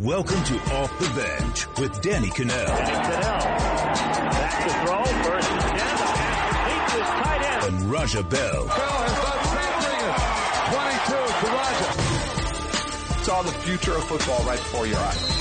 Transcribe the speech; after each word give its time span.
Welcome 0.00 0.44
to 0.44 0.54
Off 0.76 0.96
the 1.00 1.08
Bench 1.20 1.66
with 1.80 2.00
Danny 2.02 2.28
Kanell. 2.28 2.66
Back 2.68 4.62
to 4.62 4.70
throw. 4.86 5.02
First 5.24 5.50
and 5.50 5.60
ten. 5.60 5.74
The 5.74 5.82
pass 5.82 6.54
complete 6.54 6.84
to 6.94 7.02
tight 7.02 7.42
end. 7.42 7.74
And 7.74 7.90
Raja 7.90 8.22
Bell. 8.22 8.64
Bell 8.64 8.68
has 8.68 9.14
done 9.24 9.42
something. 9.74 10.14
22 11.02 11.10
to 11.40 11.50
Raja. 11.52 13.24
Saw 13.24 13.42
the 13.42 13.50
future 13.50 13.96
of 13.96 14.04
football 14.04 14.44
right 14.44 14.60
before 14.60 14.86
your 14.86 15.00
eyes. 15.00 15.37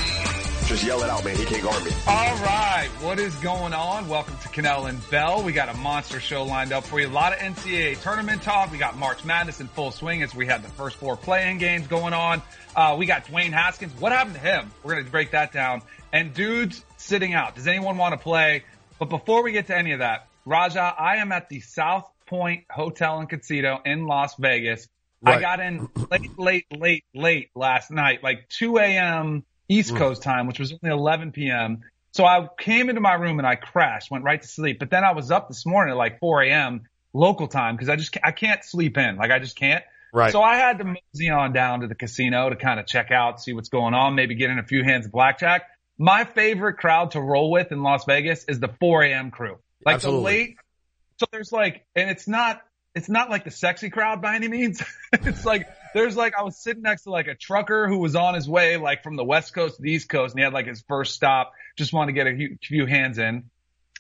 Just 0.68 0.84
yell 0.84 1.02
it 1.02 1.10
out, 1.10 1.24
man. 1.24 1.38
He 1.38 1.46
can't 1.46 1.64
guard 1.64 1.82
me. 1.86 1.92
All 2.06 2.36
right. 2.44 2.90
What 3.00 3.20
is 3.20 3.34
going 3.36 3.74
on? 3.74 4.10
Welcome 4.10 4.36
to 4.40 4.50
Kanell 4.50 4.90
and 4.90 5.10
Bell. 5.10 5.42
We 5.42 5.54
got 5.54 5.70
a 5.70 5.74
monster 5.76 6.20
show 6.20 6.44
lined 6.44 6.74
up 6.74 6.84
for 6.84 7.00
you. 7.00 7.08
A 7.08 7.10
lot 7.10 7.32
of 7.32 7.40
NCAA 7.40 8.02
tournament 8.02 8.42
talk. 8.42 8.70
We 8.70 8.78
got 8.78 8.98
March 8.98 9.24
Madness 9.24 9.62
in 9.62 9.70
full 9.70 9.92
swing 9.92 10.24
as 10.24 10.36
we 10.36 10.46
had 10.46 10.64
the 10.64 10.68
first 10.68 10.98
four 10.98 11.16
playing 11.16 11.60
games 11.60 11.88
going 11.88 12.14
on. 12.14 12.42
Uh, 12.76 12.98
we 13.00 13.06
got 13.06 13.28
Dwayne 13.28 13.54
Haskins. 13.54 13.94
What 13.98 14.12
happened 14.12 14.36
to 14.36 14.42
him? 14.42 14.70
We're 14.84 14.96
going 14.96 15.06
to 15.06 15.10
break 15.10 15.32
that 15.32 15.54
down. 15.54 15.84
And 16.12 16.34
dudes 16.34 16.84
sitting 16.98 17.34
out. 17.34 17.56
Does 17.56 17.68
anyone 17.68 17.96
want 17.96 18.12
to 18.12 18.20
play? 18.20 18.66
But 19.00 19.08
before 19.08 19.44
we 19.44 19.54
get 19.54 19.68
to 19.68 19.78
any 19.78 19.94
of 19.94 20.00
that, 20.00 20.28
Raja, 20.44 20.82
I 20.82 21.18
am 21.18 21.32
at 21.32 21.48
the 21.48 21.62
South 21.62 22.12
Point 22.26 22.66
Hotel 22.70 23.20
and 23.20 23.30
Casino 23.30 23.80
in 23.86 24.06
Las 24.06 24.36
Vegas. 24.36 24.90
Right. 25.22 25.38
I 25.38 25.40
got 25.40 25.62
in 25.62 25.88
late, 26.12 26.38
late, 26.38 26.66
late, 26.78 27.06
late 27.16 27.52
last 27.56 27.90
night, 27.90 28.22
like 28.22 28.50
2 28.50 28.80
a.m. 28.80 29.46
East 29.70 29.94
Mm. 29.94 29.98
Coast 29.98 30.24
time, 30.24 30.48
which 30.48 30.60
was 30.60 30.74
only 30.74 30.94
11 30.94 31.32
p.m. 31.32 31.82
So 32.12 32.26
I 32.26 32.48
came 32.58 32.90
into 32.90 33.02
my 33.02 33.14
room 33.14 33.40
and 33.40 33.48
I 33.48 33.56
crashed, 33.56 34.10
went 34.10 34.24
right 34.24 34.42
to 34.42 34.48
sleep. 34.48 34.80
But 34.80 34.90
then 34.90 35.04
I 35.04 35.12
was 35.12 35.30
up 35.30 35.48
this 35.50 35.66
morning 35.66 35.92
at 35.92 35.98
like 35.98 36.20
4 36.20 36.44
a.m. 36.44 36.84
local 37.14 37.48
time 37.48 37.76
because 37.76 37.90
I 37.90 37.96
just 37.96 38.18
I 38.24 38.32
can't 38.32 38.64
sleep 38.64 38.98
in, 38.98 39.18
like 39.18 39.32
I 39.32 39.40
just 39.40 39.56
can't. 39.56 39.84
Right. 40.14 40.32
So 40.32 40.42
I 40.42 40.56
had 40.56 40.80
to 40.80 40.86
mosey 40.86 41.30
on 41.30 41.54
down 41.54 41.82
to 41.82 41.88
the 41.88 41.96
casino 41.96 42.50
to 42.50 42.56
kind 42.56 42.80
of 42.80 42.88
check 42.88 43.12
out, 43.12 43.42
see 43.42 43.54
what's 43.54 43.70
going 43.70 43.94
on, 43.94 44.16
maybe 44.16 44.36
get 44.36 44.50
in 44.50 44.58
a 44.58 44.64
few 44.64 44.84
hands 44.84 45.06
of 45.06 45.12
blackjack. 45.12 45.64
My 46.00 46.24
favorite 46.24 46.78
crowd 46.78 47.12
to 47.12 47.22
roll 47.22 47.52
with 47.52 47.72
in 47.72 47.84
Las 47.84 48.06
Vegas 48.06 48.46
is 48.46 48.60
the 48.60 48.70
4 48.80 49.04
a.m. 49.04 49.32
crew, 49.32 49.58
like 49.86 49.96
Absolutely. 49.96 50.22
the 50.22 50.40
late. 50.40 50.58
So 51.20 51.26
there's 51.32 51.52
like, 51.52 51.86
and 51.96 52.10
it's 52.10 52.28
not 52.28 52.62
it's 52.96 53.10
not 53.10 53.30
like 53.30 53.44
the 53.44 53.52
sexy 53.52 53.90
crowd 53.90 54.22
by 54.22 54.36
any 54.36 54.48
means. 54.48 54.82
it's 55.14 55.46
like 55.46 55.68
there's 55.98 56.16
like 56.16 56.34
I 56.38 56.44
was 56.44 56.58
sitting 56.58 56.84
next 56.84 57.04
to 57.04 57.10
like 57.10 57.28
a 57.28 57.36
trucker 57.36 57.88
who 57.88 57.98
was 57.98 58.16
on 58.16 58.36
his 58.36 58.48
way 58.48 58.78
like 58.78 59.04
from 59.04 59.16
the 59.16 59.24
west 59.24 59.54
coast 59.54 59.78
to 59.78 59.82
the 59.82 59.92
east 59.92 60.08
coast 60.08 60.34
and 60.34 60.40
he 60.40 60.44
had 60.44 60.54
like 60.54 60.68
his 60.68 60.84
first 60.88 61.16
stop, 61.16 61.54
just 61.76 61.92
wanted 61.92 62.14
to 62.14 62.14
get 62.14 62.28
a 62.28 62.58
few 62.62 62.86
hands 62.86 63.18
in. 63.18 63.50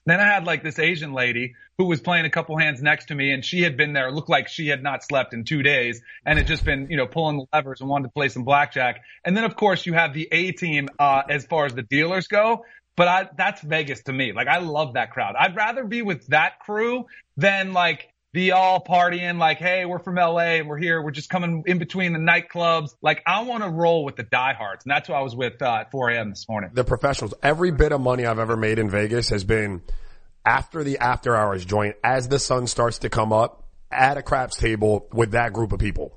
Then 0.06 0.20
I 0.20 0.26
had 0.26 0.46
like 0.46 0.64
this 0.64 0.80
Asian 0.80 1.14
lady 1.14 1.56
who 1.78 1.86
was 1.86 2.00
playing 2.00 2.26
a 2.26 2.30
couple 2.30 2.58
hands 2.58 2.82
next 2.82 3.08
to 3.08 3.16
me 3.16 3.32
and 3.32 3.44
she 3.44 3.62
had 3.62 3.76
been 3.76 3.94
there, 3.94 4.12
looked 4.12 4.30
like 4.30 4.48
she 4.48 4.68
had 4.68 4.82
not 4.82 5.04
slept 5.04 5.34
in 5.34 5.44
two 5.44 5.64
days 5.64 6.02
and 6.26 6.38
had 6.38 6.48
just 6.48 6.64
been, 6.64 6.88
you 6.90 6.98
know, 6.98 7.08
pulling 7.08 7.38
the 7.38 7.46
levers 7.52 7.82
and 7.82 7.90
wanted 7.90 8.08
to 8.08 8.14
play 8.14 8.30
some 8.30 8.44
blackjack. 8.44 9.02
And 9.26 9.36
then 9.36 9.44
of 9.44 9.56
course 9.56 9.86
you 9.86 9.94
have 9.94 10.14
the 10.14 10.30
A 10.32 10.52
team, 10.52 10.90
uh, 11.00 11.24
as 11.28 11.46
far 11.46 11.66
as 11.66 11.74
the 11.74 11.84
dealers 11.84 12.28
go. 12.28 12.64
But 12.96 13.08
I, 13.08 13.30
that's 13.36 13.62
Vegas 13.62 14.04
to 14.04 14.14
me. 14.14 14.34
Like 14.34 14.48
I 14.48 14.60
love 14.60 14.94
that 14.94 15.12
crowd. 15.12 15.36
I'd 15.38 15.56
rather 15.56 15.84
be 15.84 16.04
with 16.04 16.28
that 16.28 16.60
crew 16.60 17.08
than 17.36 17.74
like 17.74 18.10
the 18.38 18.52
all 18.52 18.84
partying, 18.84 19.40
like, 19.40 19.58
hey, 19.58 19.86
we're 19.86 19.98
from 19.98 20.14
LA 20.14 20.60
and 20.60 20.68
we're 20.68 20.78
here. 20.78 21.02
We're 21.02 21.10
just 21.10 21.28
coming 21.28 21.64
in 21.66 21.80
between 21.80 22.14
the 22.14 22.20
nightclubs. 22.20 22.92
Like 23.02 23.24
I 23.26 23.42
want 23.42 23.64
to 23.64 23.70
roll 23.70 24.06
with 24.06 24.16
the 24.16 24.22
diehards. 24.22 24.86
And 24.86 24.92
that's 24.92 25.08
who 25.08 25.14
I 25.16 25.22
was 25.22 25.36
with, 25.36 25.60
uh, 25.60 25.78
at 25.82 25.90
4 25.90 26.12
a.m. 26.12 26.30
this 26.30 26.48
morning. 26.48 26.70
the 26.72 26.84
professionals. 26.84 27.34
Every 27.42 27.72
bit 27.72 27.92
of 27.92 28.00
money 28.00 28.28
I've 28.28 28.38
ever 28.38 28.56
made 28.56 28.78
in 28.78 28.92
Vegas 28.92 29.30
has 29.30 29.44
been 29.44 29.82
after 30.46 30.84
the 30.84 31.00
after 31.00 31.36
hours 31.36 31.66
joint 31.66 31.96
as 32.04 32.28
the 32.28 32.38
sun 32.38 32.68
starts 32.68 33.00
to 33.00 33.10
come 33.10 33.34
up 33.34 33.64
at 33.92 34.18
a 34.18 34.22
craps 34.22 34.56
table 34.56 35.08
with 35.12 35.32
that 35.32 35.52
group 35.52 35.72
of 35.72 35.80
people. 35.80 36.14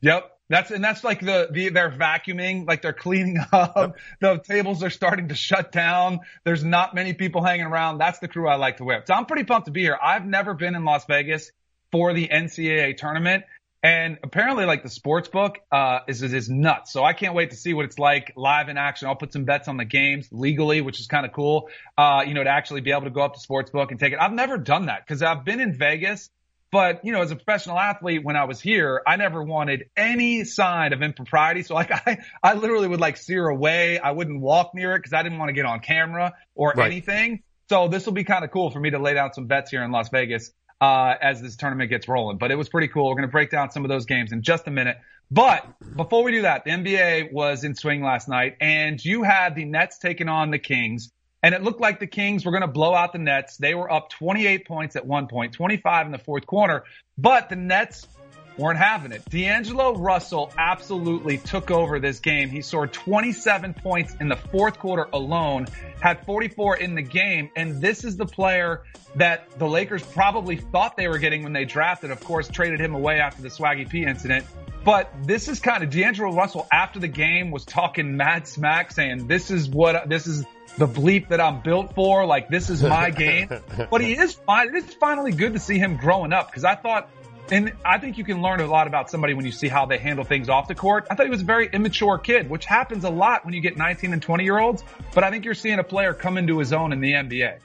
Yep. 0.00 0.33
That's, 0.50 0.70
and 0.70 0.84
that's 0.84 1.02
like 1.02 1.20
the, 1.20 1.48
the, 1.50 1.70
they're 1.70 1.90
vacuuming, 1.90 2.66
like 2.66 2.82
they're 2.82 2.92
cleaning 2.92 3.38
up. 3.52 3.96
The 4.20 4.38
tables 4.38 4.82
are 4.82 4.90
starting 4.90 5.28
to 5.28 5.34
shut 5.34 5.72
down. 5.72 6.20
There's 6.44 6.62
not 6.62 6.94
many 6.94 7.14
people 7.14 7.42
hanging 7.42 7.66
around. 7.66 7.98
That's 7.98 8.18
the 8.18 8.28
crew 8.28 8.48
I 8.48 8.56
like 8.56 8.76
to 8.78 8.84
whip. 8.84 9.04
So 9.06 9.14
I'm 9.14 9.26
pretty 9.26 9.44
pumped 9.44 9.66
to 9.66 9.72
be 9.72 9.80
here. 9.80 9.98
I've 10.00 10.26
never 10.26 10.54
been 10.54 10.74
in 10.74 10.84
Las 10.84 11.06
Vegas 11.06 11.50
for 11.92 12.12
the 12.12 12.28
NCAA 12.28 12.96
tournament. 12.96 13.44
And 13.82 14.18
apparently 14.22 14.64
like 14.64 14.82
the 14.82 14.88
sports 14.88 15.28
book, 15.28 15.58
uh, 15.70 16.00
is, 16.08 16.22
is, 16.22 16.32
is 16.32 16.48
nuts. 16.48 16.90
So 16.90 17.04
I 17.04 17.12
can't 17.12 17.34
wait 17.34 17.50
to 17.50 17.56
see 17.56 17.74
what 17.74 17.84
it's 17.84 17.98
like 17.98 18.32
live 18.34 18.70
in 18.70 18.78
action. 18.78 19.08
I'll 19.08 19.14
put 19.14 19.32
some 19.32 19.44
bets 19.44 19.68
on 19.68 19.76
the 19.76 19.84
games 19.84 20.28
legally, 20.32 20.80
which 20.80 21.00
is 21.00 21.06
kind 21.06 21.26
of 21.26 21.32
cool. 21.32 21.68
Uh, 21.96 22.22
you 22.26 22.32
know, 22.32 22.42
to 22.42 22.48
actually 22.48 22.80
be 22.80 22.92
able 22.92 23.02
to 23.02 23.10
go 23.10 23.20
up 23.20 23.34
to 23.34 23.40
sports 23.40 23.70
book 23.70 23.90
and 23.90 24.00
take 24.00 24.14
it. 24.14 24.18
I've 24.18 24.32
never 24.32 24.56
done 24.56 24.86
that 24.86 25.06
because 25.06 25.22
I've 25.22 25.44
been 25.44 25.60
in 25.60 25.74
Vegas 25.74 26.30
but, 26.74 27.04
you 27.04 27.12
know, 27.12 27.22
as 27.22 27.30
a 27.30 27.36
professional 27.36 27.78
athlete, 27.78 28.24
when 28.24 28.34
I 28.34 28.46
was 28.46 28.60
here, 28.60 29.00
I 29.06 29.14
never 29.14 29.40
wanted 29.40 29.84
any 29.96 30.42
sign 30.42 30.92
of 30.92 31.02
impropriety. 31.02 31.62
So 31.62 31.74
like 31.74 31.92
I, 32.08 32.18
I 32.42 32.54
literally 32.54 32.88
would 32.88 32.98
like 32.98 33.16
steer 33.16 33.46
away. 33.46 34.00
I 34.00 34.10
wouldn't 34.10 34.40
walk 34.40 34.72
near 34.74 34.96
it 34.96 34.98
because 34.98 35.12
I 35.12 35.22
didn't 35.22 35.38
want 35.38 35.50
to 35.50 35.52
get 35.52 35.66
on 35.66 35.78
camera 35.78 36.32
or 36.56 36.74
Right. 36.76 36.90
anything. 36.90 37.44
So 37.68 37.86
this 37.86 38.06
will 38.06 38.12
be 38.12 38.24
kind 38.24 38.44
of 38.44 38.50
cool 38.50 38.72
for 38.72 38.80
me 38.80 38.90
to 38.90 38.98
lay 38.98 39.14
down 39.14 39.32
some 39.34 39.46
bets 39.46 39.70
here 39.70 39.84
in 39.84 39.92
Las 39.92 40.08
Vegas, 40.08 40.50
uh, 40.80 41.14
as 41.22 41.40
this 41.40 41.54
tournament 41.54 41.90
gets 41.90 42.08
rolling. 42.08 42.38
But 42.38 42.50
it 42.50 42.56
was 42.56 42.68
pretty 42.68 42.88
cool. 42.88 43.06
We're 43.06 43.14
going 43.14 43.28
to 43.28 43.32
break 43.32 43.50
down 43.50 43.70
some 43.70 43.84
of 43.84 43.88
those 43.88 44.06
games 44.06 44.32
in 44.32 44.42
just 44.42 44.66
a 44.66 44.72
minute. 44.72 44.96
But 45.30 45.62
before 45.94 46.24
we 46.24 46.32
do 46.32 46.42
that, 46.42 46.64
the 46.64 46.72
NBA 46.72 47.32
was 47.32 47.62
in 47.62 47.76
swing 47.76 48.02
last 48.02 48.28
night 48.28 48.56
and 48.60 49.02
you 49.02 49.22
had 49.22 49.54
the 49.54 49.64
Nets 49.64 49.98
taking 49.98 50.28
on 50.28 50.50
the 50.50 50.58
Kings. 50.58 51.12
And 51.44 51.54
it 51.54 51.62
looked 51.62 51.78
like 51.78 52.00
the 52.00 52.06
Kings 52.06 52.46
were 52.46 52.52
going 52.52 52.62
to 52.62 52.66
blow 52.66 52.94
out 52.94 53.12
the 53.12 53.18
Nets. 53.18 53.58
They 53.58 53.74
were 53.74 53.92
up 53.92 54.08
28 54.08 54.66
points 54.66 54.96
at 54.96 55.06
one 55.06 55.26
point, 55.26 55.52
25 55.52 56.06
in 56.06 56.12
the 56.12 56.18
fourth 56.18 56.46
quarter, 56.46 56.84
but 57.18 57.50
the 57.50 57.56
Nets 57.56 58.08
weren't 58.56 58.78
having 58.78 59.12
it. 59.12 59.22
D'Angelo 59.28 59.94
Russell 59.94 60.50
absolutely 60.56 61.36
took 61.36 61.70
over 61.70 62.00
this 62.00 62.20
game. 62.20 62.48
He 62.48 62.62
scored 62.62 62.94
27 62.94 63.74
points 63.74 64.16
in 64.20 64.28
the 64.28 64.36
fourth 64.36 64.78
quarter 64.78 65.06
alone, 65.12 65.66
had 66.00 66.24
44 66.24 66.78
in 66.78 66.94
the 66.94 67.02
game, 67.02 67.50
and 67.54 67.78
this 67.78 68.04
is 68.04 68.16
the 68.16 68.24
player 68.24 68.84
that 69.16 69.58
the 69.58 69.68
Lakers 69.68 70.02
probably 70.02 70.56
thought 70.56 70.96
they 70.96 71.08
were 71.08 71.18
getting 71.18 71.42
when 71.42 71.52
they 71.52 71.66
drafted. 71.66 72.10
Of 72.10 72.24
course, 72.24 72.48
traded 72.48 72.80
him 72.80 72.94
away 72.94 73.20
after 73.20 73.42
the 73.42 73.48
Swaggy 73.48 73.86
P 73.86 74.04
incident. 74.04 74.46
But 74.82 75.10
this 75.24 75.48
is 75.48 75.60
kind 75.60 75.84
of 75.84 75.90
D'Angelo 75.90 76.34
Russell 76.34 76.66
after 76.72 77.00
the 77.00 77.08
game 77.08 77.50
was 77.50 77.66
talking 77.66 78.16
mad 78.16 78.46
smack 78.46 78.92
saying, 78.92 79.26
this 79.26 79.50
is 79.50 79.68
what, 79.68 80.08
this 80.08 80.26
is 80.26 80.44
the 80.78 80.88
bleep 80.88 81.28
that 81.28 81.40
I'm 81.40 81.60
built 81.60 81.94
for. 81.94 82.26
Like 82.26 82.48
this 82.48 82.70
is 82.70 82.82
my 82.82 83.10
game. 83.10 83.48
but 83.90 84.00
he 84.00 84.16
is 84.16 84.34
fine. 84.34 84.74
It's 84.74 84.94
finally 84.94 85.32
good 85.32 85.54
to 85.54 85.58
see 85.58 85.78
him 85.78 85.96
growing 85.96 86.32
up 86.32 86.48
because 86.50 86.64
I 86.64 86.74
thought, 86.74 87.10
and 87.50 87.72
I 87.84 87.98
think 87.98 88.18
you 88.18 88.24
can 88.24 88.42
learn 88.42 88.60
a 88.60 88.66
lot 88.66 88.86
about 88.86 89.10
somebody 89.10 89.34
when 89.34 89.44
you 89.44 89.52
see 89.52 89.68
how 89.68 89.86
they 89.86 89.98
handle 89.98 90.24
things 90.24 90.48
off 90.48 90.68
the 90.68 90.74
court. 90.74 91.06
I 91.10 91.14
thought 91.14 91.26
he 91.26 91.30
was 91.30 91.42
a 91.42 91.44
very 91.44 91.68
immature 91.72 92.18
kid, 92.18 92.48
which 92.48 92.64
happens 92.64 93.04
a 93.04 93.10
lot 93.10 93.44
when 93.44 93.54
you 93.54 93.60
get 93.60 93.76
19 93.76 94.12
and 94.12 94.22
20 94.22 94.44
year 94.44 94.58
olds. 94.58 94.82
But 95.14 95.24
I 95.24 95.30
think 95.30 95.44
you're 95.44 95.54
seeing 95.54 95.78
a 95.78 95.84
player 95.84 96.14
come 96.14 96.38
into 96.38 96.58
his 96.58 96.72
own 96.72 96.92
in 96.92 97.00
the 97.00 97.12
NBA. 97.12 97.58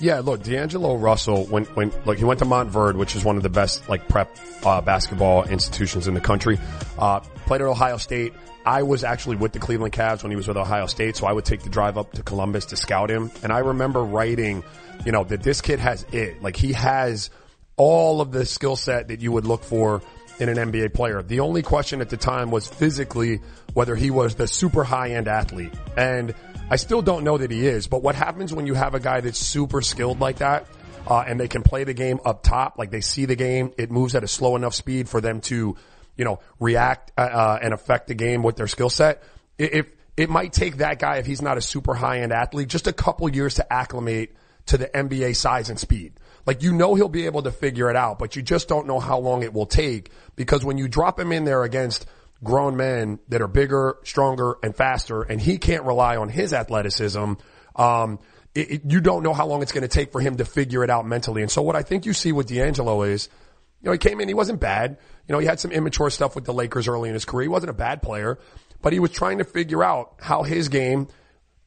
Yeah, 0.00 0.20
look, 0.20 0.42
D'Angelo 0.42 0.96
Russell, 0.96 1.44
when, 1.44 1.66
when, 1.66 1.92
look, 2.06 2.16
he 2.16 2.24
went 2.24 2.38
to 2.38 2.46
Montverde, 2.46 2.96
which 2.96 3.14
is 3.14 3.22
one 3.22 3.36
of 3.36 3.42
the 3.42 3.50
best, 3.50 3.86
like, 3.86 4.08
prep, 4.08 4.34
uh, 4.64 4.80
basketball 4.80 5.44
institutions 5.44 6.08
in 6.08 6.14
the 6.14 6.22
country. 6.22 6.58
Uh, 6.98 7.20
played 7.20 7.60
at 7.60 7.66
Ohio 7.66 7.98
State. 7.98 8.32
I 8.64 8.82
was 8.82 9.04
actually 9.04 9.36
with 9.36 9.52
the 9.52 9.58
Cleveland 9.58 9.92
Cavs 9.94 10.22
when 10.22 10.30
he 10.30 10.36
was 10.36 10.46
with 10.46 10.56
Ohio 10.56 10.86
State, 10.86 11.16
so 11.16 11.26
I 11.26 11.32
would 11.32 11.44
take 11.44 11.62
the 11.62 11.70
drive 11.70 11.96
up 11.96 12.12
to 12.12 12.22
Columbus 12.22 12.66
to 12.66 12.76
scout 12.76 13.10
him. 13.10 13.30
And 13.42 13.52
I 13.52 13.60
remember 13.60 14.02
writing, 14.02 14.62
you 15.04 15.12
know, 15.12 15.24
that 15.24 15.42
this 15.42 15.60
kid 15.60 15.78
has 15.78 16.04
it. 16.12 16.42
Like, 16.42 16.56
he 16.56 16.72
has 16.74 17.30
all 17.76 18.20
of 18.20 18.32
the 18.32 18.44
skill 18.44 18.76
set 18.76 19.08
that 19.08 19.20
you 19.20 19.32
would 19.32 19.46
look 19.46 19.64
for 19.64 20.02
in 20.38 20.48
an 20.48 20.56
NBA 20.56 20.94
player. 20.94 21.22
The 21.22 21.40
only 21.40 21.62
question 21.62 22.00
at 22.00 22.10
the 22.10 22.16
time 22.16 22.50
was 22.50 22.66
physically 22.66 23.40
whether 23.74 23.94
he 23.94 24.10
was 24.10 24.34
the 24.34 24.48
super 24.48 24.84
high 24.84 25.10
end 25.10 25.28
athlete. 25.28 25.72
And 25.96 26.34
I 26.70 26.76
still 26.76 27.02
don't 27.02 27.24
know 27.24 27.38
that 27.38 27.50
he 27.50 27.66
is, 27.66 27.86
but 27.86 28.02
what 28.02 28.14
happens 28.14 28.52
when 28.52 28.66
you 28.66 28.74
have 28.74 28.94
a 28.94 29.00
guy 29.00 29.20
that's 29.20 29.38
super 29.38 29.82
skilled 29.82 30.20
like 30.20 30.36
that, 30.36 30.66
uh, 31.06 31.24
and 31.26 31.38
they 31.38 31.48
can 31.48 31.62
play 31.62 31.84
the 31.84 31.94
game 31.94 32.20
up 32.24 32.42
top, 32.42 32.78
like 32.78 32.90
they 32.90 33.00
see 33.00 33.24
the 33.24 33.36
game, 33.36 33.72
it 33.76 33.90
moves 33.90 34.14
at 34.14 34.24
a 34.24 34.28
slow 34.28 34.56
enough 34.56 34.74
speed 34.74 35.08
for 35.08 35.20
them 35.20 35.40
to, 35.42 35.76
you 36.20 36.26
know, 36.26 36.38
react, 36.58 37.12
uh, 37.16 37.22
uh, 37.22 37.58
and 37.62 37.72
affect 37.72 38.06
the 38.08 38.14
game 38.14 38.42
with 38.42 38.56
their 38.56 38.66
skill 38.66 38.90
set. 38.90 39.22
If, 39.56 39.90
it 40.18 40.28
might 40.28 40.52
take 40.52 40.76
that 40.76 40.98
guy, 40.98 41.16
if 41.16 41.24
he's 41.24 41.40
not 41.40 41.56
a 41.56 41.62
super 41.62 41.94
high 41.94 42.18
end 42.20 42.30
athlete, 42.30 42.68
just 42.68 42.86
a 42.86 42.92
couple 42.92 43.26
years 43.30 43.54
to 43.54 43.72
acclimate 43.72 44.34
to 44.66 44.76
the 44.76 44.86
NBA 44.86 45.34
size 45.34 45.70
and 45.70 45.80
speed. 45.80 46.12
Like 46.44 46.62
you 46.62 46.74
know 46.74 46.94
he'll 46.94 47.08
be 47.08 47.24
able 47.24 47.44
to 47.44 47.50
figure 47.50 47.88
it 47.88 47.96
out, 47.96 48.18
but 48.18 48.36
you 48.36 48.42
just 48.42 48.68
don't 48.68 48.86
know 48.86 49.00
how 49.00 49.18
long 49.18 49.42
it 49.42 49.54
will 49.54 49.64
take 49.64 50.10
because 50.36 50.62
when 50.62 50.76
you 50.76 50.88
drop 50.88 51.18
him 51.18 51.32
in 51.32 51.46
there 51.46 51.62
against 51.64 52.04
grown 52.44 52.76
men 52.76 53.18
that 53.28 53.40
are 53.40 53.48
bigger, 53.48 53.96
stronger, 54.04 54.56
and 54.62 54.76
faster, 54.76 55.22
and 55.22 55.40
he 55.40 55.56
can't 55.56 55.84
rely 55.84 56.18
on 56.18 56.28
his 56.28 56.52
athleticism, 56.52 57.32
um, 57.76 58.18
it, 58.54 58.70
it- 58.70 58.82
you 58.92 59.00
don't 59.00 59.22
know 59.22 59.32
how 59.32 59.46
long 59.46 59.62
it's 59.62 59.72
going 59.72 59.88
to 59.88 59.88
take 59.88 60.12
for 60.12 60.20
him 60.20 60.36
to 60.36 60.44
figure 60.44 60.84
it 60.84 60.90
out 60.90 61.06
mentally. 61.06 61.40
And 61.40 61.50
so 61.50 61.62
what 61.62 61.76
I 61.76 61.82
think 61.82 62.04
you 62.04 62.12
see 62.12 62.32
with 62.32 62.48
D'Angelo 62.48 63.00
is, 63.04 63.30
you 63.80 63.86
know, 63.86 63.92
he 63.92 63.98
came 63.98 64.20
in, 64.20 64.28
he 64.28 64.34
wasn't 64.34 64.60
bad. 64.60 64.98
You 65.26 65.32
know, 65.32 65.38
he 65.38 65.46
had 65.46 65.60
some 65.60 65.72
immature 65.72 66.10
stuff 66.10 66.34
with 66.34 66.44
the 66.44 66.52
Lakers 66.52 66.88
early 66.88 67.08
in 67.08 67.14
his 67.14 67.24
career. 67.24 67.42
He 67.42 67.48
wasn't 67.48 67.70
a 67.70 67.74
bad 67.74 68.02
player, 68.02 68.38
but 68.82 68.92
he 68.92 68.98
was 68.98 69.10
trying 69.10 69.38
to 69.38 69.44
figure 69.44 69.82
out 69.82 70.14
how 70.20 70.42
his 70.42 70.68
game 70.68 71.08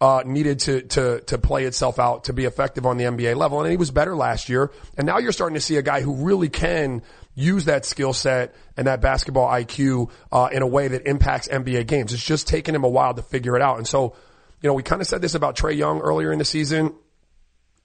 uh, 0.01 0.21
needed 0.25 0.59
to 0.59 0.81
to 0.81 1.21
to 1.21 1.37
play 1.37 1.63
itself 1.63 1.97
out 1.97 2.25
to 2.25 2.33
be 2.33 2.43
effective 2.43 2.85
on 2.85 2.97
the 2.97 3.05
NBA 3.05 3.37
level, 3.37 3.61
and 3.61 3.71
he 3.71 3.77
was 3.77 3.89
better 3.89 4.15
last 4.15 4.49
year. 4.49 4.69
And 4.97 5.07
now 5.07 5.17
you're 5.19 5.31
starting 5.31 5.55
to 5.55 5.61
see 5.61 5.77
a 5.77 5.81
guy 5.81 6.01
who 6.01 6.25
really 6.25 6.49
can 6.49 7.03
use 7.35 7.65
that 7.65 7.85
skill 7.85 8.11
set 8.11 8.53
and 8.75 8.87
that 8.87 9.01
basketball 9.01 9.47
IQ 9.47 10.11
uh, 10.31 10.49
in 10.51 10.61
a 10.61 10.67
way 10.67 10.89
that 10.89 11.07
impacts 11.07 11.47
NBA 11.47 11.87
games. 11.87 12.13
It's 12.13 12.23
just 12.23 12.47
taken 12.47 12.75
him 12.75 12.83
a 12.83 12.89
while 12.89 13.13
to 13.13 13.21
figure 13.21 13.55
it 13.55 13.61
out. 13.61 13.77
And 13.77 13.87
so, 13.87 14.15
you 14.61 14.67
know, 14.67 14.73
we 14.73 14.83
kind 14.83 15.01
of 15.01 15.07
said 15.07 15.21
this 15.21 15.35
about 15.35 15.55
Trae 15.55 15.75
Young 15.75 16.01
earlier 16.01 16.31
in 16.31 16.37
the 16.37 16.45
season. 16.45 16.93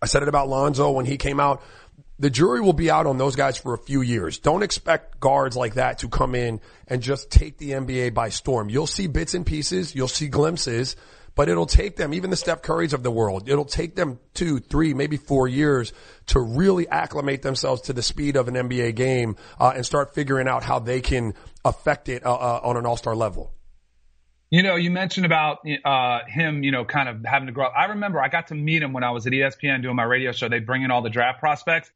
I 0.03 0.07
said 0.07 0.23
it 0.23 0.29
about 0.29 0.49
Lonzo 0.49 0.91
when 0.91 1.07
he 1.07 1.17
came 1.17 1.41
out. 1.41 1.63
The 2.19 2.31
jury 2.31 2.61
will 2.61 2.73
be 2.73 2.91
out 2.91 3.07
on 3.07 3.17
those 3.17 3.37
guys 3.37 3.57
for 3.57 3.75
a 3.75 3.79
few 3.79 4.01
years. 4.01 4.39
Don't 4.39 4.63
expect 4.63 5.21
guards 5.21 5.57
like 5.57 5.75
that 5.75 5.99
to 5.99 6.09
come 6.09 6.35
in 6.35 6.61
and 6.89 7.01
just 7.01 7.31
take 7.31 7.59
the 7.59 7.73
NBA 7.73 8.13
by 8.13 8.31
storm. 8.31 8.69
You'll 8.69 8.89
see 8.89 9.07
bits 9.07 9.35
and 9.35 9.47
pieces. 9.47 9.95
You'll 9.95 10.09
see 10.09 10.29
glimpses 10.29 10.97
but 11.39 11.49
it'll 11.49 11.67
take 11.67 11.95
them, 11.95 12.15
even 12.15 12.31
the 12.31 12.37
Steph 12.37 12.63
Currys 12.63 12.93
of 12.93 13.05
the 13.05 13.13
world, 13.13 13.49
it'll 13.49 13.65
take 13.65 13.95
them 13.95 14.19
two, 14.35 14.59
three, 14.59 14.93
maybe 14.93 15.17
four 15.17 15.47
years 15.47 15.93
to 16.27 16.41
really 16.41 16.89
acclimate 16.89 17.43
themselves 17.43 17.83
to 17.83 17.93
the 17.93 18.03
speed 18.03 18.35
of 18.35 18.49
an 18.49 18.55
NBA 18.55 18.97
game 18.97 19.37
uh, 19.61 19.73
and 19.73 19.87
start 19.87 20.17
figuring 20.17 20.49
out 20.49 20.65
how 20.65 20.81
they 20.81 21.01
can 21.01 21.35
affect 21.65 22.09
it 22.09 22.27
uh, 22.27 22.35
uh, 22.35 22.61
on 22.65 22.77
an 22.77 22.87
all-star 22.87 23.15
level. 23.15 23.55
You 24.51 24.65
know, 24.65 24.75
you 24.75 24.91
mentioned 24.91 25.27
about 25.27 25.59
uh, 25.85 26.21
him, 26.27 26.65
you 26.65 26.73
know, 26.73 26.85
kind 26.85 27.09
of 27.09 27.25
having 27.25 27.47
to 27.47 27.53
grow 27.53 27.67
up. 27.67 27.75
I 27.77 27.85
remember 27.85 28.21
I 28.21 28.27
got 28.27 28.49
to 28.49 28.57
meet 28.57 28.83
him 28.83 28.93
when 28.93 29.05
I 29.05 29.13
was 29.13 29.25
at 29.29 29.33
ESPN 29.33 29.81
doing 29.81 29.95
my 29.95 30.03
radio 30.03 30.33
show. 30.33 30.49
They 30.49 30.59
bring 30.59 30.83
in 30.83 30.91
all 30.91 31.03
the 31.03 31.11
draft 31.11 31.39
prospects. 31.39 31.93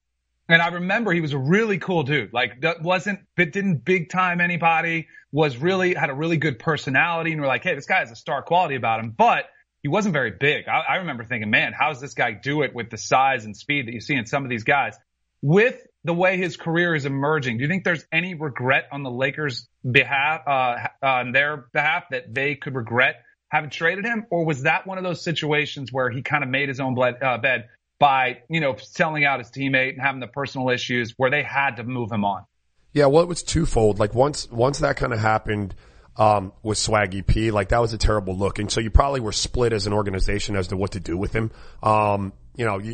And 0.48 0.60
I 0.60 0.68
remember 0.68 1.12
he 1.12 1.20
was 1.20 1.32
a 1.32 1.38
really 1.38 1.78
cool 1.78 2.02
dude. 2.02 2.32
Like 2.32 2.60
that 2.62 2.82
wasn't, 2.82 3.20
it 3.36 3.52
didn't 3.52 3.84
big 3.84 4.10
time 4.10 4.40
anybody, 4.40 5.08
was 5.30 5.56
really, 5.56 5.94
had 5.94 6.10
a 6.10 6.14
really 6.14 6.36
good 6.36 6.58
personality 6.58 7.32
and 7.32 7.40
we're 7.40 7.46
like, 7.46 7.62
hey, 7.62 7.74
this 7.74 7.86
guy 7.86 8.00
has 8.00 8.10
a 8.10 8.16
star 8.16 8.42
quality 8.42 8.74
about 8.74 9.00
him, 9.00 9.14
but 9.16 9.46
he 9.82 9.88
wasn't 9.88 10.12
very 10.12 10.30
big. 10.30 10.68
I, 10.68 10.80
I 10.80 10.96
remember 10.96 11.24
thinking, 11.24 11.50
man, 11.50 11.72
how 11.72 11.88
does 11.88 12.00
this 12.00 12.14
guy 12.14 12.32
do 12.32 12.62
it 12.62 12.74
with 12.74 12.90
the 12.90 12.98
size 12.98 13.44
and 13.44 13.56
speed 13.56 13.88
that 13.88 13.94
you 13.94 14.00
see 14.00 14.14
in 14.14 14.26
some 14.26 14.44
of 14.44 14.50
these 14.50 14.64
guys? 14.64 14.96
With 15.40 15.80
the 16.04 16.14
way 16.14 16.36
his 16.36 16.56
career 16.56 16.94
is 16.94 17.04
emerging, 17.04 17.58
do 17.58 17.64
you 17.64 17.68
think 17.68 17.84
there's 17.84 18.04
any 18.12 18.34
regret 18.34 18.84
on 18.92 19.02
the 19.02 19.10
Lakers' 19.10 19.68
behalf, 19.88 20.42
uh, 20.46 20.76
on 21.02 21.32
their 21.32 21.64
behalf 21.72 22.04
that 22.10 22.32
they 22.32 22.54
could 22.54 22.74
regret 22.74 23.16
having 23.48 23.70
traded 23.70 24.04
him? 24.04 24.26
Or 24.30 24.44
was 24.44 24.62
that 24.62 24.86
one 24.86 24.98
of 24.98 25.04
those 25.04 25.22
situations 25.24 25.92
where 25.92 26.10
he 26.10 26.22
kind 26.22 26.44
of 26.44 26.50
made 26.50 26.68
his 26.68 26.78
own 26.78 26.94
bled, 26.94 27.20
uh, 27.22 27.38
bed 27.38 27.68
by, 28.02 28.38
you 28.48 28.60
know, 28.60 28.74
selling 28.78 29.24
out 29.24 29.38
his 29.38 29.48
teammate 29.48 29.90
and 29.90 30.00
having 30.02 30.18
the 30.18 30.26
personal 30.26 30.70
issues 30.70 31.14
where 31.18 31.30
they 31.30 31.44
had 31.44 31.76
to 31.76 31.84
move 31.84 32.10
him 32.10 32.24
on. 32.24 32.44
Yeah, 32.92 33.06
well, 33.06 33.22
it 33.22 33.28
was 33.28 33.44
twofold. 33.44 34.00
Like 34.00 34.12
once, 34.12 34.50
once 34.50 34.80
that 34.80 34.96
kind 34.96 35.12
of 35.12 35.20
happened, 35.20 35.76
um, 36.16 36.52
with 36.64 36.78
Swaggy 36.78 37.24
P, 37.24 37.52
like 37.52 37.68
that 37.68 37.80
was 37.80 37.92
a 37.92 37.98
terrible 37.98 38.36
look. 38.36 38.58
And 38.58 38.72
so 38.72 38.80
you 38.80 38.90
probably 38.90 39.20
were 39.20 39.30
split 39.30 39.72
as 39.72 39.86
an 39.86 39.92
organization 39.92 40.56
as 40.56 40.66
to 40.68 40.76
what 40.76 40.90
to 40.92 41.00
do 41.00 41.16
with 41.16 41.32
him. 41.32 41.52
Um, 41.80 42.32
you 42.54 42.66
know, 42.66 42.78
you, 42.78 42.92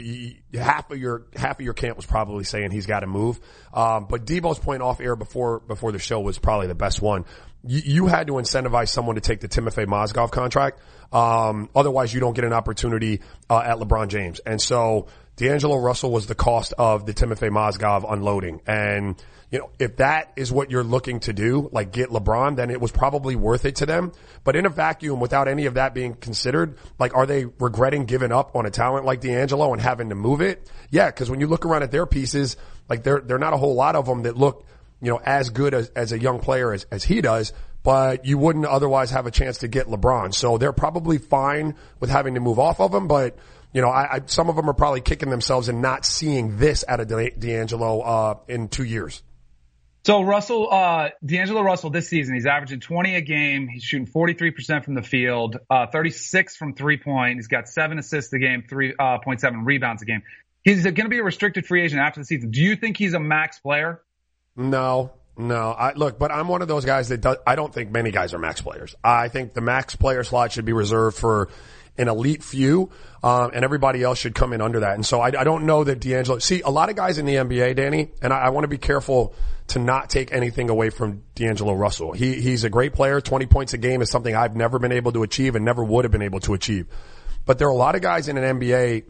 you, 0.50 0.58
half 0.58 0.90
of 0.90 0.98
your, 0.98 1.26
half 1.34 1.58
of 1.58 1.64
your 1.64 1.74
camp 1.74 1.96
was 1.96 2.06
probably 2.06 2.44
saying 2.44 2.70
he's 2.70 2.86
got 2.86 3.00
to 3.00 3.06
move. 3.06 3.40
Um, 3.74 4.06
but 4.08 4.24
Debo's 4.24 4.58
point 4.58 4.82
off 4.82 5.00
air 5.00 5.16
before, 5.16 5.60
before 5.60 5.92
the 5.92 5.98
show 5.98 6.20
was 6.20 6.38
probably 6.38 6.68
the 6.68 6.74
best 6.74 7.02
one. 7.02 7.24
You, 7.64 7.80
you 7.84 8.06
had 8.06 8.28
to 8.28 8.34
incentivize 8.34 8.88
someone 8.88 9.16
to 9.16 9.20
take 9.20 9.40
the 9.40 9.48
Timofey 9.48 9.86
Mozgov 9.86 10.30
contract. 10.30 10.80
Um, 11.12 11.70
otherwise 11.74 12.14
you 12.14 12.20
don't 12.20 12.34
get 12.34 12.44
an 12.44 12.52
opportunity, 12.52 13.20
uh, 13.50 13.58
at 13.58 13.78
LeBron 13.78 14.08
James. 14.08 14.38
And 14.40 14.60
so 14.60 15.08
D'Angelo 15.38 15.76
Russell 15.76 16.10
was 16.10 16.26
the 16.26 16.34
cost 16.34 16.74
of 16.76 17.06
the 17.06 17.14
Timofey 17.14 17.48
Mozgov 17.48 18.12
unloading. 18.12 18.60
And, 18.66 19.14
you 19.52 19.60
know, 19.60 19.70
if 19.78 19.98
that 19.98 20.32
is 20.34 20.50
what 20.50 20.72
you're 20.72 20.82
looking 20.82 21.20
to 21.20 21.32
do, 21.32 21.70
like 21.72 21.92
get 21.92 22.10
LeBron, 22.10 22.56
then 22.56 22.70
it 22.70 22.80
was 22.80 22.90
probably 22.90 23.36
worth 23.36 23.64
it 23.64 23.76
to 23.76 23.86
them. 23.86 24.10
But 24.42 24.56
in 24.56 24.66
a 24.66 24.68
vacuum, 24.68 25.20
without 25.20 25.46
any 25.46 25.66
of 25.66 25.74
that 25.74 25.94
being 25.94 26.14
considered, 26.14 26.76
like, 26.98 27.14
are 27.14 27.24
they 27.24 27.44
regretting 27.44 28.04
giving 28.06 28.32
up 28.32 28.56
on 28.56 28.66
a 28.66 28.70
talent 28.70 29.06
like 29.06 29.20
D'Angelo 29.20 29.72
and 29.72 29.80
having 29.80 30.08
to 30.08 30.16
move 30.16 30.40
it? 30.40 30.68
Yeah, 30.90 31.08
cause 31.12 31.30
when 31.30 31.38
you 31.38 31.46
look 31.46 31.64
around 31.64 31.84
at 31.84 31.92
their 31.92 32.04
pieces, 32.04 32.56
like 32.88 33.04
there 33.04 33.22
are 33.30 33.38
not 33.38 33.52
a 33.52 33.58
whole 33.58 33.76
lot 33.76 33.94
of 33.94 34.06
them 34.06 34.24
that 34.24 34.36
look, 34.36 34.66
you 35.00 35.12
know, 35.12 35.20
as 35.24 35.50
good 35.50 35.72
as, 35.72 35.88
as 35.90 36.10
a 36.10 36.18
young 36.18 36.40
player 36.40 36.72
as, 36.72 36.84
as 36.90 37.04
he 37.04 37.20
does 37.20 37.52
but 37.84 38.26
you 38.26 38.36
wouldn't 38.36 38.66
otherwise 38.66 39.12
have 39.12 39.26
a 39.26 39.30
chance 39.30 39.58
to 39.58 39.68
get 39.68 39.86
LeBron. 39.86 40.34
So 40.34 40.58
they're 40.58 40.72
probably 40.72 41.16
fine 41.16 41.74
with 42.00 42.10
having 42.10 42.34
to 42.34 42.40
move 42.40 42.58
off 42.58 42.80
of 42.80 42.92
him, 42.92 43.06
but 43.08 43.38
you 43.78 43.82
know, 43.82 43.90
I, 43.90 44.16
I 44.16 44.20
some 44.26 44.50
of 44.50 44.56
them 44.56 44.68
are 44.68 44.74
probably 44.74 45.00
kicking 45.00 45.30
themselves 45.30 45.68
and 45.68 45.80
not 45.80 46.04
seeing 46.04 46.56
this 46.56 46.84
out 46.88 46.98
of 46.98 47.06
D'Angelo 47.06 48.00
uh, 48.00 48.34
in 48.48 48.66
two 48.66 48.82
years. 48.82 49.22
So 50.04 50.22
Russell, 50.22 50.68
uh, 50.68 51.10
D'Angelo 51.24 51.62
Russell 51.62 51.90
this 51.90 52.08
season, 52.08 52.34
he's 52.34 52.46
averaging 52.46 52.80
20 52.80 53.14
a 53.14 53.20
game. 53.20 53.68
He's 53.68 53.84
shooting 53.84 54.08
43% 54.08 54.84
from 54.84 54.94
the 54.94 55.02
field, 55.02 55.58
uh, 55.70 55.86
36 55.86 56.56
from 56.56 56.74
three 56.74 56.96
point. 56.96 57.36
He's 57.36 57.46
got 57.46 57.68
seven 57.68 58.00
assists 58.00 58.32
a 58.32 58.40
game, 58.40 58.64
3.7 58.68 59.44
uh, 59.44 59.58
rebounds 59.62 60.02
a 60.02 60.06
game. 60.06 60.24
He's 60.64 60.82
going 60.82 60.96
to 60.96 61.08
be 61.08 61.20
a 61.20 61.22
restricted 61.22 61.64
free 61.64 61.82
agent 61.84 62.00
after 62.00 62.18
the 62.18 62.26
season. 62.26 62.50
Do 62.50 62.60
you 62.60 62.74
think 62.74 62.96
he's 62.96 63.14
a 63.14 63.20
max 63.20 63.60
player? 63.60 64.02
No, 64.56 65.12
no, 65.36 65.70
I 65.70 65.92
look, 65.92 66.18
but 66.18 66.32
I'm 66.32 66.48
one 66.48 66.62
of 66.62 66.68
those 66.68 66.84
guys 66.84 67.10
that 67.10 67.24
I 67.46 67.54
don't 67.54 67.72
think 67.72 67.92
many 67.92 68.10
guys 68.10 68.34
are 68.34 68.40
max 68.40 68.60
players. 68.60 68.96
I 69.04 69.28
think 69.28 69.54
the 69.54 69.60
max 69.60 69.94
player 69.94 70.24
slot 70.24 70.50
should 70.50 70.64
be 70.64 70.72
reserved 70.72 71.16
for 71.16 71.48
an 71.98 72.08
elite 72.08 72.42
few, 72.42 72.90
um, 73.22 73.50
and 73.52 73.64
everybody 73.64 74.02
else 74.02 74.18
should 74.18 74.34
come 74.34 74.52
in 74.52 74.60
under 74.60 74.80
that. 74.80 74.94
And 74.94 75.04
so 75.04 75.20
I, 75.20 75.28
I, 75.38 75.44
don't 75.44 75.66
know 75.66 75.84
that 75.84 76.00
D'Angelo. 76.00 76.38
See, 76.38 76.62
a 76.62 76.70
lot 76.70 76.88
of 76.88 76.96
guys 76.96 77.18
in 77.18 77.26
the 77.26 77.34
NBA, 77.34 77.76
Danny, 77.76 78.10
and 78.22 78.32
I, 78.32 78.38
I 78.38 78.48
want 78.50 78.64
to 78.64 78.68
be 78.68 78.78
careful 78.78 79.34
to 79.68 79.78
not 79.78 80.08
take 80.08 80.32
anything 80.32 80.70
away 80.70 80.90
from 80.90 81.22
D'Angelo 81.34 81.74
Russell. 81.74 82.12
He 82.12 82.40
he's 82.40 82.64
a 82.64 82.70
great 82.70 82.94
player. 82.94 83.20
Twenty 83.20 83.46
points 83.46 83.74
a 83.74 83.78
game 83.78 84.00
is 84.00 84.10
something 84.10 84.34
I've 84.34 84.56
never 84.56 84.78
been 84.78 84.92
able 84.92 85.12
to 85.12 85.22
achieve 85.22 85.56
and 85.56 85.64
never 85.64 85.82
would 85.84 86.04
have 86.04 86.12
been 86.12 86.22
able 86.22 86.40
to 86.40 86.54
achieve. 86.54 86.86
But 87.44 87.58
there 87.58 87.68
are 87.68 87.72
a 87.72 87.76
lot 87.76 87.94
of 87.94 88.02
guys 88.02 88.28
in 88.28 88.36
an 88.36 88.58
NBA, 88.58 89.04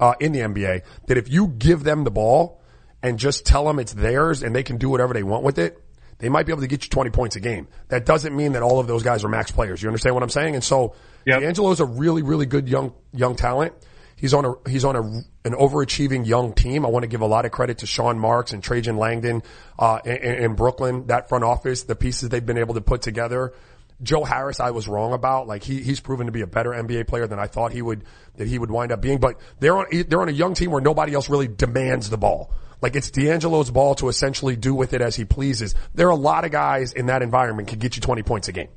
uh, 0.00 0.14
in 0.18 0.32
the 0.32 0.40
NBA, 0.40 0.82
that 1.06 1.18
if 1.18 1.30
you 1.30 1.48
give 1.48 1.84
them 1.84 2.04
the 2.04 2.10
ball 2.10 2.62
and 3.02 3.18
just 3.18 3.44
tell 3.44 3.66
them 3.66 3.78
it's 3.78 3.92
theirs 3.92 4.42
and 4.42 4.54
they 4.54 4.62
can 4.62 4.78
do 4.78 4.88
whatever 4.88 5.12
they 5.12 5.22
want 5.22 5.44
with 5.44 5.58
it, 5.58 5.81
they 6.22 6.28
might 6.28 6.46
be 6.46 6.52
able 6.52 6.62
to 6.62 6.68
get 6.68 6.84
you 6.84 6.88
20 6.88 7.10
points 7.10 7.34
a 7.34 7.40
game. 7.40 7.66
That 7.88 8.06
doesn't 8.06 8.34
mean 8.34 8.52
that 8.52 8.62
all 8.62 8.78
of 8.78 8.86
those 8.86 9.02
guys 9.02 9.24
are 9.24 9.28
max 9.28 9.50
players. 9.50 9.82
You 9.82 9.88
understand 9.88 10.14
what 10.14 10.22
I'm 10.22 10.30
saying? 10.30 10.54
And 10.54 10.62
so 10.62 10.94
yep. 11.26 11.40
D'Angelo 11.40 11.72
is 11.72 11.80
a 11.80 11.84
really, 11.84 12.22
really 12.22 12.46
good 12.46 12.68
young, 12.68 12.94
young 13.12 13.34
talent. 13.34 13.74
He's 14.14 14.32
on 14.32 14.44
a, 14.44 14.70
he's 14.70 14.84
on 14.84 14.94
a, 14.94 15.02
an 15.02 15.54
overachieving 15.54 16.24
young 16.24 16.52
team. 16.52 16.86
I 16.86 16.90
want 16.90 17.02
to 17.02 17.08
give 17.08 17.22
a 17.22 17.26
lot 17.26 17.44
of 17.44 17.50
credit 17.50 17.78
to 17.78 17.86
Sean 17.86 18.20
Marks 18.20 18.52
and 18.52 18.62
Trajan 18.62 18.98
Langdon, 18.98 19.42
uh, 19.80 19.98
in, 20.04 20.12
in 20.12 20.54
Brooklyn, 20.54 21.08
that 21.08 21.28
front 21.28 21.42
office, 21.42 21.82
the 21.82 21.96
pieces 21.96 22.28
they've 22.28 22.46
been 22.46 22.58
able 22.58 22.74
to 22.74 22.80
put 22.80 23.02
together. 23.02 23.52
Joe 24.00 24.22
Harris, 24.22 24.60
I 24.60 24.70
was 24.70 24.86
wrong 24.86 25.14
about. 25.14 25.48
Like 25.48 25.64
he, 25.64 25.82
he's 25.82 25.98
proven 25.98 26.26
to 26.26 26.32
be 26.32 26.42
a 26.42 26.46
better 26.46 26.70
NBA 26.70 27.08
player 27.08 27.26
than 27.26 27.40
I 27.40 27.48
thought 27.48 27.72
he 27.72 27.82
would, 27.82 28.04
that 28.36 28.46
he 28.46 28.60
would 28.60 28.70
wind 28.70 28.92
up 28.92 29.00
being. 29.00 29.18
But 29.18 29.40
they're 29.58 29.76
on, 29.76 29.86
they're 29.90 30.22
on 30.22 30.28
a 30.28 30.32
young 30.32 30.54
team 30.54 30.70
where 30.70 30.80
nobody 30.80 31.14
else 31.14 31.28
really 31.28 31.48
demands 31.48 32.08
the 32.08 32.16
ball. 32.16 32.52
Like 32.82 32.96
it's 32.96 33.10
D'Angelo's 33.10 33.70
ball 33.70 33.94
to 33.96 34.08
essentially 34.08 34.56
do 34.56 34.74
with 34.74 34.92
it 34.92 35.00
as 35.00 35.14
he 35.14 35.24
pleases. 35.24 35.74
There 35.94 36.08
are 36.08 36.10
a 36.10 36.16
lot 36.16 36.44
of 36.44 36.50
guys 36.50 36.92
in 36.92 37.06
that 37.06 37.22
environment 37.22 37.68
can 37.68 37.78
get 37.78 37.96
you 37.96 38.02
20 38.02 38.22
points 38.24 38.48
a 38.48 38.52
game. 38.52 38.68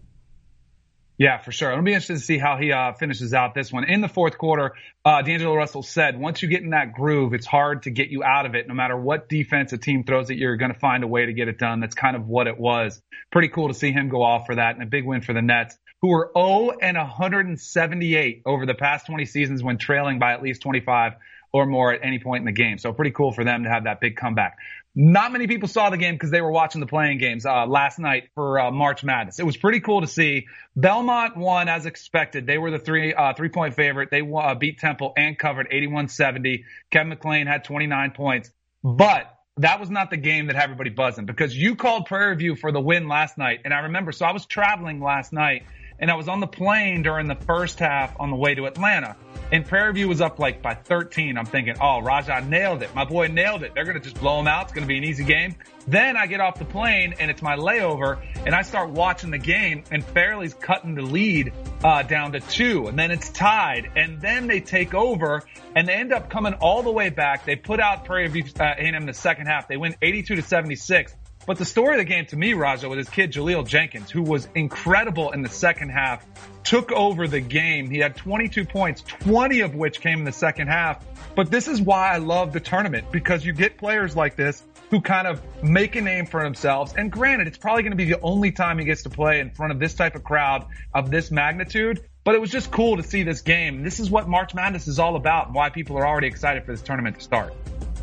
Yeah, 1.18 1.38
for 1.38 1.54
sure. 1.54 1.72
It'll 1.72 1.84
be 1.84 1.92
interesting 1.92 2.18
to 2.18 2.22
see 2.22 2.38
how 2.38 2.58
he 2.58 2.74
uh, 2.74 2.92
finishes 2.94 3.34
out 3.34 3.54
this 3.54 3.72
one. 3.72 3.86
In 3.86 4.02
the 4.02 4.10
fourth 4.10 4.38
quarter, 4.38 4.74
uh, 5.06 5.22
D'Angelo 5.22 5.56
Russell 5.56 5.82
said, 5.82 6.20
once 6.20 6.42
you 6.42 6.50
get 6.50 6.62
in 6.62 6.72
that 6.72 6.92
groove, 6.92 7.34
it's 7.34 7.46
hard 7.46 7.84
to 7.84 7.90
get 7.90 8.10
you 8.10 8.22
out 8.22 8.46
of 8.46 8.54
it. 8.54 8.68
No 8.68 8.74
matter 8.74 8.98
what 8.98 9.30
defense 9.30 9.72
a 9.72 9.78
team 9.78 10.04
throws 10.04 10.30
at 10.30 10.36
you, 10.36 10.44
you're 10.44 10.58
going 10.58 10.74
to 10.74 10.80
find 10.80 11.06
a 11.06 11.08
way 11.08 11.26
to 11.26 11.32
get 11.32 11.48
it 11.48 11.58
done. 11.58 11.80
That's 11.80 11.96
kind 11.96 12.18
of 12.18 12.28
what 12.28 12.48
it 12.48 12.60
was. 12.60 13.02
Pretty 13.32 13.48
cool 13.48 13.70
to 13.70 13.74
see 13.74 13.94
him 13.94 14.10
go 14.10 14.24
off 14.24 14.46
for 14.46 14.56
that 14.56 14.76
and 14.76 14.84
a 14.84 14.86
big 14.86 15.06
win 15.06 15.22
for 15.22 15.32
the 15.32 15.42
Nets, 15.42 15.78
who 16.02 16.10
were 16.10 16.32
0 16.38 16.72
and 16.82 16.98
178 16.98 18.42
over 18.46 18.66
the 18.66 18.76
past 18.76 19.06
20 19.06 19.26
seasons 19.26 19.64
when 19.64 19.78
trailing 19.78 20.20
by 20.20 20.34
at 20.34 20.44
least 20.44 20.64
25 20.64 21.14
or 21.56 21.66
more 21.66 21.94
at 21.94 22.02
any 22.04 22.20
point 22.20 22.42
in 22.42 22.46
the 22.46 22.52
game. 22.52 22.78
So 22.78 22.92
pretty 22.92 23.12
cool 23.12 23.32
for 23.32 23.46
them 23.46 23.64
to 23.64 23.70
have 23.70 23.86
that 23.86 24.02
big 24.02 24.18
comeback. 24.18 24.58
Not 24.94 25.32
many 25.32 25.48
people 25.48 25.70
saw 25.70 25.90
the 25.90 25.98
game 25.98 26.16
because 26.16 26.30
they 26.30 26.42
were 26.42 26.52
watching 26.52 26.82
the 26.82 26.86
playing 26.86 27.18
games 27.18 27.46
uh, 27.46 27.66
last 27.66 27.98
night 27.98 28.28
for 28.36 28.60
uh, 28.60 28.72
March 28.72 29.06
Madness. 29.06 29.40
It 29.40 29.46
was 29.46 29.56
pretty 29.56 29.80
cool 29.80 30.02
to 30.02 30.08
see. 30.08 30.48
Belmont 30.76 31.38
won 31.38 31.70
as 31.70 31.86
expected. 31.86 32.46
They 32.46 32.58
were 32.58 32.72
the 32.72 32.80
three 32.80 33.14
uh, 33.14 33.34
three 33.36 33.48
point 33.48 33.74
favorite. 33.74 34.10
They 34.12 34.20
uh, 34.20 34.56
beat 34.56 34.80
Temple 34.80 35.14
and 35.16 35.40
covered 35.40 35.70
81-70. 35.72 36.64
Kevin 36.92 37.18
McClain 37.18 37.48
had 37.48 37.64
29 37.64 38.12
points, 38.12 38.52
but 38.84 39.34
that 39.56 39.80
was 39.80 39.90
not 39.90 40.10
the 40.10 40.18
game 40.18 40.48
that 40.48 40.58
had 40.58 40.66
everybody 40.66 40.90
buzzing 40.90 41.26
because 41.26 41.56
you 41.56 41.78
called 41.78 42.06
Prairie 42.08 42.36
View 42.36 42.58
for 42.58 42.74
the 42.74 42.82
win 42.82 43.08
last 43.08 43.38
night. 43.38 43.62
And 43.64 43.74
I 43.74 43.80
remember, 43.80 44.12
so 44.12 44.26
I 44.26 44.34
was 44.34 44.46
traveling 44.46 45.02
last 45.02 45.32
night 45.32 45.64
and 46.00 46.12
I 46.12 46.16
was 46.16 46.28
on 46.28 46.40
the 46.40 46.48
plane 46.48 47.02
during 47.02 47.28
the 47.28 47.36
first 47.36 47.80
half 47.80 48.20
on 48.20 48.30
the 48.30 48.36
way 48.36 48.56
to 48.56 48.66
Atlanta. 48.66 49.16
And 49.52 49.66
Prairie 49.66 49.94
View 49.94 50.08
was 50.08 50.22
up 50.22 50.40
like 50.40 50.62
by 50.62 50.74
13. 50.74 51.38
I'm 51.38 51.46
thinking, 51.46 51.76
oh, 51.80 52.02
Raja 52.02 52.42
nailed 52.42 52.82
it. 52.82 52.94
My 52.96 53.06
boy 53.06 53.28
nailed 53.28 53.64
it. 53.64 53.74
They're 53.76 53.84
going 53.84 53.98
to 53.98 54.04
just 54.04 54.20
blow 54.20 54.40
him 54.40 54.48
out. 54.48 54.64
It's 54.64 54.74
going 54.74 54.84
to 54.84 54.88
be 54.88 54.98
an 54.98 55.04
easy 55.04 55.24
game. 55.24 55.56
Then 55.88 56.18
I 56.18 56.26
get 56.26 56.40
off 56.40 56.58
the 56.58 56.66
plane 56.66 57.14
and 57.20 57.30
it's 57.30 57.44
my 57.44 57.56
layover 57.56 58.20
and 58.44 58.56
I 58.56 58.64
start 58.64 58.90
watching 58.90 59.30
the 59.30 59.38
game 59.38 59.84
and 59.92 60.04
Fairleigh's 60.04 60.56
cutting 60.56 60.96
the 60.96 61.04
lead, 61.04 61.54
uh, 61.84 62.02
down 62.02 62.32
to 62.32 62.40
two 62.40 62.88
and 62.88 62.98
then 62.98 63.12
it's 63.12 63.30
tied 63.30 63.92
and 63.96 64.20
then 64.20 64.48
they 64.48 64.62
take 64.62 64.96
over 64.96 65.44
and 65.76 65.88
they 65.88 65.94
end 65.94 66.12
up 66.12 66.32
coming 66.32 66.54
all 66.56 66.82
the 66.82 66.92
way 66.92 67.10
back. 67.10 67.46
They 67.46 67.56
put 67.56 67.80
out 67.80 68.06
Prairie 68.06 68.28
View, 68.30 68.46
uh, 68.60 68.64
A&M 68.64 69.06
the 69.06 69.14
second 69.14 69.46
half. 69.46 69.68
They 69.68 69.78
win 69.78 69.96
82 70.02 70.38
to 70.38 70.42
76. 70.42 71.16
But 71.46 71.58
the 71.58 71.66
story 71.66 71.94
of 71.94 72.00
the 72.00 72.06
game 72.06 72.26
to 72.28 72.36
me, 72.36 72.54
Raja, 72.54 72.90
with 72.90 72.98
his 72.98 73.10
kid 73.10 73.32
Jahlil 73.32 73.68
Jenkins, 73.68 74.10
who 74.10 74.24
was 74.24 74.48
incredible 74.56 75.32
in 75.32 75.44
the 75.44 75.50
second 75.50 75.90
half, 75.90 76.26
took 76.64 76.92
over 76.92 77.28
the 77.28 77.40
game. 77.40 77.90
He 77.90 78.00
had 78.00 78.16
22 78.16 78.66
points, 78.66 79.02
20 79.02 79.60
of 79.62 79.76
which 79.76 80.02
came 80.02 80.20
in 80.20 80.26
the 80.26 80.32
second 80.32 80.68
half. 80.68 81.06
But 81.36 81.52
this 81.52 81.68
is 81.68 81.82
why 81.82 82.14
I 82.14 82.18
love 82.18 82.54
the 82.54 82.60
tournament 82.60 83.12
because 83.12 83.46
you 83.46 83.54
get 83.54 83.78
players 83.78 84.16
like 84.16 84.36
this 84.36 84.64
who 84.90 85.02
kind 85.02 85.28
of 85.28 85.42
make 85.64 85.96
a 85.96 86.02
name 86.02 86.26
for 86.26 86.42
themselves. 86.42 86.94
And 86.98 87.12
granted, 87.12 87.48
it's 87.48 87.58
probably 87.58 87.84
going 87.84 87.92
to 87.92 87.98
be 87.98 88.06
the 88.06 88.22
only 88.22 88.52
time 88.52 88.80
he 88.80 88.86
gets 88.86 89.04
to 89.04 89.10
play 89.10 89.40
in 89.40 89.52
front 89.52 89.72
of 89.72 89.80
this 89.80 89.94
type 89.94 90.16
of 90.16 90.24
crowd 90.24 90.66
of 90.94 91.12
this 91.12 91.32
magnitude. 91.32 92.02
But 92.24 92.34
it 92.34 92.42
was 92.42 92.50
just 92.50 92.72
cool 92.72 92.98
to 92.98 93.04
see 93.04 93.22
this 93.22 93.42
game. 93.42 93.84
This 93.84 94.00
is 94.00 94.10
what 94.10 94.28
March 94.28 94.56
Madness 94.56 94.88
is 94.88 94.98
all 94.98 95.16
about 95.16 95.48
and 95.48 95.56
why 95.56 95.70
people 95.70 95.98
are 95.98 96.08
already 96.08 96.28
excited 96.28 96.66
for 96.66 96.72
this 96.72 96.82
tournament 96.82 97.18
to 97.18 97.22
start. 97.22 97.54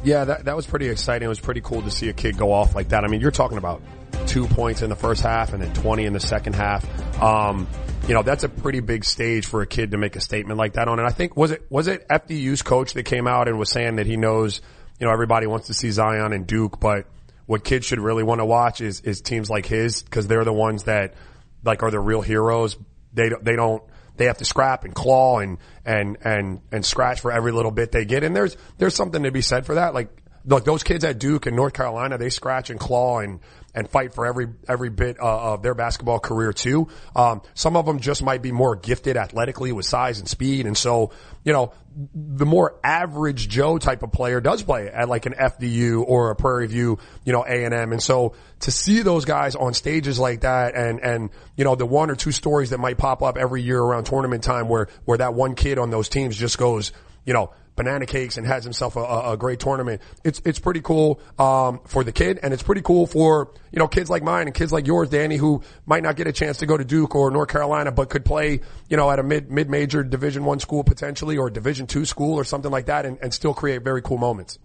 Yeah, 0.05 0.25
that, 0.25 0.47
that 0.47 0.57
was 0.57 0.67
pretty 0.67 0.89
exciting. 0.89 1.27
It 1.27 1.29
was 1.29 1.41
pretty 1.41 1.61
cool 1.61 1.83
to 1.83 1.91
see 1.91 2.09
a 2.09 2.13
kid 2.13 2.37
go 2.37 2.53
off 2.53 2.75
like 2.75 2.89
that. 2.89 3.05
I 3.05 3.09
mean, 3.09 3.21
you're 3.21 3.31
talking 3.31 3.59
about 3.59 3.83
two 4.27 4.47
points 4.47 4.83
in 4.83 4.91
the 4.91 4.97
first 4.97 5.23
half 5.23 5.53
and 5.53 5.63
then 5.63 5.73
20 5.75 6.05
in 6.07 6.13
the 6.13 6.21
second 6.21 6.55
half. 6.55 6.85
Um, 7.23 7.69
you 8.09 8.15
know, 8.15 8.23
that's 8.23 8.43
a 8.43 8.49
pretty 8.49 8.81
big 8.81 9.05
stage 9.05 9.47
for 9.47 9.63
a 9.63 9.67
kid 9.67 9.93
to 9.93 9.99
make 9.99 10.17
a 10.17 10.21
statement 10.21 10.59
like 10.59 10.73
that 10.75 10.89
on. 10.89 10.99
And 10.99 11.07
I 11.07 11.13
think, 11.13 11.37
was 11.37 11.53
it, 11.53 11.67
was 11.71 11.87
it 11.87 12.09
FDU's 12.09 12.63
coach 12.63 12.95
that 12.95 13.05
came 13.05 13.29
out 13.29 13.47
and 13.47 13.59
was 13.59 13.71
saying 13.71 13.97
that 13.97 14.07
he 14.07 14.17
knows, 14.17 14.61
you 14.99 15.07
know, 15.07 15.13
everybody 15.13 15.47
wants 15.47 15.69
to 15.69 15.75
see 15.75 15.91
Zion 15.91 16.33
and 16.33 16.47
Duke, 16.47 16.81
but 16.81 17.07
what 17.47 17.65
kids 17.65 17.87
should 17.87 18.01
really 18.01 18.23
want 18.23 18.41
to 18.41 18.45
watch 18.45 18.81
is, 18.81 19.01
is 19.03 19.21
teams 19.21 19.51
like 19.51 19.67
his 19.67 20.03
because 20.03 20.27
they're 20.27 20.45
the 20.45 20.53
ones 20.53 20.85
that 20.85 21.15
like 21.65 21.83
are 21.83 21.91
the 21.91 22.01
real 22.01 22.23
heroes. 22.23 22.77
They 23.13 23.31
they 23.43 23.57
don't, 23.57 23.83
they 24.17 24.27
have 24.27 24.39
to 24.39 24.45
scrap 24.45 24.85
and 24.85 24.95
claw 24.95 25.39
and, 25.39 25.59
and, 25.85 26.19
and, 26.23 26.61
and 26.71 26.85
scratch 26.85 27.21
for 27.21 27.33
every 27.33 27.53
little 27.53 27.71
bit 27.71 27.93
they 27.93 28.05
get. 28.05 28.25
And 28.25 28.35
there's, 28.35 28.57
there's 28.79 28.95
something 28.95 29.23
to 29.23 29.31
be 29.31 29.43
said 29.43 29.67
for 29.67 29.77
that. 29.77 29.95
Like, 29.95 30.11
look, 30.45 30.65
those 30.65 30.83
kids 30.83 31.05
at 31.05 31.19
Duke 31.19 31.47
and 31.47 31.57
North 31.57 31.73
Carolina, 31.73 32.19
they 32.19 32.31
scratch 32.31 32.71
and 32.71 32.79
claw 32.79 33.21
and, 33.21 33.41
and 33.75 33.89
fight 33.89 34.15
for 34.15 34.27
every 34.27 34.49
every 34.69 34.91
bit 34.91 35.19
uh, 35.21 35.53
of 35.53 35.63
their 35.63 35.75
basketball 35.75 36.19
career 36.19 36.53
too. 36.53 36.89
Um, 37.17 37.43
some 37.55 37.77
of 37.77 37.87
them 37.87 38.01
just 38.01 38.23
might 38.23 38.43
be 38.43 38.53
more 38.53 38.77
gifted 38.77 39.17
athletically 39.17 39.73
with 39.73 39.87
size 39.87 40.19
and 40.19 40.29
speed, 40.29 40.67
and 40.67 40.77
so 40.77 41.11
you 41.45 41.53
know 41.53 41.73
the 42.15 42.47
more 42.47 42.79
average 42.83 43.49
Joe 43.49 43.79
type 43.79 44.03
of 44.03 44.13
player 44.13 44.41
does 44.41 44.63
play 44.63 44.89
at 44.89 45.09
like 45.09 45.27
an 45.27 45.35
FDU 45.35 46.05
or 46.07 46.31
a 46.31 46.37
Prairie 46.37 46.67
View, 46.67 46.99
you 47.25 47.33
know 47.33 47.45
A 47.45 47.65
and 47.65 47.75
M, 47.75 47.93
and 47.93 48.03
so 48.03 48.35
to 48.61 48.71
see 48.71 49.03
those 49.03 49.25
guys 49.25 49.55
on 49.55 49.75
stages 49.75 50.19
like 50.19 50.43
that, 50.43 50.75
and 50.75 51.01
and 51.01 51.31
you 51.57 51.65
know 51.65 51.75
the 51.75 51.87
one 51.87 52.11
or 52.11 52.15
two 52.15 52.33
stories 52.33 52.71
that 52.71 52.79
might 52.79 52.99
pop 52.99 53.23
up 53.23 53.37
every 53.37 53.63
year 53.63 53.81
around 53.81 54.05
tournament 54.05 54.45
time 54.45 54.69
where 54.69 54.89
where 55.05 55.19
that 55.19 55.35
one 55.35 55.55
kid 55.55 55.79
on 55.79 55.91
those 55.91 56.09
teams 56.09 56.37
just 56.37 56.59
goes, 56.59 56.93
you 57.25 57.33
know 57.33 57.53
banana 57.77 58.07
cakes 58.07 58.37
and 58.37 58.47
has 58.47 58.65
himself 58.65 58.97
a, 58.97 59.33
a 59.33 59.37
great 59.37 59.61
tournament. 59.61 60.03
It's 60.25 60.41
it's 60.45 60.59
pretty 60.59 60.81
cool 60.81 61.21
um, 61.39 61.81
for 61.87 62.05
the 62.05 62.13
kid, 62.13 62.39
and 62.43 62.53
it's 62.53 62.63
pretty 62.63 62.83
cool 62.83 63.07
for 63.07 63.53
you 63.71 63.79
know 63.79 63.89
kids 63.89 64.11
like 64.11 64.23
mine 64.23 64.47
and 64.47 64.55
kids 64.55 64.73
like 64.73 64.87
yours, 64.87 65.11
Danny, 65.11 65.37
who 65.37 65.63
might 65.87 66.03
not 66.03 66.17
get 66.17 66.27
a 66.27 66.33
chance 66.33 66.59
to 66.59 66.67
go 66.67 66.77
to 66.77 66.85
Duke 66.85 67.15
or 67.15 67.31
North 67.31 67.49
Carolina, 67.49 67.93
but 67.93 68.11
could 68.11 68.25
play 68.25 68.61
you 68.89 68.97
know 68.97 69.11
at 69.11 69.19
a 69.19 69.23
mid 69.23 69.51
mid 69.51 69.71
major 69.71 70.03
Division 70.03 70.45
one 70.45 70.61
school 70.61 70.85
potentially 70.85 71.39
or 71.39 71.51
Division 71.51 71.87
two 71.87 72.05
school 72.05 72.35
or 72.35 72.45
something 72.45 72.71
like 72.71 72.87
that, 72.87 73.07
and, 73.07 73.19
and 73.23 73.33
still 73.33 73.55
create 73.55 73.83
very 73.83 74.03
cool 74.03 74.19
moments. 74.19 74.59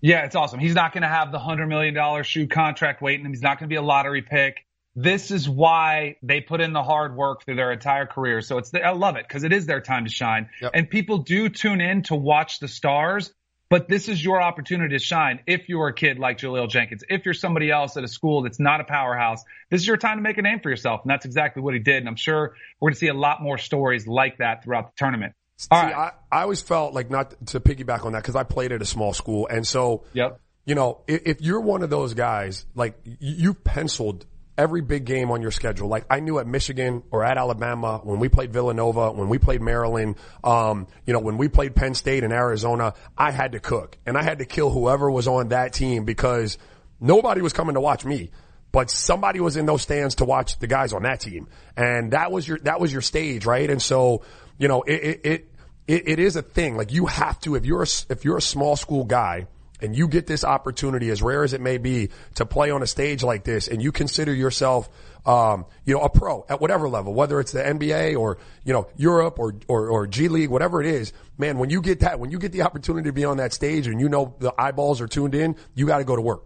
Yeah, 0.00 0.26
it's 0.26 0.36
awesome. 0.36 0.60
He's 0.60 0.74
not 0.74 0.92
going 0.92 1.02
to 1.02 1.08
have 1.08 1.32
the 1.32 1.38
hundred 1.38 1.68
million 1.68 1.94
dollar 1.94 2.24
shoe 2.24 2.46
contract 2.46 3.00
waiting 3.00 3.24
him. 3.24 3.32
He's 3.32 3.42
not 3.42 3.58
going 3.58 3.68
to 3.68 3.72
be 3.72 3.76
a 3.76 3.82
lottery 3.82 4.22
pick 4.22 4.64
this 4.96 5.30
is 5.30 5.48
why 5.48 6.16
they 6.22 6.40
put 6.40 6.60
in 6.60 6.72
the 6.72 6.82
hard 6.82 7.16
work 7.16 7.44
through 7.44 7.56
their 7.56 7.72
entire 7.72 8.06
career. 8.06 8.40
So 8.40 8.58
it's, 8.58 8.70
the, 8.70 8.82
I 8.82 8.90
love 8.90 9.16
it 9.16 9.26
because 9.26 9.42
it 9.42 9.52
is 9.52 9.66
their 9.66 9.80
time 9.80 10.04
to 10.04 10.10
shine. 10.10 10.48
Yep. 10.62 10.70
And 10.74 10.88
people 10.88 11.18
do 11.18 11.48
tune 11.48 11.80
in 11.80 12.02
to 12.04 12.14
watch 12.14 12.60
the 12.60 12.68
stars, 12.68 13.32
but 13.68 13.88
this 13.88 14.08
is 14.08 14.24
your 14.24 14.40
opportunity 14.40 14.96
to 14.96 15.02
shine. 15.02 15.40
If 15.48 15.68
you're 15.68 15.88
a 15.88 15.94
kid 15.94 16.20
like 16.20 16.38
Jahlil 16.38 16.68
Jenkins, 16.68 17.02
if 17.08 17.24
you're 17.24 17.34
somebody 17.34 17.72
else 17.72 17.96
at 17.96 18.04
a 18.04 18.08
school 18.08 18.42
that's 18.42 18.60
not 18.60 18.80
a 18.80 18.84
powerhouse, 18.84 19.42
this 19.68 19.80
is 19.80 19.86
your 19.86 19.96
time 19.96 20.18
to 20.18 20.22
make 20.22 20.38
a 20.38 20.42
name 20.42 20.60
for 20.60 20.70
yourself. 20.70 21.00
And 21.02 21.10
that's 21.10 21.24
exactly 21.24 21.60
what 21.60 21.74
he 21.74 21.80
did. 21.80 21.96
And 21.96 22.08
I'm 22.08 22.16
sure 22.16 22.54
we're 22.78 22.90
going 22.90 22.94
to 22.94 23.00
see 23.00 23.08
a 23.08 23.14
lot 23.14 23.42
more 23.42 23.58
stories 23.58 24.06
like 24.06 24.38
that 24.38 24.62
throughout 24.62 24.86
the 24.86 24.92
tournament. 24.96 25.34
All 25.70 25.80
see, 25.80 25.86
right. 25.86 26.12
I, 26.30 26.38
I 26.38 26.42
always 26.42 26.62
felt 26.62 26.94
like 26.94 27.10
not 27.10 27.46
to 27.48 27.58
piggyback 27.58 28.04
on 28.04 28.12
that 28.12 28.22
because 28.22 28.36
I 28.36 28.44
played 28.44 28.70
at 28.70 28.80
a 28.80 28.86
small 28.86 29.12
school. 29.12 29.48
And 29.48 29.66
so, 29.66 30.04
yep. 30.12 30.40
you 30.64 30.76
know, 30.76 31.00
if, 31.08 31.22
if 31.26 31.40
you're 31.40 31.60
one 31.60 31.82
of 31.82 31.90
those 31.90 32.14
guys, 32.14 32.66
like 32.76 32.96
you 33.04 33.54
penciled 33.54 34.26
every 34.56 34.80
big 34.80 35.04
game 35.04 35.30
on 35.30 35.42
your 35.42 35.50
schedule. 35.50 35.88
Like 35.88 36.04
I 36.08 36.20
knew 36.20 36.38
at 36.38 36.46
Michigan 36.46 37.02
or 37.10 37.24
at 37.24 37.36
Alabama 37.36 38.00
when 38.02 38.20
we 38.20 38.28
played 38.28 38.52
Villanova, 38.52 39.10
when 39.12 39.28
we 39.28 39.38
played 39.38 39.60
Maryland, 39.60 40.16
um, 40.42 40.86
you 41.06 41.12
know, 41.12 41.20
when 41.20 41.38
we 41.38 41.48
played 41.48 41.74
Penn 41.74 41.94
State 41.94 42.24
and 42.24 42.32
Arizona, 42.32 42.94
I 43.16 43.30
had 43.30 43.52
to 43.52 43.60
cook 43.60 43.98
and 44.06 44.16
I 44.16 44.22
had 44.22 44.38
to 44.38 44.44
kill 44.44 44.70
whoever 44.70 45.10
was 45.10 45.26
on 45.26 45.48
that 45.48 45.72
team 45.72 46.04
because 46.04 46.58
nobody 47.00 47.40
was 47.40 47.52
coming 47.52 47.74
to 47.74 47.80
watch 47.80 48.04
me. 48.04 48.30
But 48.70 48.90
somebody 48.90 49.38
was 49.38 49.56
in 49.56 49.66
those 49.66 49.82
stands 49.82 50.16
to 50.16 50.24
watch 50.24 50.58
the 50.58 50.66
guys 50.66 50.92
on 50.92 51.04
that 51.04 51.20
team. 51.20 51.46
And 51.76 52.10
that 52.10 52.32
was 52.32 52.46
your, 52.46 52.58
that 52.60 52.80
was 52.80 52.92
your 52.92 53.02
stage, 53.02 53.46
right? 53.46 53.70
And 53.70 53.80
so, 53.80 54.22
you 54.58 54.66
know, 54.66 54.82
it, 54.82 55.20
it, 55.24 55.48
it, 55.86 56.08
it, 56.08 56.18
is 56.18 56.34
a 56.34 56.42
thing. 56.42 56.76
Like 56.76 56.92
you 56.92 57.06
have 57.06 57.38
to, 57.42 57.54
if 57.54 57.64
you're 57.66 57.84
a, 57.84 57.86
if 58.08 58.24
you're 58.24 58.38
a 58.38 58.42
small 58.42 58.74
school 58.74 59.04
guy, 59.04 59.46
and 59.84 59.94
you 59.94 60.08
get 60.08 60.26
this 60.26 60.44
opportunity, 60.44 61.10
as 61.10 61.22
rare 61.22 61.44
as 61.44 61.52
it 61.52 61.60
may 61.60 61.76
be, 61.76 62.08
to 62.36 62.46
play 62.46 62.70
on 62.70 62.82
a 62.82 62.86
stage 62.86 63.22
like 63.22 63.44
this, 63.44 63.68
and 63.68 63.82
you 63.82 63.92
consider 63.92 64.34
yourself, 64.34 64.88
um, 65.26 65.66
you 65.84 65.94
know, 65.94 66.00
a 66.00 66.08
pro 66.08 66.44
at 66.48 66.60
whatever 66.60 66.88
level, 66.88 67.12
whether 67.12 67.38
it's 67.38 67.52
the 67.52 67.62
NBA 67.62 68.18
or 68.18 68.38
you 68.64 68.72
know 68.72 68.88
Europe 68.96 69.38
or, 69.38 69.54
or 69.68 69.88
or 69.88 70.06
G 70.06 70.28
League, 70.28 70.48
whatever 70.48 70.80
it 70.80 70.86
is, 70.86 71.12
man, 71.36 71.58
when 71.58 71.68
you 71.70 71.82
get 71.82 72.00
that, 72.00 72.18
when 72.18 72.30
you 72.30 72.38
get 72.38 72.52
the 72.52 72.62
opportunity 72.62 73.08
to 73.10 73.12
be 73.12 73.24
on 73.24 73.36
that 73.36 73.52
stage, 73.52 73.86
and 73.86 74.00
you 74.00 74.08
know 74.08 74.34
the 74.38 74.52
eyeballs 74.58 75.00
are 75.00 75.06
tuned 75.06 75.34
in, 75.34 75.56
you 75.74 75.86
got 75.86 75.98
to 75.98 76.04
go 76.04 76.16
to 76.16 76.22
work. 76.22 76.44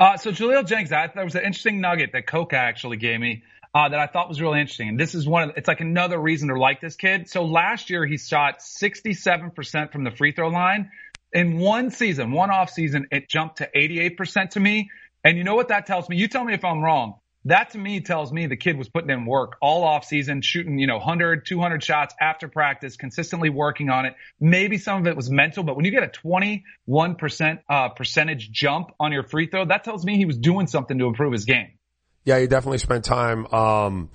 Uh, 0.00 0.16
so 0.16 0.32
Jahlil 0.32 0.66
Jenkins, 0.66 0.92
I 0.92 1.06
thought 1.06 1.24
was 1.24 1.34
an 1.34 1.44
interesting 1.44 1.80
nugget 1.80 2.10
that 2.14 2.26
Coca 2.26 2.56
actually 2.56 2.96
gave 2.96 3.20
me. 3.20 3.42
Uh, 3.74 3.88
that 3.88 3.98
I 3.98 4.06
thought 4.06 4.28
was 4.28 4.40
really 4.40 4.60
interesting. 4.60 4.88
And 4.88 5.00
this 5.00 5.16
is 5.16 5.26
one 5.26 5.50
of, 5.50 5.56
it's 5.56 5.66
like 5.66 5.80
another 5.80 6.16
reason 6.16 6.48
to 6.48 6.56
like 6.56 6.80
this 6.80 6.94
kid. 6.94 7.28
So 7.28 7.44
last 7.44 7.90
year 7.90 8.06
he 8.06 8.18
shot 8.18 8.60
67% 8.60 9.90
from 9.90 10.04
the 10.04 10.12
free 10.12 10.30
throw 10.30 10.46
line 10.46 10.92
in 11.34 11.58
one 11.58 11.90
season, 11.90 12.30
one 12.30 12.50
off 12.50 12.70
season, 12.70 13.08
it 13.10 13.28
jumped 13.28 13.58
to 13.58 13.68
88% 13.74 14.50
to 14.50 14.60
me. 14.60 14.90
And 15.24 15.36
you 15.36 15.44
know 15.44 15.56
what 15.56 15.68
that 15.68 15.86
tells 15.86 16.08
me? 16.08 16.16
You 16.16 16.28
tell 16.28 16.44
me 16.44 16.54
if 16.54 16.64
I'm 16.64 16.80
wrong. 16.80 17.18
That 17.46 17.70
to 17.70 17.78
me 17.78 18.00
tells 18.00 18.32
me 18.32 18.46
the 18.46 18.56
kid 18.56 18.78
was 18.78 18.88
putting 18.88 19.10
in 19.10 19.26
work 19.26 19.56
all 19.60 19.84
off 19.84 20.06
season, 20.06 20.40
shooting, 20.40 20.78
you 20.78 20.86
know, 20.86 20.96
100, 20.96 21.44
200 21.44 21.82
shots 21.82 22.14
after 22.18 22.48
practice, 22.48 22.96
consistently 22.96 23.50
working 23.50 23.90
on 23.90 24.06
it. 24.06 24.14
Maybe 24.40 24.78
some 24.78 25.00
of 25.00 25.06
it 25.06 25.14
was 25.14 25.28
mental, 25.28 25.62
but 25.62 25.76
when 25.76 25.84
you 25.84 25.90
get 25.90 26.04
a 26.04 26.08
21% 26.08 26.62
uh, 27.68 27.88
percentage 27.90 28.50
jump 28.50 28.92
on 28.98 29.12
your 29.12 29.24
free 29.24 29.48
throw, 29.48 29.66
that 29.66 29.84
tells 29.84 30.06
me 30.06 30.16
he 30.16 30.24
was 30.24 30.38
doing 30.38 30.66
something 30.66 30.98
to 30.98 31.04
improve 31.04 31.32
his 31.32 31.44
game. 31.44 31.72
Yeah, 32.24 32.38
he 32.38 32.46
definitely 32.46 32.78
spent 32.78 33.04
time, 33.04 33.46
um, 33.48 34.08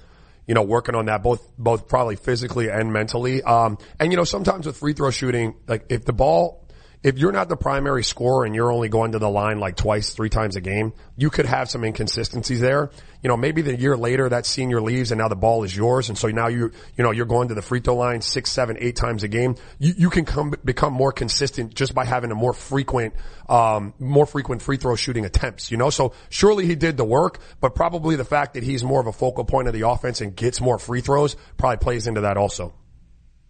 you 0.48 0.56
know, 0.56 0.64
working 0.64 0.96
on 0.96 1.06
that 1.06 1.22
both, 1.22 1.48
both 1.56 1.88
probably 1.88 2.16
physically 2.16 2.72
and 2.72 2.92
mentally. 2.92 3.44
Um, 3.44 3.78
and 4.00 4.12
you 4.12 4.18
know, 4.18 4.24
sometimes 4.24 4.66
with 4.66 4.78
free 4.78 4.94
throw 4.94 5.12
shooting, 5.12 5.54
like 5.68 5.86
if 5.90 6.04
the 6.04 6.14
ball, 6.14 6.68
if 7.02 7.18
you're 7.18 7.32
not 7.32 7.48
the 7.48 7.56
primary 7.56 8.04
scorer 8.04 8.44
and 8.44 8.54
you're 8.54 8.74
only 8.74 8.90
going 8.90 9.14
to 9.14 9.20
the 9.20 9.30
line 9.30 9.60
like 9.60 9.78
twice, 9.78 10.12
three 10.12 10.28
times 10.30 10.58
a 10.58 10.62
game, 10.62 10.92
you 11.16 11.30
could 11.30 11.46
have 11.46 11.70
some 11.70 11.86
inconsistencies 11.86 12.60
there. 12.60 12.92
You 13.24 13.30
know, 13.30 13.38
maybe 13.38 13.62
the 13.62 13.74
year 13.74 13.96
later 13.96 14.28
that 14.28 14.46
senior 14.46 14.82
leaves 14.82 15.12
and 15.12 15.20
now 15.20 15.30
the 15.30 15.36
ball 15.36 15.64
is 15.64 15.76
yours. 15.76 16.10
And 16.10 16.18
so 16.18 16.28
now 16.28 16.48
you, 16.48 16.72
you 16.98 17.04
know, 17.04 17.12
you're 17.12 17.26
going 17.26 17.50
to 17.50 17.54
the 17.54 17.62
free 17.62 17.80
throw 17.80 17.96
line 17.96 18.22
six, 18.22 18.52
seven, 18.52 18.78
eight 18.82 18.98
times 18.98 19.24
a 19.24 19.30
game. 19.30 19.56
You, 19.78 19.94
you 19.98 20.10
can 20.10 20.26
come, 20.26 20.54
become 20.66 20.92
more 20.92 21.14
consistent 21.14 21.74
just 21.74 21.96
by 21.96 22.04
having 22.04 22.32
a 22.32 22.36
more 22.36 22.54
frequent, 22.54 23.14
um, 23.48 23.94
more 23.98 24.26
frequent 24.26 24.62
free 24.62 24.78
throw 24.78 24.98
shooting 24.98 25.24
attempts, 25.24 25.72
you 25.72 25.78
know? 25.78 25.90
So 25.90 26.14
surely 26.30 26.66
he 26.66 26.76
did 26.76 26.98
the 26.98 27.06
work, 27.06 27.40
but 27.62 27.76
probably 27.76 28.18
the 28.18 28.26
fact 28.26 28.56
that 28.56 28.64
he's 28.64 28.84
more 28.84 29.00
of 29.00 29.08
a 29.08 29.14
focal 29.14 29.46
point 29.46 29.70
of 29.70 29.74
the 29.74 29.88
offense 29.88 30.20
and 30.20 30.36
gets 30.36 30.60
more 30.60 30.78
free 30.78 31.00
throws 31.00 31.38
probably 31.56 31.78
plays 31.78 32.08
into 32.08 32.22
that 32.22 32.36
also. 32.36 32.74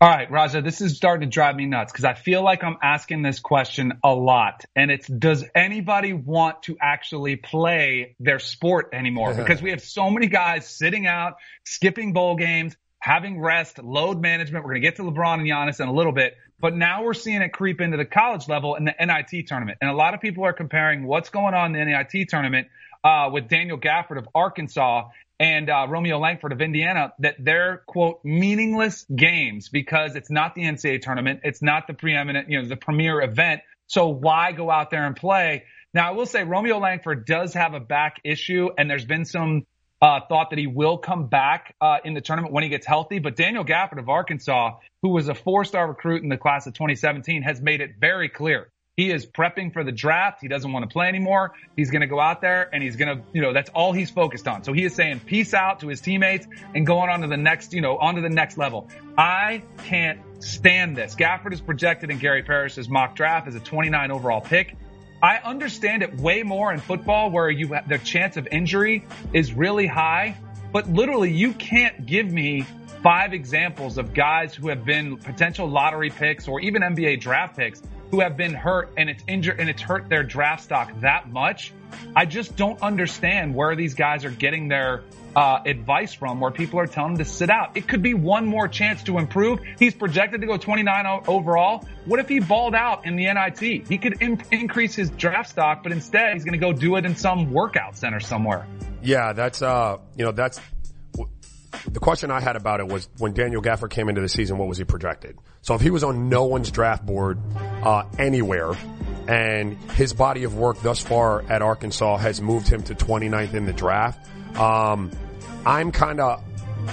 All 0.02 0.08
right, 0.08 0.32
Raja, 0.32 0.62
this 0.62 0.80
is 0.80 0.96
starting 0.96 1.30
to 1.30 1.34
drive 1.34 1.58
me 1.58 1.66
nuts 1.66 1.92
because 1.92 2.06
I 2.06 2.14
feel 2.14 2.42
like 2.42 2.64
I'm 2.64 2.78
asking 2.82 3.22
this 3.22 3.42
question 3.42 4.00
a 4.02 4.16
lot. 4.16 4.64
And 4.74 4.92
it's, 4.92 5.06
does 5.06 5.44
anybody 5.54 6.14
want 6.14 6.64
to 6.64 6.78
actually 6.82 7.36
play 7.36 8.16
their 8.18 8.40
sport 8.40 8.92
anymore? 8.94 9.34
Because 9.40 9.62
we 9.62 9.72
have 9.72 9.82
so 9.82 10.10
many 10.10 10.28
guys 10.28 10.70
sitting 10.70 11.06
out, 11.06 11.34
skipping 11.66 12.14
bowl 12.14 12.38
games, 12.38 12.78
having 13.00 13.42
rest, 13.42 13.78
load 13.84 14.22
management. 14.22 14.64
We're 14.64 14.72
going 14.72 14.84
to 14.84 14.88
get 14.88 14.96
to 14.98 15.04
LeBron 15.04 15.40
and 15.40 15.46
Giannis 15.46 15.82
in 15.82 15.90
a 15.90 15.94
little 15.94 16.14
bit, 16.14 16.38
but 16.62 16.74
now 16.74 17.04
we're 17.04 17.14
seeing 17.14 17.42
it 17.42 17.50
creep 17.50 17.82
into 17.82 17.98
the 17.98 18.06
college 18.06 18.48
level 18.48 18.76
in 18.76 18.86
the 18.86 18.94
NIT 18.98 19.48
tournament. 19.48 19.80
And 19.82 19.90
a 19.90 19.94
lot 19.94 20.14
of 20.14 20.22
people 20.22 20.46
are 20.46 20.54
comparing 20.54 21.06
what's 21.06 21.30
going 21.30 21.54
on 21.54 21.76
in 21.76 21.90
the 21.90 21.94
NIT 21.94 22.30
tournament 22.30 22.70
uh, 23.04 23.32
with 23.34 23.50
Daniel 23.50 23.78
Gafford 23.78 24.18
of 24.18 24.30
Arkansas 24.34 25.10
and 25.40 25.70
uh, 25.70 25.88
Romeo 25.90 26.20
Langford 26.20 26.52
of 26.52 26.62
Indiana 26.62 27.14
that 27.20 27.36
they're 27.40 27.84
quote 27.88 28.20
meaningless 28.24 29.06
games 29.16 29.70
because 29.70 30.16
it's 30.16 30.30
not 30.30 30.54
the 30.54 30.64
NCAA 30.64 31.02
tournament, 31.02 31.42
it's 31.44 31.62
not 31.62 31.88
the 31.88 31.94
preeminent, 31.94 32.50
you 32.50 32.62
know, 32.62 32.68
the 32.68 32.76
premier 32.76 33.22
event. 33.22 33.62
So 33.88 34.10
why 34.10 34.52
go 34.52 34.70
out 34.70 34.92
there 34.92 35.06
and 35.06 35.16
play? 35.16 35.64
Now 35.94 36.10
I 36.10 36.12
will 36.12 36.26
say 36.26 36.44
Romeo 36.44 36.78
Langford 36.80 37.26
does 37.26 37.54
have 37.54 37.74
a 37.74 37.80
back 37.80 38.18
issue, 38.24 38.70
and 38.78 38.90
there's 38.90 39.06
been 39.06 39.26
some 39.26 39.66
uh, 40.02 40.20
thought 40.28 40.52
that 40.52 40.60
he 40.60 40.68
will 40.68 40.98
come 40.98 41.28
back 41.28 41.76
uh, 41.82 41.98
in 42.04 42.14
the 42.14 42.22
tournament 42.22 42.54
when 42.54 42.64
he 42.64 42.70
gets 42.70 42.86
healthy. 42.86 43.20
But 43.20 43.36
Daniel 43.36 43.66
Gafford 43.66 44.00
of 44.00 44.10
Arkansas, 44.10 44.78
who 45.02 45.10
was 45.10 45.28
a 45.30 45.36
four-star 45.36 45.88
recruit 45.88 46.24
in 46.24 46.30
the 46.30 46.38
class 46.38 46.68
of 46.68 46.74
2017, 46.74 47.44
has 47.44 47.62
made 47.62 47.82
it 47.82 47.92
very 48.00 48.30
clear 48.30 48.72
he 49.00 49.12
is 49.12 49.26
prepping 49.26 49.72
for 49.72 49.86
the 49.86 49.94
draft. 49.94 50.40
He 50.42 50.50
doesn't 50.50 50.74
want 50.74 50.84
to 50.84 50.92
play 50.92 51.08
anymore. 51.08 51.54
He's 51.78 51.90
going 51.90 52.02
to 52.02 52.08
go 52.08 52.20
out 52.20 52.42
there 52.42 52.70
and 52.74 52.84
he's 52.84 52.98
going 52.98 53.18
to, 53.18 53.24
you 53.32 53.42
know, 53.42 53.54
that's 53.54 53.70
all 53.70 53.94
he's 53.94 54.10
focused 54.10 54.46
on. 54.46 54.66
So 54.66 54.74
he 54.74 54.84
is 54.84 54.94
saying 54.94 55.22
peace 55.22 55.54
out 55.54 55.80
to 55.80 55.88
his 55.88 56.02
teammates 56.02 56.46
and 56.76 56.86
going 56.86 57.10
on 57.10 57.22
to 57.22 57.28
the 57.28 57.38
next, 57.38 57.72
you 57.72 57.80
know, 57.80 57.98
on 57.98 58.16
to 58.16 58.22
the 58.22 58.30
next 58.30 58.58
level. 58.58 58.90
I 59.18 59.64
can't 59.86 60.20
stand 60.44 60.98
this. 60.98 61.16
Gafford 61.16 61.54
is 61.54 61.62
projected 61.62 62.10
in 62.10 62.18
Gary 62.18 62.44
Parrish's 62.44 62.90
mock 62.90 63.16
draft 63.16 63.48
as 63.48 63.56
a 63.56 63.62
29 63.62 64.12
overall 64.12 64.42
pick. 64.42 64.76
I 65.24 65.38
understand 65.38 66.04
it 66.04 66.18
way 66.18 66.44
more 66.44 66.74
in 66.74 66.82
football 66.82 67.32
where 67.32 67.50
you 67.50 67.78
the 67.88 68.00
chance 68.00 68.36
of 68.36 68.50
injury 68.52 69.06
is 69.32 69.54
really 69.54 69.88
high, 69.88 70.36
but 70.74 70.90
literally 70.90 71.32
you 71.32 71.54
can't 71.54 72.06
give 72.06 72.30
me 72.30 72.66
five 73.02 73.32
examples 73.32 73.98
of 73.98 74.14
guys 74.14 74.54
who 74.54 74.68
have 74.68 74.84
been 74.84 75.16
potential 75.16 75.70
lottery 75.70 76.10
picks 76.10 76.50
or 76.50 76.60
even 76.60 76.82
NBA 76.82 77.22
draft 77.22 77.56
picks 77.56 77.82
who 78.12 78.20
have 78.20 78.38
been 78.38 78.54
hurt 78.54 78.92
and 78.98 79.10
it's 79.10 79.24
injured 79.28 79.60
and 79.60 79.70
it's 79.70 79.82
hurt 79.82 80.10
their 80.10 80.24
draft 80.24 80.64
stock 80.64 80.92
that 81.02 81.30
much. 81.30 81.74
I 82.16 82.26
just 82.26 82.56
don't 82.56 82.82
understand 82.82 83.56
where 83.56 83.76
these 83.76 83.94
guys 83.94 84.26
are 84.26 84.32
getting 84.32 84.68
their 84.68 85.04
uh, 85.36 85.60
advice 85.66 86.14
from 86.14 86.40
where 86.40 86.52
people 86.52 86.80
are 86.80 86.88
telling 86.88 87.14
them 87.14 87.24
to 87.24 87.30
sit 87.30 87.50
out. 87.50 87.78
It 87.78 87.88
could 87.88 88.02
be 88.02 88.14
one 88.14 88.46
more 88.46 88.68
chance 88.68 89.04
to 89.04 89.18
improve. 89.18 89.60
He's 89.78 89.94
projected 89.94 90.42
to 90.42 90.48
go 90.48 90.58
29 90.58 91.24
overall. 91.28 91.88
What 92.06 92.20
if 92.20 92.28
he 92.28 92.40
balled 92.40 92.76
out 92.76 93.06
in 93.06 93.16
the 93.16 93.26
NIT? 93.26 93.88
He 93.88 93.98
could 93.98 94.22
imp- 94.22 94.52
increase 94.52 94.96
his 94.96 95.10
draft 95.12 95.50
stock, 95.50 95.84
but 95.84 95.92
instead 95.92 96.34
he's 96.34 96.46
going 96.46 96.60
to 96.60 96.66
go 96.66 96.74
do 96.74 96.96
it 96.96 97.06
in 97.06 97.16
some 97.16 97.52
workout 97.52 97.96
center 97.96 98.20
somewhere. 98.20 98.66
Yeah, 99.02 99.34
that's 99.34 99.62
uh, 99.62 99.98
you 100.18 100.26
know, 100.26 100.32
that's 100.32 100.60
the 101.92 102.00
question 102.00 102.32
I 102.32 102.40
had 102.40 102.56
about 102.56 102.80
it 102.80 102.88
was 102.88 103.10
when 103.18 103.34
Daniel 103.34 103.62
Gafford 103.62 103.90
came 103.90 104.10
into 104.10 104.22
the 104.22 104.30
season, 104.30 104.58
what 104.58 104.68
was 104.68 104.78
he 104.78 104.84
projected? 104.84 105.38
So 105.62 105.76
if 105.76 105.82
he 105.82 105.90
was 105.90 106.04
on 106.04 106.30
no 106.30 106.46
one's 106.46 106.72
draft 106.72 107.06
board 107.06 107.40
uh, 107.56 108.04
anywhere, 108.18 108.74
and 109.28 109.78
his 109.92 110.14
body 110.14 110.44
of 110.44 110.56
work 110.56 110.82
thus 110.82 111.00
far 111.00 111.44
at 111.44 111.62
Arkansas 111.62 112.18
has 112.18 112.42
moved 112.42 112.68
him 112.68 112.82
to 112.84 112.96
29th 112.96 113.54
in 113.54 113.66
the 113.66 113.74
draft, 113.74 114.20
um, 114.58 115.12
I'm 115.66 115.92
kind 115.92 116.20
of 116.20 116.44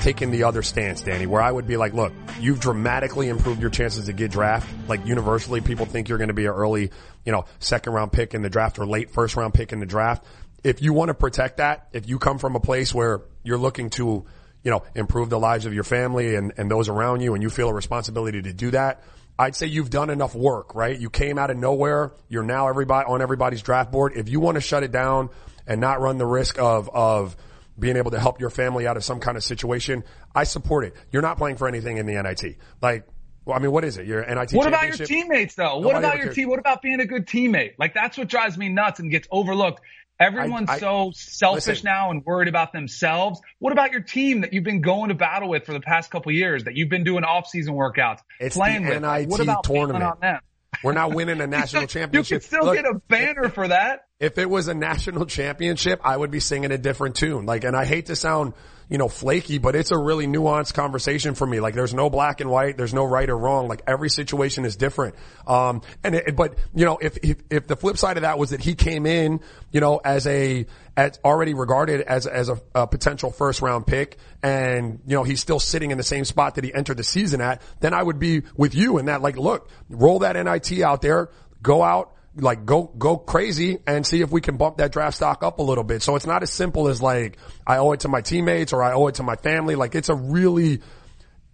taking 0.03 0.31
the 0.31 0.45
other 0.45 0.63
stance, 0.63 1.01
Danny, 1.01 1.27
where 1.27 1.41
I 1.41 1.51
would 1.51 1.67
be 1.67 1.77
like, 1.77 1.95
look, 1.95 2.13
you've 2.41 2.61
dramatically 2.61 3.29
improved 3.29 3.61
your 3.61 3.71
chances 3.71 4.07
to 4.07 4.13
get 4.13 4.31
draft. 4.31 4.69
Like 4.89 5.07
universally, 5.07 5.61
people 5.61 5.87
think 5.87 6.09
you're 6.09 6.19
going 6.19 6.29
to 6.29 6.35
be 6.35 6.47
an 6.47 6.53
early, 6.53 6.91
you 7.25 7.33
know, 7.33 7.47
second 7.59 7.93
round 7.93 8.13
pick 8.13 8.35
in 8.35 8.43
the 8.43 8.51
draft 8.51 8.79
or 8.79 8.87
late 8.87 9.11
first 9.11 9.37
round 9.37 9.55
pick 9.55 9.73
in 9.73 9.81
the 9.81 9.87
draft. 9.87 10.25
If 10.63 10.83
you 10.83 10.93
want 10.93 11.09
to 11.09 11.15
protect 11.15 11.59
that, 11.59 11.89
if 11.93 12.09
you 12.09 12.19
come 12.19 12.39
from 12.39 12.57
a 12.57 12.61
place 12.61 12.93
where 12.93 13.23
you're 13.43 13.59
looking 13.59 13.91
to, 13.91 14.27
you 14.67 14.73
know, 14.73 14.83
improve 14.97 15.31
the 15.31 15.39
lives 15.39 15.65
of 15.65 15.73
your 15.73 15.85
family 15.85 16.35
and, 16.35 16.53
and 16.57 16.69
those 16.69 16.89
around 16.89 17.21
you 17.21 17.35
and 17.35 17.43
you 17.43 17.49
feel 17.49 17.69
a 17.69 17.73
responsibility 17.73 18.43
to 18.43 18.53
do 18.53 18.73
that, 18.73 19.01
I'd 19.39 19.55
say 19.55 19.69
you've 19.69 19.91
done 19.91 20.11
enough 20.11 20.35
work, 20.35 20.75
right? 20.75 20.99
You 20.99 21.09
came 21.09 21.39
out 21.39 21.53
of 21.53 21.57
nowhere. 21.57 22.15
You're 22.29 22.43
now 22.43 22.67
everybody 22.67 23.07
on 23.07 23.23
everybody's 23.23 23.63
draft 23.63 23.93
board. 23.93 24.15
If 24.17 24.29
you 24.29 24.41
want 24.41 24.57
to 24.57 24.61
shut 24.61 24.83
it 24.83 24.91
down 24.91 25.31
and 25.69 25.81
not 25.81 26.01
run 26.01 26.19
the 26.19 26.27
risk 26.27 26.59
of, 26.59 26.91
of, 26.93 27.37
being 27.79 27.99
able 27.99 28.11
to 28.11 28.19
help 28.19 28.41
your 28.41 28.49
family 28.49 28.87
out 28.87 28.97
of 28.97 29.05
some 29.05 29.21
kind 29.21 29.37
of 29.37 29.45
situation, 29.45 30.03
I 30.35 30.45
support 30.45 30.87
it. 30.87 30.97
You're 31.13 31.21
not 31.21 31.37
playing 31.37 31.59
for 31.59 31.69
anything 31.69 31.99
in 31.99 32.07
the 32.07 32.21
NIT. 32.21 32.57
Like, 32.81 33.07
well, 33.45 33.55
I 33.55 33.61
mean, 33.61 33.71
what 33.71 33.85
is 33.85 33.99
it? 33.99 34.07
Your 34.07 34.25
NIT 34.25 34.53
What 34.53 34.67
about 34.67 34.99
your 34.99 35.07
teammates 35.07 35.55
though? 35.55 35.81
Nobody 35.81 35.85
what 35.85 35.97
about 35.97 36.19
your 36.19 36.33
team? 36.33 36.49
What 36.49 36.59
about 36.59 36.81
being 36.81 37.01
a 37.01 37.07
good 37.07 37.27
teammate? 37.27 37.75
Like 37.79 37.93
that's 37.93 38.17
what 38.17 38.29
drives 38.29 38.57
me 38.57 38.71
nuts 38.71 38.99
and 38.99 39.11
gets 39.11 39.29
overlooked. 39.31 39.83
Everyone's 40.19 40.71
I, 40.71 40.75
I, 40.75 40.79
so 40.79 41.13
selfish 41.15 41.67
listen, 41.67 41.85
now 41.85 42.11
and 42.11 42.25
worried 42.25 42.49
about 42.49 42.73
themselves. 42.73 43.41
What 43.59 43.73
about 43.73 43.93
your 43.93 44.01
team 44.01 44.41
that 44.41 44.53
you've 44.53 44.65
been 44.65 44.81
going 44.81 45.11
to 45.11 45.15
battle 45.15 45.49
with 45.49 45.67
for 45.67 45.73
the 45.73 45.81
past 45.81 46.11
couple 46.11 46.33
years 46.33 46.65
that 46.65 46.75
you've 46.75 46.89
been 46.89 47.05
doing 47.05 47.25
off-season 47.25 47.75
workouts, 47.75 48.21
it's 48.41 48.57
playing 48.57 48.85
the 48.85 48.91
with? 48.91 49.03
NIT 49.03 49.29
what 49.29 49.41
about 49.41 49.65
tournament. 49.65 50.05
On 50.05 50.19
them? 50.21 50.41
We're 50.83 50.93
not 50.93 51.15
winning 51.15 51.41
a 51.41 51.47
national 51.47 51.87
championship. 51.87 52.31
You 52.31 52.39
could 52.39 52.47
still 52.47 52.65
Look, 52.65 52.77
get 52.77 52.87
a 52.87 52.95
banner 53.09 53.49
for 53.49 53.69
that. 53.69 54.07
If 54.19 54.39
it 54.39 54.49
was 54.49 54.69
a 54.69 54.75
national 54.75 55.27
championship, 55.27 56.01
I 56.03 56.17
would 56.17 56.31
be 56.31 56.41
singing 56.41 56.73
a 56.73 56.79
different 56.79 57.17
tune. 57.17 57.45
Like, 57.45 57.65
and 57.65 57.77
I 57.77 57.85
hate 57.85 58.07
to 58.07 58.17
sound, 58.17 58.55
you 58.89 58.99
know, 58.99 59.09
flaky, 59.09 59.59
but 59.59 59.75
it's 59.75 59.91
a 59.91 59.99
really 59.99 60.27
nuanced 60.27 60.75
conversation 60.75 61.35
for 61.35 61.47
me. 61.47 61.59
Like, 61.59 61.75
there's 61.75 61.93
no 61.93 62.09
black 62.09 62.41
and 62.41 62.49
white. 62.49 62.77
There's 62.77 62.95
no 62.95 63.05
right 63.05 63.29
or 63.29 63.37
wrong. 63.37 63.67
Like, 63.67 63.83
every 63.87 64.09
situation 64.09 64.65
is 64.65 64.77
different. 64.77 65.17
Um, 65.47 65.83
and 66.05 66.15
it, 66.15 66.37
but, 66.37 66.57
you 66.75 66.85
know, 66.85 66.97
if, 67.01 67.19
if, 67.23 67.39
if 67.51 67.67
the 67.67 67.75
flip 67.75 67.99
side 67.99 68.17
of 68.17 68.23
that 68.23 68.39
was 68.39 68.51
that 68.51 68.61
he 68.61 68.75
came 68.77 69.05
in, 69.05 69.41
you 69.73 69.81
know, 69.81 70.01
as 70.05 70.27
a, 70.29 70.67
as 70.97 71.19
already 71.25 71.55
regarded 71.55 72.01
as, 72.03 72.27
as 72.27 72.49
a, 72.49 72.61
a 72.75 72.87
potential 72.87 73.33
first 73.33 73.61
round 73.61 73.87
pick 73.87 74.19
and, 74.43 75.01
you 75.07 75.17
know, 75.17 75.25
he's 75.25 75.41
still 75.41 75.61
sitting 75.61 75.91
in 75.91 75.99
the 75.99 76.05
same 76.05 76.25
spot 76.25 76.55
that 76.55 76.65
he 76.65 76.73
entered 76.73 76.97
the 76.97 77.05
season 77.05 77.41
at, 77.41 77.61
then 77.81 77.93
I 77.93 78.03
would 78.03 78.21
be 78.21 78.43
with 78.57 78.75
you 78.75 78.99
in 78.99 79.07
that, 79.07 79.21
like, 79.21 79.37
look, 79.37 79.69
roll 79.91 80.21
that 80.21 80.37
NIT 80.37 80.81
out 80.81 81.03
there, 81.03 81.31
go 81.61 81.83
out, 81.83 82.13
like 82.37 82.67
go 82.67 82.85
go 82.85 83.17
crazy 83.17 83.79
and 83.87 84.07
see 84.07 84.21
if 84.21 84.31
we 84.31 84.41
can 84.41 84.57
bump 84.57 84.79
that 84.79 84.93
draft 84.93 85.17
stock 85.17 85.43
up 85.43 85.59
a 85.59 85.63
little 85.63 85.85
bit. 85.85 86.03
So 86.03 86.17
it's 86.17 86.27
not 86.27 86.43
as 86.43 86.51
simple 86.51 86.89
as 86.89 87.03
like 87.03 87.39
I 87.67 87.79
owe 87.79 87.93
it 87.93 88.01
to 88.01 88.09
my 88.09 88.21
teammates 88.21 88.73
or 88.73 88.83
I 88.83 88.93
owe 88.93 89.07
it 89.09 89.17
to 89.17 89.23
my 89.23 89.37
family. 89.37 89.75
Like 89.75 89.95
it's 89.95 90.09
a 90.09 90.15
really 90.15 90.83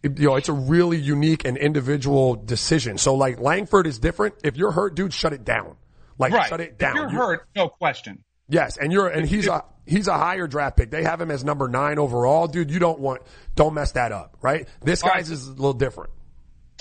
you 0.02 0.26
know, 0.26 0.36
it's 0.36 0.48
a 0.48 0.52
really 0.52 0.98
unique 0.98 1.44
and 1.44 1.56
individual 1.56 2.34
decision. 2.34 2.98
So 2.98 3.14
like 3.14 3.38
Langford 3.38 3.86
is 3.86 3.98
different. 3.98 4.34
If 4.42 4.56
you're 4.56 4.72
hurt, 4.72 4.96
dude, 4.96 5.12
shut 5.12 5.32
it 5.32 5.44
down. 5.44 5.76
Like 6.18 6.32
right. 6.32 6.48
shut 6.48 6.60
it 6.60 6.78
down. 6.78 6.96
If 6.96 6.96
you're, 6.96 7.12
you're 7.12 7.26
hurt, 7.26 7.48
no 7.54 7.68
question. 7.68 8.24
Yes, 8.48 8.76
and 8.76 8.92
you're 8.92 9.08
and 9.08 9.26
he's 9.26 9.46
a 9.46 9.64
he's 9.86 10.08
a 10.08 10.18
higher 10.18 10.46
draft 10.46 10.76
pick. 10.76 10.90
They 10.90 11.04
have 11.04 11.20
him 11.20 11.30
as 11.30 11.44
number 11.44 11.68
nine 11.68 11.98
overall, 11.98 12.48
dude. 12.48 12.70
You 12.70 12.78
don't 12.78 12.98
want 12.98 13.22
don't 13.54 13.74
mess 13.74 13.92
that 13.92 14.12
up, 14.12 14.36
right? 14.42 14.68
This 14.82 15.02
guy's 15.02 15.12
right. 15.12 15.30
is 15.30 15.46
a 15.46 15.52
little 15.52 15.72
different. 15.72 16.10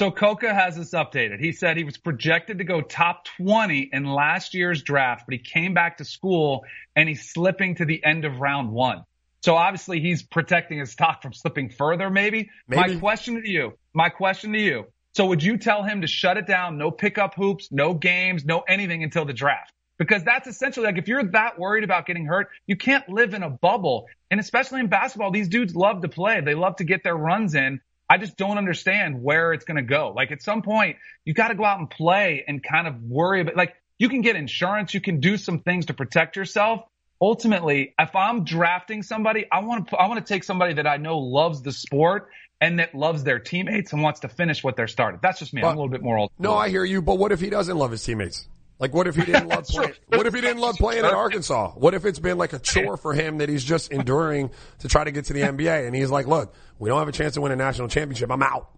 So 0.02 0.10
Coca 0.10 0.52
has 0.52 0.78
this 0.78 0.96
updated. 0.96 1.40
He 1.40 1.52
said 1.52 1.78
he 1.78 1.84
was 1.84 1.96
projected 1.96 2.58
to 2.58 2.64
go 2.64 2.82
top 2.82 3.26
20 3.38 3.92
in 3.94 4.04
last 4.04 4.56
year's 4.56 4.82
draft, 4.82 5.26
but 5.28 5.34
he 5.34 5.38
came 5.38 5.76
back 5.76 5.98
to 5.98 6.06
school 6.06 6.66
and 6.96 7.08
he's 7.08 7.30
slipping 7.30 7.76
to 7.76 7.86
the 7.86 8.04
end 8.04 8.26
of 8.26 8.40
round 8.40 8.72
one. 8.72 9.04
So 9.44 9.56
obviously 9.56 10.00
he's 10.00 10.24
protecting 10.24 10.80
his 10.80 10.92
stock 10.92 11.22
from 11.22 11.34
slipping 11.34 11.70
further, 11.70 12.10
maybe. 12.10 12.50
maybe. 12.68 12.96
My 12.96 13.00
question 13.00 13.44
to 13.44 13.48
you, 13.48 13.74
my 13.94 14.10
question 14.10 14.54
to 14.54 14.60
you. 14.60 14.86
So 15.14 15.28
would 15.28 15.44
you 15.44 15.58
tell 15.58 15.84
him 15.84 16.02
to 16.02 16.08
shut 16.08 16.36
it 16.36 16.48
down? 16.48 16.80
No 16.80 16.90
pickup 16.90 17.36
hoops, 17.36 17.68
no 17.70 17.94
games, 17.94 18.44
no 18.44 18.62
anything 18.62 19.04
until 19.04 19.26
the 19.26 19.34
draft? 19.34 19.72
Because 20.00 20.24
that's 20.24 20.48
essentially 20.48 20.88
like 20.88 20.98
if 20.98 21.08
you're 21.08 21.26
that 21.26 21.60
worried 21.60 21.84
about 21.84 22.08
getting 22.08 22.26
hurt, 22.26 22.50
you 22.66 22.76
can't 22.76 23.08
live 23.08 23.36
in 23.36 23.44
a 23.44 23.52
bubble. 23.52 24.08
And 24.32 24.40
especially 24.40 24.80
in 24.80 24.88
basketball, 24.88 25.30
these 25.30 25.48
dudes 25.48 25.76
love 25.76 26.02
to 26.02 26.10
play. 26.10 26.42
They 26.42 26.56
love 26.56 26.78
to 26.78 26.86
get 26.86 27.04
their 27.04 27.16
runs 27.16 27.54
in. 27.54 27.82
I 28.12 28.18
just 28.18 28.36
don't 28.36 28.58
understand 28.58 29.24
where 29.24 29.54
it's 29.54 29.64
going 29.64 29.78
to 29.78 29.84
go. 29.84 30.12
Like 30.14 30.34
at 30.34 30.42
some 30.42 30.64
point, 30.64 30.98
you 31.24 31.34
got 31.34 31.48
to 31.48 31.56
go 31.56 31.64
out 31.64 31.80
and 31.80 31.90
play 31.90 32.44
and 32.46 32.62
kind 32.62 32.86
of 32.86 33.02
worry 33.02 33.40
about, 33.40 33.56
like 33.56 33.74
you 34.00 34.10
can 34.10 34.20
get 34.20 34.36
insurance, 34.36 34.94
you 34.94 35.00
can 35.00 35.22
do 35.22 35.38
some 35.38 35.60
things 35.60 35.86
to 35.86 35.94
protect 35.94 36.36
yourself. 36.36 36.82
Ultimately, 37.22 37.94
if 37.98 38.14
I'm 38.14 38.44
drafting 38.44 39.02
somebody, 39.02 39.46
I 39.50 39.62
want 39.62 39.88
to, 39.92 39.96
I 39.96 40.10
want 40.10 40.26
to 40.26 40.34
take 40.34 40.44
somebody 40.44 40.74
that 40.74 40.86
I 40.86 40.98
know 40.98 41.20
loves 41.20 41.62
the 41.62 41.72
sport 41.72 42.28
and 42.60 42.80
that 42.80 42.94
loves 42.94 43.24
their 43.24 43.40
teammates 43.40 43.94
and 43.94 44.04
wants 44.04 44.20
to 44.22 44.28
finish 44.28 44.62
what 44.62 44.76
they're 44.76 44.90
started. 44.90 45.22
That's 45.24 45.40
just 45.40 45.54
me. 45.54 45.62
But, 45.62 45.70
I'm 45.70 45.78
a 45.78 45.80
little 45.80 45.92
bit 45.92 46.04
more 46.04 46.18
old. 46.18 46.32
No, 46.38 46.54
I 46.54 46.68
hear 46.68 46.84
you, 46.84 47.02
but 47.02 47.18
what 47.18 47.32
if 47.32 47.40
he 47.40 47.50
doesn't 47.50 47.78
love 47.78 47.92
his 47.92 48.04
teammates? 48.04 48.46
Like, 48.82 48.96
what 48.96 49.06
if 49.06 49.16
he 49.16 49.24
didn't 49.24 49.48
love 49.48 49.66
playing? 49.68 49.94
What 50.08 50.26
if 50.26 50.34
he 50.34 50.42
didn't 50.42 50.60
love 50.60 50.76
playing 50.76 51.06
at 51.06 51.14
Arkansas? 51.14 51.74
What 51.76 51.94
if 51.94 52.04
it's 52.04 52.18
been 52.18 52.40
like 52.40 52.52
a 52.54 52.60
chore 52.60 52.98
for 52.98 53.14
him 53.14 53.38
that 53.38 53.48
he's 53.48 53.64
just 53.64 53.92
enduring 53.92 54.50
to 54.80 54.88
try 54.88 55.04
to 55.04 55.12
get 55.12 55.26
to 55.26 55.34
the 55.34 55.42
NBA? 55.42 55.86
And 55.86 55.96
he's 55.96 56.10
like, 56.10 56.26
look, 56.26 56.56
we 56.80 56.90
don't 56.90 56.98
have 56.98 57.08
a 57.08 57.12
chance 57.12 57.36
to 57.36 57.42
win 57.42 57.52
a 57.52 57.56
national 57.56 57.90
championship. 57.90 58.32
I'm 58.32 58.42
out. 58.42 58.72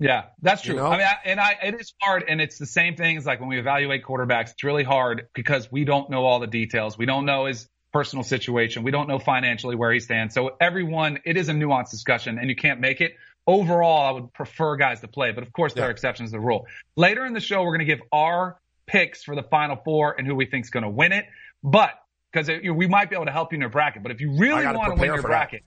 Yeah, 0.00 0.24
that's 0.42 0.62
true. 0.62 0.74
You 0.74 0.80
know? 0.80 0.88
I 0.88 0.98
mean, 0.98 1.06
I, 1.06 1.14
and 1.24 1.40
I, 1.40 1.56
it 1.62 1.80
is 1.80 1.92
hard, 2.02 2.24
and 2.28 2.40
it's 2.40 2.58
the 2.58 2.66
same 2.66 2.96
thing 2.96 3.16
as 3.16 3.26
like 3.26 3.38
when 3.38 3.48
we 3.48 3.58
evaluate 3.58 4.04
quarterbacks. 4.04 4.50
It's 4.50 4.64
really 4.64 4.84
hard 4.84 5.28
because 5.34 5.70
we 5.70 5.84
don't 5.84 6.10
know 6.10 6.24
all 6.24 6.40
the 6.40 6.46
details. 6.48 6.98
We 6.98 7.06
don't 7.06 7.24
know 7.24 7.46
his 7.46 7.68
personal 7.92 8.24
situation. 8.24 8.82
We 8.82 8.90
don't 8.90 9.08
know 9.08 9.18
financially 9.20 9.76
where 9.76 9.92
he 9.92 10.00
stands. 10.00 10.34
So 10.34 10.56
everyone, 10.60 11.20
it 11.24 11.36
is 11.36 11.48
a 11.48 11.52
nuanced 11.52 11.90
discussion, 11.90 12.38
and 12.38 12.48
you 12.50 12.56
can't 12.56 12.80
make 12.80 13.00
it. 13.00 13.14
Overall, 13.46 14.06
I 14.06 14.10
would 14.10 14.32
prefer 14.32 14.76
guys 14.76 15.00
to 15.00 15.08
play, 15.08 15.30
but 15.32 15.42
of 15.42 15.52
course 15.52 15.74
there 15.74 15.84
yeah. 15.84 15.88
are 15.88 15.92
exceptions 15.92 16.30
to 16.30 16.36
the 16.36 16.40
rule. 16.40 16.66
Later 16.96 17.24
in 17.24 17.32
the 17.32 17.40
show, 17.40 17.62
we're 17.62 17.76
going 17.76 17.86
to 17.86 17.96
give 17.96 18.02
our 18.12 18.58
picks 18.88 19.22
for 19.22 19.36
the 19.36 19.44
final 19.44 19.76
four 19.76 20.14
and 20.16 20.26
who 20.26 20.34
we 20.34 20.46
think 20.46 20.64
is 20.64 20.70
going 20.70 20.82
to 20.82 20.88
win 20.88 21.12
it. 21.12 21.26
But 21.62 21.90
because 22.32 22.48
we 22.48 22.86
might 22.88 23.10
be 23.10 23.16
able 23.16 23.26
to 23.26 23.32
help 23.32 23.52
you 23.52 23.56
in 23.56 23.60
your 23.60 23.70
bracket, 23.70 24.02
but 24.02 24.10
if 24.10 24.20
you 24.20 24.36
really 24.36 24.64
want 24.66 24.94
to 24.94 25.00
win 25.00 25.12
your 25.12 25.22
bracket, 25.22 25.62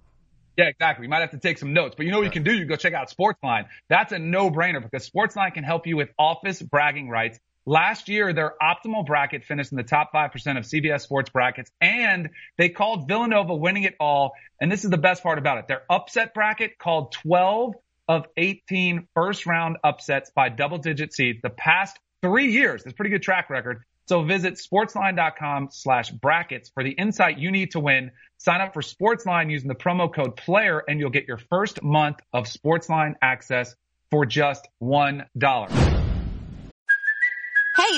that. 0.58 0.64
yeah, 0.64 0.70
exactly. 0.70 1.06
You 1.06 1.10
might 1.10 1.22
have 1.22 1.32
to 1.32 1.40
take 1.40 1.58
some 1.58 1.74
notes, 1.74 1.96
but 1.96 2.06
you 2.06 2.12
know 2.12 2.18
what 2.18 2.26
you 2.26 2.32
can 2.32 2.44
do? 2.44 2.54
You 2.54 2.66
go 2.66 2.76
check 2.76 2.94
out 2.94 3.10
Sportsline. 3.10 3.66
That's 3.88 4.12
a 4.12 4.20
no-brainer 4.20 4.82
because 4.82 5.10
Sportsline 5.10 5.54
can 5.54 5.64
help 5.64 5.88
you 5.88 5.98
with 5.98 6.10
office 6.20 6.62
bragging 6.62 7.10
rights. 7.10 7.40
Last 7.66 8.10
year, 8.10 8.34
their 8.34 8.56
optimal 8.62 9.06
bracket 9.06 9.44
finished 9.44 9.72
in 9.72 9.78
the 9.78 9.84
top 9.84 10.12
5% 10.14 10.34
of 10.58 10.64
CBS 10.64 11.02
sports 11.02 11.30
brackets, 11.30 11.72
and 11.80 12.32
they 12.58 12.70
called 12.70 13.08
Villanova 13.08 13.56
winning 13.56 13.84
it 13.84 13.96
all. 14.00 14.34
And 14.60 14.72
this 14.72 14.84
is 14.84 14.90
the 14.90 14.98
best 14.98 15.22
part 15.22 15.38
about 15.38 15.60
it. 15.60 15.68
Their 15.68 15.84
upset 15.88 16.34
bracket 16.34 16.80
called 16.80 17.12
12 17.12 17.76
of 18.08 18.26
18 18.36 19.08
first 19.14 19.46
round 19.46 19.78
upsets 19.84 20.32
by 20.32 20.50
double 20.50 20.80
digit 20.80 21.14
seeds. 21.14 21.40
The 21.44 21.52
past 21.52 21.98
three 22.22 22.52
years. 22.52 22.84
That's 22.84 22.96
pretty 22.96 23.12
good 23.12 23.24
track 23.24 23.50
record. 23.50 23.84
So 24.08 24.24
visit 24.24 24.56
sportsline.com 24.56 25.70
slash 25.72 26.10
brackets 26.10 26.70
for 26.74 26.84
the 26.84 26.92
insight 26.92 27.38
you 27.38 27.52
need 27.52 27.72
to 27.72 27.80
win. 27.80 28.12
Sign 28.38 28.60
up 28.60 28.74
for 28.74 28.82
Sportsline 28.82 29.52
using 29.52 29.68
the 29.68 29.76
promo 29.76 30.14
code 30.14 30.36
PLAYER 30.36 30.84
and 30.88 31.00
you'll 31.00 31.12
get 31.12 31.28
your 31.28 31.38
first 31.38 31.82
month 31.84 32.18
of 32.34 32.46
Sportsline 32.46 33.16
access 33.22 33.76
for 34.10 34.26
just 34.26 34.68
$1. 34.82 36.01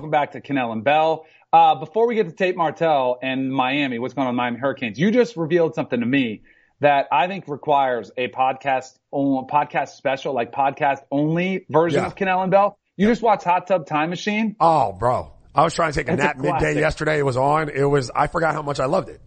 Welcome 0.00 0.10
back 0.12 0.32
to 0.32 0.40
Kanell 0.40 0.72
and 0.72 0.82
Bell. 0.82 1.26
Uh, 1.52 1.74
before 1.74 2.08
we 2.08 2.14
get 2.14 2.26
to 2.26 2.32
Tate 2.34 2.56
Martell 2.56 3.18
and 3.22 3.52
Miami, 3.52 3.98
what's 3.98 4.14
going 4.14 4.26
on 4.28 4.34
Miami 4.34 4.56
Hurricanes? 4.58 4.98
You 4.98 5.10
just 5.10 5.36
revealed 5.36 5.74
something 5.74 6.00
to 6.00 6.06
me 6.06 6.40
that 6.80 7.06
I 7.12 7.26
think 7.28 7.44
requires 7.48 8.10
a 8.16 8.28
podcast, 8.28 8.98
podcast 9.12 9.88
special, 9.90 10.32
like 10.32 10.52
podcast 10.52 11.00
only 11.10 11.66
version 11.68 12.00
Yeah. 12.00 12.06
of 12.06 12.14
Kanell 12.14 12.40
and 12.40 12.50
Bell. 12.50 12.78
You 12.96 13.08
just 13.08 13.20
watched 13.20 13.44
Hot 13.44 13.66
Tub 13.66 13.84
Time 13.86 14.08
Machine. 14.08 14.56
Oh, 14.58 14.92
bro. 14.98 15.34
I 15.54 15.64
was 15.64 15.74
trying 15.74 15.92
to 15.92 15.98
take 15.98 16.08
a 16.08 16.14
It's 16.14 16.22
a 16.22 16.24
nap 16.28 16.38
midday 16.38 16.80
yesterday. 16.80 17.18
It 17.18 17.26
was 17.26 17.36
on. 17.36 17.68
It 17.68 17.84
was, 17.84 18.10
I 18.10 18.26
forgot 18.28 18.54
how 18.54 18.62
much 18.62 18.80
I 18.80 18.86
loved 18.86 19.10
it. 19.10 19.20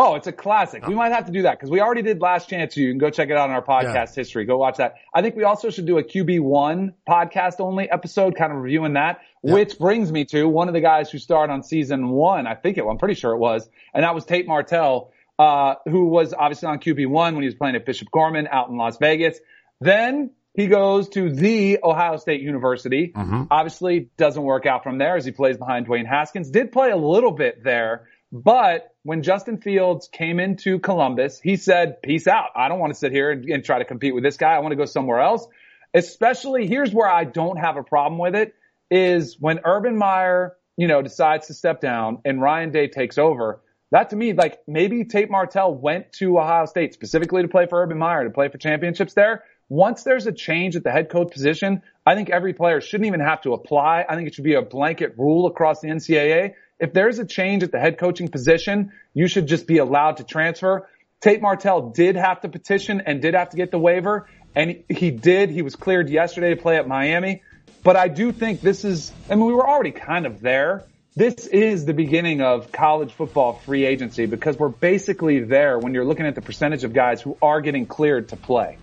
Oh, 0.00 0.14
it's 0.14 0.28
a 0.28 0.32
classic. 0.32 0.86
We 0.86 0.94
might 0.94 1.10
have 1.10 1.26
to 1.26 1.32
do 1.32 1.42
that 1.42 1.58
because 1.58 1.72
we 1.72 1.80
already 1.80 2.02
did 2.02 2.20
Last 2.20 2.48
Chance. 2.48 2.76
You 2.76 2.88
can 2.92 2.98
go 2.98 3.10
check 3.10 3.30
it 3.30 3.36
out 3.36 3.50
on 3.50 3.56
our 3.56 3.64
podcast 3.64 3.94
Yeah. 3.94 4.14
history. 4.14 4.44
Go 4.44 4.56
watch 4.56 4.76
that. 4.76 4.94
I 5.12 5.22
think 5.22 5.34
we 5.34 5.42
also 5.42 5.70
should 5.70 5.86
do 5.86 5.98
a 5.98 6.04
QB1 6.04 6.92
podcast 7.08 7.54
only 7.58 7.90
episode, 7.90 8.36
kind 8.36 8.52
of 8.52 8.58
reviewing 8.58 8.92
that, 8.92 9.18
which 9.42 9.78
brings 9.78 10.10
me 10.10 10.24
to 10.26 10.48
one 10.48 10.68
of 10.68 10.74
the 10.74 10.80
guys 10.80 11.10
who 11.10 11.18
starred 11.18 11.50
on 11.50 11.62
season 11.62 12.08
one. 12.08 12.46
I 12.46 12.54
think 12.54 12.78
it, 12.78 12.84
I'm 12.84 12.98
pretty 12.98 13.14
sure 13.14 13.32
it 13.32 13.38
was, 13.38 13.68
and 13.94 14.04
that 14.04 14.14
was 14.14 14.24
Tate 14.24 14.46
Martell, 14.46 15.12
uh, 15.38 15.76
who 15.86 16.06
was 16.06 16.34
obviously 16.34 16.68
on 16.68 16.78
QB1 16.78 17.34
when 17.34 17.42
he 17.42 17.46
was 17.46 17.54
playing 17.54 17.76
at 17.76 17.86
Bishop 17.86 18.10
Gorman 18.10 18.48
out 18.50 18.68
in 18.68 18.76
Las 18.76 18.98
Vegas. 18.98 19.38
Then 19.80 20.30
he 20.54 20.66
goes 20.66 21.08
to 21.10 21.30
the 21.30 21.78
Ohio 21.84 22.16
State 22.16 22.40
University. 22.40 23.12
Obviously 23.50 24.10
doesn't 24.16 24.42
work 24.42 24.66
out 24.66 24.82
from 24.82 24.98
there 24.98 25.16
as 25.16 25.24
he 25.24 25.30
plays 25.30 25.56
behind 25.56 25.86
Dwayne 25.86 26.06
Haskins. 26.06 26.50
Did 26.50 26.72
play 26.72 26.90
a 26.90 26.96
little 26.96 27.30
bit 27.30 27.62
there, 27.62 28.08
but 28.32 28.92
when 29.04 29.22
Justin 29.22 29.58
Fields 29.58 30.08
came 30.08 30.40
into 30.40 30.80
Columbus, 30.80 31.40
he 31.40 31.56
said, 31.56 32.02
peace 32.02 32.26
out. 32.26 32.50
I 32.56 32.68
don't 32.68 32.78
want 32.78 32.92
to 32.92 32.98
sit 32.98 33.12
here 33.12 33.30
and, 33.30 33.44
and 33.48 33.64
try 33.64 33.78
to 33.78 33.84
compete 33.84 34.14
with 34.14 34.24
this 34.24 34.36
guy. 34.36 34.52
I 34.54 34.58
want 34.58 34.72
to 34.72 34.76
go 34.76 34.84
somewhere 34.84 35.20
else. 35.20 35.46
Especially 35.94 36.66
here's 36.66 36.92
where 36.92 37.08
I 37.08 37.24
don't 37.24 37.56
have 37.56 37.76
a 37.76 37.82
problem 37.82 38.18
with 38.18 38.34
it 38.34 38.54
is 38.90 39.36
when 39.38 39.60
Urban 39.64 39.96
Meyer, 39.96 40.56
you 40.76 40.88
know, 40.88 41.02
decides 41.02 41.48
to 41.48 41.54
step 41.54 41.80
down 41.80 42.18
and 42.24 42.40
Ryan 42.40 42.70
Day 42.70 42.88
takes 42.88 43.18
over. 43.18 43.62
That 43.90 44.10
to 44.10 44.16
me, 44.16 44.34
like 44.34 44.58
maybe 44.66 45.04
Tate 45.04 45.30
Martell 45.30 45.74
went 45.74 46.12
to 46.14 46.38
Ohio 46.38 46.66
State 46.66 46.92
specifically 46.92 47.42
to 47.42 47.48
play 47.48 47.66
for 47.66 47.82
Urban 47.82 47.98
Meyer, 47.98 48.24
to 48.24 48.30
play 48.30 48.48
for 48.48 48.58
championships 48.58 49.14
there. 49.14 49.44
Once 49.70 50.02
there's 50.02 50.26
a 50.26 50.32
change 50.32 50.76
at 50.76 50.84
the 50.84 50.90
head 50.90 51.10
coach 51.10 51.32
position, 51.32 51.82
I 52.06 52.14
think 52.14 52.30
every 52.30 52.54
player 52.54 52.80
shouldn't 52.80 53.06
even 53.06 53.20
have 53.20 53.42
to 53.42 53.52
apply. 53.52 54.04
I 54.08 54.14
think 54.14 54.28
it 54.28 54.34
should 54.34 54.44
be 54.44 54.54
a 54.54 54.62
blanket 54.62 55.14
rule 55.18 55.46
across 55.46 55.80
the 55.80 55.88
NCAA. 55.88 56.54
If 56.80 56.92
there's 56.92 57.18
a 57.18 57.26
change 57.26 57.62
at 57.62 57.72
the 57.72 57.78
head 57.78 57.98
coaching 57.98 58.28
position, 58.28 58.92
you 59.12 59.26
should 59.26 59.46
just 59.46 59.66
be 59.66 59.78
allowed 59.78 60.18
to 60.18 60.24
transfer. 60.24 60.88
Tate 61.20 61.42
Martell 61.42 61.90
did 61.90 62.16
have 62.16 62.40
to 62.42 62.48
petition 62.48 63.02
and 63.04 63.20
did 63.20 63.34
have 63.34 63.50
to 63.50 63.56
get 63.56 63.70
the 63.70 63.78
waiver, 63.78 64.28
and 64.54 64.84
he 64.88 65.10
did. 65.10 65.50
He 65.50 65.62
was 65.62 65.76
cleared 65.76 66.08
yesterday 66.08 66.54
to 66.54 66.60
play 66.60 66.76
at 66.76 66.86
Miami. 66.86 67.42
But 67.82 67.96
I 67.96 68.08
do 68.08 68.32
think 68.32 68.60
this 68.60 68.84
is, 68.84 69.12
I 69.30 69.34
mean, 69.34 69.46
we 69.46 69.54
were 69.54 69.68
already 69.68 69.92
kind 69.92 70.26
of 70.26 70.40
there. 70.40 70.84
This 71.16 71.46
is 71.46 71.84
the 71.84 71.94
beginning 71.94 72.42
of 72.42 72.70
college 72.70 73.12
football 73.12 73.54
free 73.54 73.84
agency 73.84 74.26
because 74.26 74.56
we're 74.58 74.68
basically 74.68 75.40
there 75.40 75.78
when 75.78 75.94
you're 75.94 76.04
looking 76.04 76.26
at 76.26 76.34
the 76.34 76.42
percentage 76.42 76.84
of 76.84 76.92
guys 76.92 77.20
who 77.20 77.36
are 77.42 77.60
getting 77.60 77.86
cleared 77.86 78.28
to 78.28 78.36
play. 78.36 78.78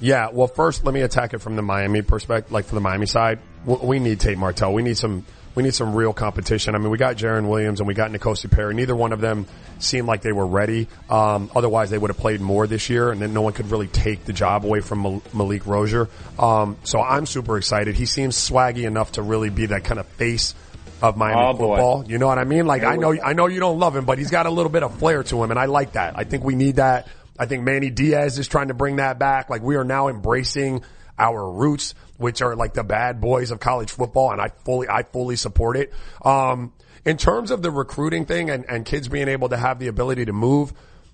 Yeah. 0.00 0.28
Well, 0.32 0.46
first, 0.46 0.84
let 0.84 0.94
me 0.94 1.00
attack 1.00 1.34
it 1.34 1.38
from 1.38 1.56
the 1.56 1.62
Miami 1.62 2.02
perspective, 2.02 2.52
like 2.52 2.66
for 2.66 2.76
the 2.76 2.80
Miami 2.80 3.06
side. 3.06 3.40
We 3.64 3.98
need 3.98 4.20
Tate 4.20 4.38
Martell. 4.38 4.72
We 4.72 4.82
need 4.82 4.96
some, 4.96 5.26
we 5.58 5.64
need 5.64 5.74
some 5.74 5.92
real 5.92 6.12
competition. 6.12 6.76
I 6.76 6.78
mean, 6.78 6.90
we 6.90 6.98
got 6.98 7.16
Jarren 7.16 7.48
Williams 7.48 7.80
and 7.80 7.88
we 7.88 7.94
got 7.94 8.12
N'Kosi 8.12 8.48
Perry. 8.48 8.74
Neither 8.74 8.94
one 8.94 9.12
of 9.12 9.20
them 9.20 9.44
seemed 9.80 10.06
like 10.06 10.22
they 10.22 10.30
were 10.30 10.46
ready. 10.46 10.86
Um, 11.10 11.50
otherwise 11.52 11.90
they 11.90 11.98
would 11.98 12.10
have 12.10 12.16
played 12.16 12.40
more 12.40 12.68
this 12.68 12.88
year 12.88 13.10
and 13.10 13.20
then 13.20 13.34
no 13.34 13.42
one 13.42 13.54
could 13.54 13.72
really 13.72 13.88
take 13.88 14.24
the 14.24 14.32
job 14.32 14.64
away 14.64 14.78
from 14.80 15.02
Mal- 15.02 15.22
Malik 15.34 15.66
Rosier. 15.66 16.08
Um, 16.38 16.76
so 16.84 17.00
I'm 17.02 17.26
super 17.26 17.58
excited. 17.58 17.96
He 17.96 18.06
seems 18.06 18.36
swaggy 18.36 18.84
enough 18.84 19.10
to 19.12 19.22
really 19.22 19.50
be 19.50 19.66
that 19.66 19.82
kind 19.82 19.98
of 19.98 20.06
face 20.06 20.54
of 21.02 21.16
Miami 21.16 21.40
Oh, 21.40 21.52
boy. 21.54 21.58
football. 21.74 22.04
You 22.06 22.18
know 22.18 22.28
what 22.28 22.38
I 22.38 22.44
mean? 22.44 22.66
Like 22.68 22.84
I 22.84 22.94
know, 22.94 23.12
I 23.20 23.32
know 23.32 23.48
you 23.48 23.58
don't 23.58 23.80
love 23.80 23.96
him, 23.96 24.04
but 24.04 24.18
he's 24.18 24.30
got 24.30 24.46
a 24.46 24.50
little 24.50 24.70
bit 24.70 24.84
of 24.84 24.96
flair 25.00 25.24
to 25.24 25.42
him 25.42 25.50
and 25.50 25.58
I 25.58 25.64
like 25.64 25.94
that. 25.94 26.16
I 26.16 26.22
think 26.22 26.44
we 26.44 26.54
need 26.54 26.76
that. 26.76 27.08
I 27.36 27.46
think 27.46 27.64
Manny 27.64 27.90
Diaz 27.90 28.38
is 28.38 28.46
trying 28.46 28.68
to 28.68 28.74
bring 28.74 28.96
that 28.96 29.18
back. 29.18 29.50
Like 29.50 29.62
we 29.62 29.74
are 29.74 29.84
now 29.84 30.06
embracing 30.06 30.82
our 31.18 31.50
roots, 31.50 31.96
which 32.18 32.42
are 32.42 32.54
like 32.54 32.74
the 32.74 32.84
bad 32.84 33.20
boys 33.20 33.50
of 33.50 33.60
college 33.60 33.90
football. 33.90 34.30
And 34.30 34.40
I 34.40 34.48
fully, 34.48 34.88
I 34.88 35.02
fully 35.02 35.36
support 35.36 35.76
it. 35.76 35.92
Um, 36.22 36.72
in 37.04 37.16
terms 37.16 37.50
of 37.50 37.62
the 37.62 37.70
recruiting 37.70 38.26
thing 38.26 38.50
and, 38.50 38.64
and 38.68 38.84
kids 38.84 39.08
being 39.08 39.28
able 39.28 39.48
to 39.48 39.56
have 39.56 39.78
the 39.78 39.86
ability 39.86 40.26
to 40.26 40.32
move, 40.32 40.72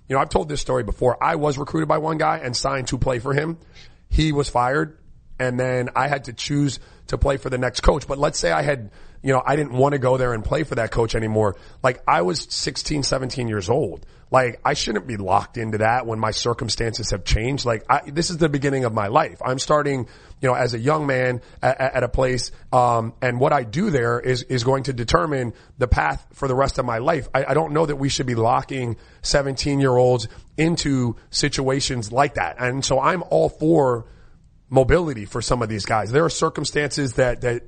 you 0.09 0.15
know, 0.15 0.21
I've 0.21 0.29
told 0.29 0.49
this 0.49 0.61
story 0.61 0.83
before. 0.83 1.23
I 1.23 1.35
was 1.35 1.57
recruited 1.57 1.87
by 1.87 1.99
one 1.99 2.17
guy 2.17 2.39
and 2.39 2.55
signed 2.55 2.89
to 2.89 2.97
play 2.97 3.19
for 3.19 3.33
him. 3.33 3.57
He 4.09 4.31
was 4.31 4.49
fired 4.49 4.99
and 5.39 5.59
then 5.59 5.89
I 5.95 6.07
had 6.07 6.25
to 6.25 6.33
choose 6.33 6.79
to 7.07 7.17
play 7.17 7.37
for 7.37 7.49
the 7.49 7.57
next 7.57 7.81
coach. 7.81 8.07
But 8.07 8.17
let's 8.17 8.39
say 8.39 8.51
I 8.51 8.61
had, 8.61 8.91
you 9.21 9.33
know, 9.33 9.41
I 9.45 9.55
didn't 9.55 9.73
want 9.73 9.93
to 9.93 9.99
go 9.99 10.17
there 10.17 10.33
and 10.33 10.43
play 10.43 10.63
for 10.63 10.75
that 10.75 10.91
coach 10.91 11.15
anymore. 11.15 11.55
Like 11.83 12.01
I 12.07 12.21
was 12.21 12.47
16, 12.49 13.03
17 13.03 13.47
years 13.47 13.69
old. 13.69 14.05
Like 14.31 14.59
I 14.65 14.73
shouldn't 14.73 15.07
be 15.07 15.17
locked 15.17 15.57
into 15.57 15.79
that 15.79 16.05
when 16.05 16.19
my 16.19 16.31
circumstances 16.31 17.11
have 17.11 17.23
changed. 17.23 17.65
Like 17.65 17.85
I, 17.89 18.01
this 18.09 18.29
is 18.29 18.37
the 18.37 18.49
beginning 18.49 18.85
of 18.85 18.93
my 18.93 19.07
life. 19.07 19.39
I'm 19.43 19.59
starting, 19.59 20.07
you 20.41 20.49
know, 20.49 20.55
as 20.55 20.73
a 20.73 20.79
young 20.79 21.05
man 21.05 21.41
at, 21.61 21.79
at 21.79 22.03
a 22.03 22.09
place, 22.09 22.51
um, 22.73 23.13
and 23.21 23.39
what 23.39 23.53
I 23.53 23.63
do 23.63 23.91
there 23.91 24.19
is 24.19 24.43
is 24.43 24.63
going 24.63 24.83
to 24.83 24.93
determine 24.93 25.53
the 25.77 25.87
path 25.87 26.25
for 26.33 26.47
the 26.47 26.55
rest 26.55 26.79
of 26.79 26.85
my 26.85 26.97
life. 26.97 27.29
I, 27.33 27.45
I 27.45 27.53
don't 27.53 27.73
know 27.73 27.85
that 27.85 27.97
we 27.97 28.09
should 28.09 28.25
be 28.25 28.35
locking 28.35 28.97
17 29.21 29.79
year 29.79 29.95
olds 29.95 30.27
into 30.57 31.15
situations 31.29 32.11
like 32.11 32.35
that. 32.35 32.57
And 32.59 32.83
so 32.83 32.99
I'm 32.99 33.23
all 33.29 33.49
for 33.49 34.05
mobility 34.69 35.25
for 35.25 35.41
some 35.41 35.61
of 35.61 35.69
these 35.69 35.85
guys. 35.85 36.11
There 36.11 36.25
are 36.25 36.29
circumstances 36.29 37.13
that 37.13 37.41
that 37.41 37.63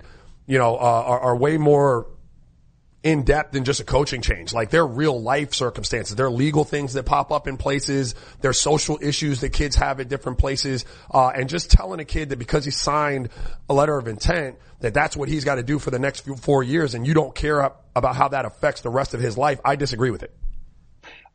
you 0.47 0.57
know 0.57 0.75
uh, 0.75 0.79
are, 0.79 1.19
are 1.19 1.35
way 1.35 1.57
more 1.57 2.07
in 3.03 3.23
depth 3.23 3.53
than 3.53 3.63
just 3.63 3.79
a 3.79 3.83
coaching 3.83 4.21
change. 4.21 4.53
Like 4.53 4.69
they're 4.69 4.85
real 4.85 5.21
life 5.21 5.53
circumstances. 5.53 6.15
They're 6.15 6.29
legal 6.29 6.63
things 6.63 6.93
that 6.93 7.03
pop 7.03 7.31
up 7.31 7.47
in 7.47 7.57
places. 7.57 8.15
There's 8.41 8.59
social 8.59 8.97
issues 9.01 9.41
that 9.41 9.49
kids 9.49 9.75
have 9.75 9.99
at 9.99 10.09
different 10.09 10.39
places. 10.39 10.85
Uh, 11.11 11.29
and 11.29 11.47
just 11.47 11.71
telling 11.71 11.99
a 11.99 12.05
kid 12.05 12.29
that 12.29 12.39
because 12.39 12.65
he 12.65 12.71
signed 12.71 13.29
a 13.69 13.73
letter 13.73 13.97
of 13.97 14.07
intent 14.07 14.57
that 14.79 14.93
that's 14.93 15.15
what 15.15 15.29
he's 15.29 15.45
got 15.45 15.55
to 15.55 15.63
do 15.63 15.79
for 15.79 15.91
the 15.91 15.99
next 15.99 16.21
few, 16.21 16.35
four 16.35 16.63
years 16.63 16.95
and 16.95 17.05
you 17.05 17.13
don't 17.13 17.33
care 17.33 17.71
about 17.95 18.15
how 18.15 18.27
that 18.29 18.45
affects 18.45 18.81
the 18.81 18.89
rest 18.89 19.13
of 19.13 19.19
his 19.19 19.37
life. 19.37 19.59
I 19.63 19.75
disagree 19.75 20.11
with 20.11 20.23
it. 20.23 20.35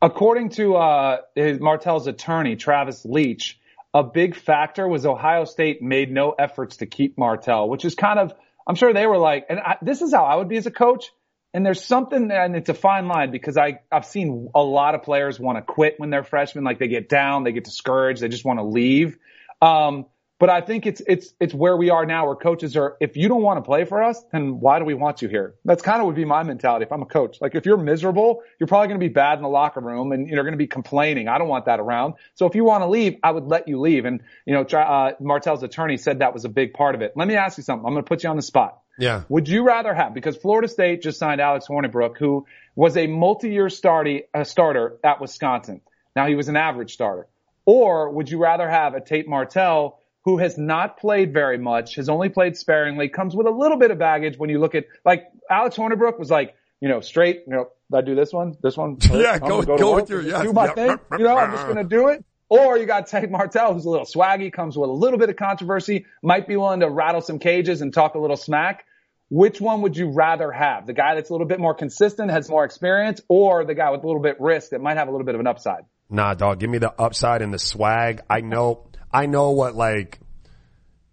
According 0.01 0.49
to 0.49 0.75
uh, 0.75 1.17
Martell's 1.59 2.07
attorney, 2.07 2.57
Travis 2.57 3.05
Leach, 3.05 3.57
a 3.93 4.03
big 4.03 4.35
factor 4.35 4.87
was 4.87 5.05
Ohio 5.05 5.45
State 5.45 5.81
made 5.81 6.11
no 6.11 6.31
efforts 6.31 6.77
to 6.77 6.85
keep 6.85 7.17
Martell, 7.17 7.69
which 7.69 7.85
is 7.85 7.95
kind 7.95 8.19
of, 8.19 8.33
I'm 8.67 8.75
sure 8.75 8.91
they 8.91 9.07
were 9.07 9.17
like, 9.17 9.45
and 9.49 9.59
I, 9.59 9.77
this 9.81 10.01
is 10.01 10.13
how 10.13 10.25
I 10.25 10.35
would 10.35 10.49
be 10.49 10.57
as 10.57 10.65
a 10.65 10.71
coach. 10.71 11.11
And 11.53 11.63
there's 11.63 11.85
something, 11.85 12.31
and 12.31 12.55
it's 12.55 12.69
a 12.69 12.73
fine 12.73 13.07
line 13.07 13.29
because 13.29 13.57
I, 13.57 13.79
I've 13.91 14.05
seen 14.05 14.49
a 14.55 14.63
lot 14.63 14.95
of 14.95 15.03
players 15.03 15.39
want 15.39 15.59
to 15.59 15.61
quit 15.61 15.95
when 15.99 16.09
they're 16.09 16.23
freshmen. 16.23 16.63
Like 16.63 16.79
they 16.79 16.87
get 16.87 17.09
down, 17.09 17.43
they 17.43 17.51
get 17.51 17.63
discouraged, 17.63 18.21
they 18.21 18.27
just 18.27 18.43
want 18.43 18.59
to 18.59 18.63
leave. 18.63 19.17
Um, 19.61 20.07
but 20.39 20.49
I 20.49 20.61
think 20.61 20.85
it's, 20.85 21.01
it's, 21.07 21.33
it's 21.39 21.53
where 21.53 21.77
we 21.77 21.89
are 21.89 22.05
now 22.05 22.25
where 22.25 22.35
coaches 22.35 22.75
are, 22.75 22.97
if 22.99 23.15
you 23.15 23.29
don't 23.29 23.43
want 23.43 23.59
to 23.59 23.61
play 23.61 23.85
for 23.85 24.03
us, 24.03 24.21
then 24.33 24.59
why 24.59 24.79
do 24.79 24.83
we 24.83 24.93
want 24.93 25.21
you 25.21 25.29
here? 25.29 25.55
That's 25.63 25.81
kind 25.81 26.01
of 26.01 26.07
would 26.07 26.15
be 26.15 26.25
my 26.25 26.43
mentality 26.43 26.83
if 26.83 26.91
I'm 26.91 27.01
a 27.01 27.05
coach. 27.05 27.37
Like 27.39 27.55
if 27.55 27.65
you're 27.65 27.77
miserable, 27.77 28.41
you're 28.59 28.67
probably 28.67 28.87
going 28.87 28.99
to 28.99 29.07
be 29.07 29.13
bad 29.13 29.37
in 29.37 29.43
the 29.43 29.47
locker 29.47 29.79
room 29.79 30.11
and 30.11 30.27
you're 30.27 30.43
going 30.43 30.53
to 30.53 30.57
be 30.57 30.67
complaining. 30.67 31.29
I 31.29 31.37
don't 31.37 31.47
want 31.47 31.67
that 31.67 31.79
around. 31.79 32.15
So 32.33 32.45
if 32.47 32.55
you 32.55 32.65
want 32.65 32.81
to 32.81 32.87
leave, 32.87 33.19
I 33.23 33.31
would 33.31 33.45
let 33.45 33.69
you 33.69 33.79
leave. 33.79 34.03
And, 34.03 34.21
you 34.45 34.53
know, 34.53 34.63
uh, 34.63 35.13
Martell's 35.21 35.63
attorney 35.63 35.95
said 35.95 36.19
that 36.19 36.33
was 36.33 36.43
a 36.43 36.49
big 36.49 36.73
part 36.73 36.95
of 36.95 37.01
it. 37.01 37.13
Let 37.15 37.27
me 37.27 37.35
ask 37.35 37.57
you 37.57 37.63
something. 37.63 37.85
I'm 37.85 37.93
going 37.93 38.03
to 38.03 38.09
put 38.09 38.23
you 38.23 38.29
on 38.29 38.35
the 38.35 38.41
spot. 38.41 38.82
Yeah. 38.99 39.23
Would 39.29 39.47
you 39.47 39.63
rather 39.63 39.93
have, 39.93 40.13
because 40.13 40.37
Florida 40.37 40.67
State 40.67 41.01
just 41.01 41.17
signed 41.19 41.41
Alex 41.41 41.65
Hornibrook, 41.67 42.17
who 42.17 42.45
was 42.75 42.95
a 42.97 43.07
multi-year 43.07 43.67
starty, 43.67 44.23
uh, 44.33 44.43
starter 44.43 44.97
at 45.03 45.19
Wisconsin. 45.19 45.81
Now 46.15 46.27
he 46.27 46.35
was 46.35 46.47
an 46.47 46.55
average 46.55 46.93
starter. 46.93 47.27
Or 47.65 48.09
would 48.11 48.29
you 48.29 48.37
rather 48.39 48.69
have 48.69 48.93
a 48.93 49.01
Tate 49.01 49.27
Martell 49.27 49.99
who 50.25 50.37
has 50.37 50.57
not 50.57 50.97
played 50.97 51.33
very 51.33 51.57
much, 51.57 51.95
has 51.95 52.07
only 52.09 52.29
played 52.29 52.55
sparingly, 52.55 53.09
comes 53.09 53.35
with 53.35 53.47
a 53.47 53.51
little 53.51 53.77
bit 53.77 53.91
of 53.91 53.97
baggage 53.99 54.37
when 54.37 54.49
you 54.49 54.59
look 54.59 54.75
at, 54.75 54.85
like, 55.03 55.25
Alex 55.49 55.75
Hornibrook 55.75 56.17
was 56.19 56.29
like, 56.29 56.55
you 56.79 56.87
know, 56.89 57.01
straight, 57.01 57.43
you 57.47 57.53
know, 57.53 57.69
I 57.93 58.01
do 58.01 58.15
this 58.15 58.31
one, 58.33 58.55
this 58.61 58.75
one. 58.77 58.97
Yeah, 59.11 59.33
I'm 59.33 59.39
go- 59.39 59.61
gonna 59.63 59.77
go 59.79 59.95
with 59.95 60.09
your- 60.09 60.21
yes, 60.21 60.43
do 60.43 60.53
my 60.53 60.65
yeah. 60.65 60.73
thing. 60.73 60.97
You 61.17 61.23
know, 61.25 61.37
I'm 61.37 61.51
just 61.51 61.63
going 61.65 61.77
to 61.77 61.83
do 61.83 62.07
it. 62.09 62.23
Or 62.49 62.77
you 62.77 62.85
got 62.85 63.07
Tate 63.07 63.31
Martell, 63.31 63.73
who's 63.73 63.85
a 63.85 63.89
little 63.89 64.05
swaggy, 64.05 64.51
comes 64.51 64.77
with 64.77 64.89
a 64.89 64.93
little 64.93 65.17
bit 65.17 65.29
of 65.29 65.35
controversy, 65.35 66.05
might 66.21 66.47
be 66.47 66.55
willing 66.55 66.81
to 66.81 66.89
rattle 66.89 67.21
some 67.21 67.39
cages 67.39 67.81
and 67.81 67.93
talk 67.93 68.15
a 68.15 68.19
little 68.19 68.37
smack. 68.37 68.85
Which 69.29 69.59
one 69.59 69.81
would 69.81 69.97
you 69.97 70.11
rather 70.11 70.51
have? 70.51 70.85
The 70.85 70.93
guy 70.93 71.15
that's 71.15 71.29
a 71.29 71.33
little 71.33 71.47
bit 71.47 71.59
more 71.59 71.73
consistent, 71.73 72.29
has 72.29 72.49
more 72.49 72.65
experience, 72.65 73.21
or 73.27 73.65
the 73.65 73.73
guy 73.73 73.89
with 73.89 74.03
a 74.03 74.07
little 74.07 74.21
bit 74.21 74.39
risk 74.39 74.69
that 74.71 74.81
might 74.81 74.97
have 74.97 75.07
a 75.07 75.11
little 75.11 75.25
bit 75.25 75.33
of 75.33 75.41
an 75.41 75.47
upside? 75.47 75.85
Nah, 76.09 76.35
dog. 76.35 76.59
Give 76.59 76.69
me 76.69 76.77
the 76.77 76.93
upside 77.01 77.41
and 77.41 77.51
the 77.51 77.57
swag. 77.57 78.21
I 78.29 78.41
know, 78.41 78.87
I 79.11 79.25
know 79.25 79.51
what 79.51 79.73
like 79.73 80.19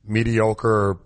mediocre 0.04 0.98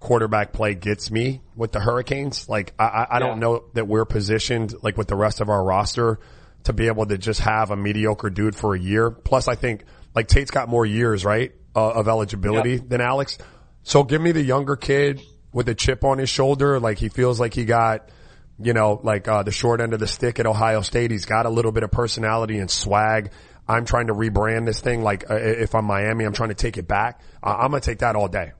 quarterback 0.00 0.52
play 0.52 0.74
gets 0.74 1.12
me 1.12 1.42
with 1.54 1.70
the 1.70 1.78
Hurricanes. 1.78 2.48
Like, 2.48 2.74
I, 2.78 2.84
I, 2.84 3.16
I 3.16 3.18
don't 3.20 3.38
know 3.38 3.66
that 3.74 3.86
we're 3.86 4.04
positioned 4.04 4.74
like 4.82 4.96
with 4.96 5.06
the 5.06 5.14
rest 5.14 5.40
of 5.40 5.48
our 5.48 5.62
roster 5.62 6.18
to 6.64 6.72
be 6.72 6.86
able 6.86 7.06
to 7.06 7.18
just 7.18 7.40
have 7.40 7.70
a 7.70 7.76
mediocre 7.76 8.30
dude 8.30 8.54
for 8.54 8.74
a 8.74 8.78
year. 8.78 9.10
Plus, 9.10 9.48
I 9.48 9.54
think 9.54 9.84
like 10.14 10.28
Tate's 10.28 10.50
got 10.50 10.68
more 10.68 10.86
years, 10.86 11.24
right, 11.24 11.52
uh, 11.74 11.90
of 11.90 12.08
eligibility 12.08 12.76
than 12.76 13.00
Alex. 13.00 13.38
So 13.82 14.04
give 14.04 14.20
me 14.20 14.32
the 14.32 14.42
younger 14.42 14.76
kid 14.76 15.20
with 15.52 15.68
a 15.68 15.74
chip 15.74 16.04
on 16.04 16.18
his 16.18 16.28
shoulder. 16.28 16.78
Like 16.78 16.98
he 16.98 17.08
feels 17.08 17.40
like 17.40 17.54
he 17.54 17.64
got, 17.64 18.08
you 18.60 18.72
know, 18.72 19.00
like, 19.02 19.26
uh, 19.26 19.42
the 19.42 19.50
short 19.50 19.80
end 19.80 19.92
of 19.92 20.00
the 20.00 20.06
stick 20.06 20.38
at 20.38 20.46
Ohio 20.46 20.82
State. 20.82 21.10
He's 21.10 21.24
got 21.24 21.46
a 21.46 21.50
little 21.50 21.72
bit 21.72 21.82
of 21.82 21.90
personality 21.90 22.58
and 22.58 22.70
swag. 22.70 23.30
I'm 23.66 23.84
trying 23.84 24.08
to 24.08 24.14
rebrand 24.14 24.66
this 24.66 24.80
thing. 24.80 25.02
Like, 25.02 25.30
uh, 25.30 25.34
if 25.34 25.74
I'm 25.74 25.84
Miami, 25.84 26.24
I'm 26.24 26.32
trying 26.32 26.50
to 26.50 26.54
take 26.54 26.78
it 26.78 26.86
back. 26.86 27.20
I'm 27.42 27.70
going 27.70 27.80
to 27.80 27.90
take 27.90 28.00
that 28.00 28.16
all 28.16 28.28
day. 28.28 28.52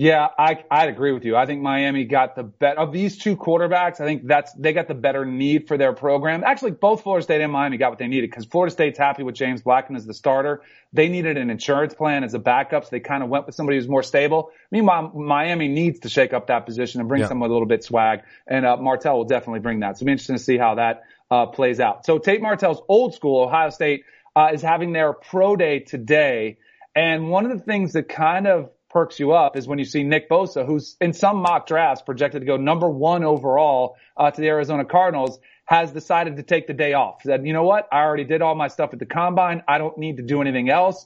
Yeah, 0.00 0.28
I, 0.38 0.62
I'd 0.70 0.90
agree 0.90 1.10
with 1.10 1.24
you. 1.24 1.34
I 1.34 1.44
think 1.46 1.60
Miami 1.60 2.04
got 2.04 2.36
the 2.36 2.44
bet 2.44 2.78
of 2.78 2.92
these 2.92 3.18
two 3.18 3.36
quarterbacks. 3.36 4.00
I 4.00 4.04
think 4.06 4.28
that's, 4.28 4.52
they 4.52 4.72
got 4.72 4.86
the 4.86 4.94
better 4.94 5.24
need 5.24 5.66
for 5.66 5.76
their 5.76 5.92
program. 5.92 6.44
Actually, 6.44 6.70
both 6.70 7.02
Florida 7.02 7.24
State 7.24 7.40
and 7.40 7.50
Miami 7.52 7.78
got 7.78 7.90
what 7.90 7.98
they 7.98 8.06
needed 8.06 8.30
because 8.30 8.44
Florida 8.44 8.70
State's 8.72 8.96
happy 8.96 9.24
with 9.24 9.34
James 9.34 9.60
Blackman 9.60 9.96
as 9.96 10.06
the 10.06 10.14
starter. 10.14 10.62
They 10.92 11.08
needed 11.08 11.36
an 11.36 11.50
insurance 11.50 11.94
plan 11.94 12.22
as 12.22 12.32
a 12.34 12.38
backup, 12.38 12.84
so 12.84 12.90
they 12.92 13.00
kind 13.00 13.24
of 13.24 13.28
went 13.28 13.46
with 13.46 13.56
somebody 13.56 13.76
who's 13.76 13.88
more 13.88 14.04
stable. 14.04 14.52
Meanwhile, 14.70 15.10
Miami 15.16 15.66
needs 15.66 15.98
to 16.00 16.08
shake 16.08 16.32
up 16.32 16.46
that 16.46 16.64
position 16.64 17.00
and 17.00 17.08
bring 17.08 17.22
Yeah. 17.22 17.26
someone 17.26 17.48
with 17.48 17.54
a 17.54 17.54
little 17.54 17.66
bit 17.66 17.82
swag, 17.82 18.20
and 18.46 18.64
uh, 18.64 18.76
Martell 18.76 19.16
will 19.18 19.24
definitely 19.24 19.60
bring 19.60 19.80
that. 19.80 19.98
So 19.98 20.02
it'll 20.04 20.06
be 20.06 20.12
interesting 20.12 20.36
to 20.36 20.42
see 20.42 20.58
how 20.58 20.76
that 20.76 21.02
uh, 21.28 21.46
plays 21.46 21.80
out. 21.80 22.06
So 22.06 22.18
Tate 22.18 22.40
Martell's 22.40 22.80
old 22.86 23.14
school, 23.14 23.42
Ohio 23.42 23.70
State, 23.70 24.04
uh, 24.36 24.50
is 24.54 24.62
having 24.62 24.92
their 24.92 25.12
pro 25.12 25.56
day 25.56 25.80
today, 25.80 26.58
and 26.94 27.30
one 27.30 27.46
of 27.46 27.50
the 27.58 27.64
things 27.64 27.94
that 27.94 28.08
kind 28.08 28.46
of 28.46 28.70
perks 28.90 29.20
you 29.20 29.32
up 29.32 29.56
is 29.56 29.66
when 29.66 29.78
you 29.78 29.84
see 29.84 30.02
Nick 30.02 30.28
Bosa, 30.28 30.64
who's 30.64 30.96
in 31.00 31.12
some 31.12 31.38
mock 31.38 31.66
drafts 31.66 32.02
projected 32.02 32.42
to 32.42 32.46
go 32.46 32.56
number 32.56 32.88
one 32.88 33.24
overall 33.24 33.96
uh, 34.16 34.30
to 34.30 34.40
the 34.40 34.48
Arizona 34.48 34.84
Cardinals, 34.84 35.38
has 35.64 35.92
decided 35.92 36.36
to 36.36 36.42
take 36.42 36.66
the 36.66 36.72
day 36.72 36.94
off. 36.94 37.22
Said, 37.22 37.46
you 37.46 37.52
know 37.52 37.64
what? 37.64 37.88
I 37.92 38.00
already 38.00 38.24
did 38.24 38.40
all 38.40 38.54
my 38.54 38.68
stuff 38.68 38.92
at 38.92 38.98
the 38.98 39.06
combine. 39.06 39.62
I 39.68 39.78
don't 39.78 39.98
need 39.98 40.16
to 40.16 40.22
do 40.22 40.40
anything 40.40 40.70
else. 40.70 41.04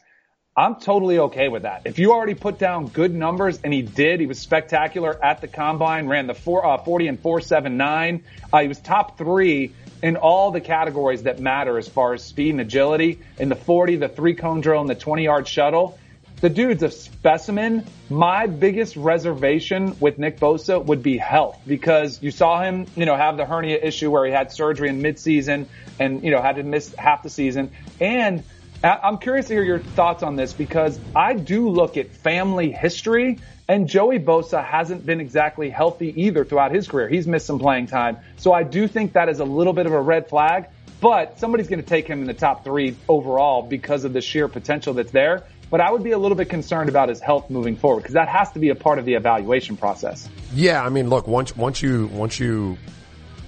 I'm 0.55 0.77
totally 0.77 1.19
okay 1.19 1.49
with 1.49 1.63
that. 1.63 1.83
If 1.87 1.99
you 1.99 2.13
already 2.13 2.35
put 2.35 2.59
down 2.59 2.89
good 2.89 3.15
numbers, 3.15 3.59
and 3.65 3.73
he 3.73 3.81
did, 3.81 4.21
he 4.21 4.27
was 4.27 4.39
spectacular 4.39 5.19
at 5.25 5.41
the 5.41 5.49
combine, 5.49 6.09
ran 6.09 6.27
the 6.27 6.35
four, 6.35 6.67
uh, 6.67 6.77
40 6.77 7.09
and 7.09 7.21
479. 7.21 8.23
Uh, 8.53 8.61
he 8.61 8.69
was 8.69 8.79
top 8.79 9.17
three 9.17 9.73
in 10.03 10.17
all 10.17 10.51
the 10.51 10.61
categories 10.61 11.23
that 11.23 11.41
matter 11.41 11.79
as 11.79 11.89
far 11.89 12.13
as 12.13 12.23
speed 12.23 12.51
and 12.51 12.61
agility 12.61 13.21
in 13.39 13.49
the 13.49 13.57
40, 13.57 13.97
the 13.97 14.09
three 14.09 14.35
cone 14.35 14.61
drill, 14.61 14.83
and 14.83 14.91
the 14.91 14.95
20 14.95 15.25
yard 15.25 15.49
shuttle. 15.49 15.99
The 16.43 16.51
dude's 16.51 16.83
a 16.83 16.91
specimen. 16.91 17.87
My 18.11 18.49
biggest 18.49 18.97
reservation 18.97 19.95
with 20.01 20.19
Nick 20.19 20.41
Bosa 20.41 20.85
would 20.85 21.01
be 21.01 21.17
health 21.17 21.61
because 21.65 22.21
you 22.21 22.33
saw 22.33 22.61
him, 22.61 22.89
you 22.97 23.07
know, 23.07 23.15
have 23.15 23.37
the 23.37 23.45
hernia 23.45 23.79
issue 23.81 24.11
where 24.11 24.27
he 24.27 24.33
had 24.33 24.51
surgery 24.51 24.89
in 24.89 25.01
midseason 25.01 25.67
and, 26.01 26.25
you 26.25 26.33
know, 26.33 26.43
had 26.43 26.57
to 26.57 26.65
miss 26.65 26.93
half 26.97 27.23
the 27.23 27.31
season. 27.31 27.71
And 28.01 28.43
I'm 28.83 29.19
curious 29.19 29.47
to 29.47 29.55
hear 29.55 29.63
your 29.63 29.79
thoughts 29.79 30.25
on 30.25 30.35
this 30.35 30.53
because 30.53 30.99
I 31.15 31.35
do 31.35 31.69
look 31.69 31.97
at 31.97 32.11
family 32.11 32.73
history 32.73 33.39
and 33.69 33.89
Joey 33.89 34.19
Bosa 34.19 34.65
hasn't 34.65 35.07
been 35.07 35.21
exactly 35.21 35.71
healthy 35.71 36.25
either 36.25 36.45
throughout 36.45 36.73
his 36.73 36.89
career. 36.89 37.09
He's 37.09 37.29
missed 37.29 37.47
some 37.47 37.61
playing 37.61 37.87
time. 37.87 38.17
So 38.39 38.53
I 38.53 38.65
do 38.65 38.89
think 38.89 39.13
that 39.13 39.29
is 39.29 39.39
a 39.39 39.45
little 39.45 39.75
bit 39.75 39.87
of 39.87 39.93
a 39.93 40.01
red 40.01 40.29
flag, 40.29 40.67
but 41.01 41.39
somebody's 41.39 41.69
going 41.69 41.81
to 41.81 41.89
take 41.89 42.09
him 42.09 42.21
in 42.21 42.27
the 42.27 42.35
top 42.35 42.65
three 42.65 42.97
overall 43.09 43.63
because 43.63 44.03
of 44.03 44.13
the 44.13 44.21
sheer 44.21 44.49
potential 44.49 44.95
that's 44.95 45.13
there. 45.13 45.45
But 45.73 45.81
I 45.81 45.91
would 45.91 46.03
be 46.03 46.11
a 46.11 46.19
little 46.19 46.37
bit 46.37 46.51
concerned 46.51 46.91
about 46.91 47.09
his 47.09 47.19
health 47.19 47.49
moving 47.49 47.77
forward 47.77 48.01
because 48.03 48.13
that 48.13 48.29
has 48.29 48.53
to 48.53 48.59
be 48.59 48.69
a 48.69 48.75
part 48.75 48.99
of 48.99 49.07
the 49.07 49.15
evaluation 49.15 49.79
process. 49.79 50.29
Yeah, 50.53 50.85
I 50.85 50.91
mean, 50.91 51.09
look, 51.09 51.27
once 51.27 51.57
once 51.57 51.81
you 51.81 52.09
once 52.09 52.39
you, 52.39 52.77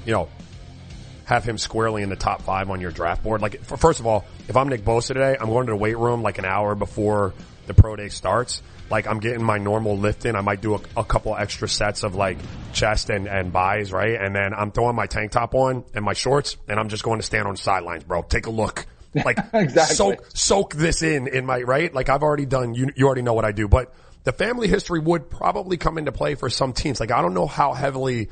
you 0.06 0.12
know, 0.12 0.30
have 1.26 1.44
him 1.44 1.58
squarely 1.58 2.02
in 2.02 2.08
the 2.08 2.16
top 2.16 2.40
five 2.40 2.70
on 2.70 2.80
your 2.80 2.90
draft 2.90 3.22
board. 3.22 3.42
Like, 3.42 3.62
first 3.62 4.00
of 4.00 4.06
all, 4.06 4.24
if 4.48 4.56
I'm 4.56 4.70
Nick 4.70 4.86
Bosa 4.86 5.08
today, 5.08 5.36
I'm 5.38 5.48
going 5.48 5.66
to 5.66 5.72
the 5.72 5.76
weight 5.76 5.98
room 5.98 6.22
like 6.22 6.38
an 6.38 6.46
hour 6.46 6.74
before 6.74 7.34
the 7.66 7.74
pro 7.74 7.94
day 7.94 8.08
starts. 8.08 8.62
Like, 8.88 9.06
I'm 9.06 9.20
getting 9.20 9.44
my 9.44 9.58
normal 9.58 9.98
lifting. 9.98 10.34
I 10.34 10.40
might 10.40 10.62
do 10.62 10.76
a, 10.76 10.80
a 10.96 11.04
couple 11.04 11.36
extra 11.36 11.68
sets 11.68 12.04
of 12.04 12.14
like 12.14 12.38
chest 12.72 13.10
and 13.10 13.28
and 13.28 13.52
buys, 13.52 13.92
right? 13.92 14.18
And 14.18 14.34
then 14.34 14.54
I'm 14.54 14.70
throwing 14.70 14.96
my 14.96 15.04
tank 15.04 15.32
top 15.32 15.54
on 15.54 15.84
and 15.92 16.02
my 16.02 16.14
shorts, 16.14 16.56
and 16.68 16.80
I'm 16.80 16.88
just 16.88 17.02
going 17.02 17.20
to 17.20 17.26
stand 17.26 17.46
on 17.46 17.58
sidelines, 17.58 18.04
bro. 18.04 18.22
Take 18.22 18.46
a 18.46 18.50
look. 18.50 18.86
Like, 19.14 19.38
Exactly. 19.52 19.96
soak 19.96 20.24
soak 20.34 20.74
this 20.74 21.02
in 21.02 21.28
in 21.28 21.46
my 21.46 21.62
right. 21.62 21.92
Like, 21.92 22.08
I've 22.08 22.22
already 22.22 22.46
done. 22.46 22.74
You 22.74 22.90
you 22.96 23.06
already 23.06 23.22
know 23.22 23.34
what 23.34 23.44
I 23.44 23.52
do, 23.52 23.68
but 23.68 23.92
the 24.24 24.32
family 24.32 24.68
history 24.68 25.00
would 25.00 25.30
probably 25.30 25.76
come 25.76 25.98
into 25.98 26.12
play 26.12 26.34
for 26.34 26.48
some 26.48 26.72
teams. 26.72 26.98
Like, 27.00 27.10
I 27.10 27.20
don't 27.22 27.34
know 27.34 27.46
how 27.46 27.74
heavily 27.74 28.30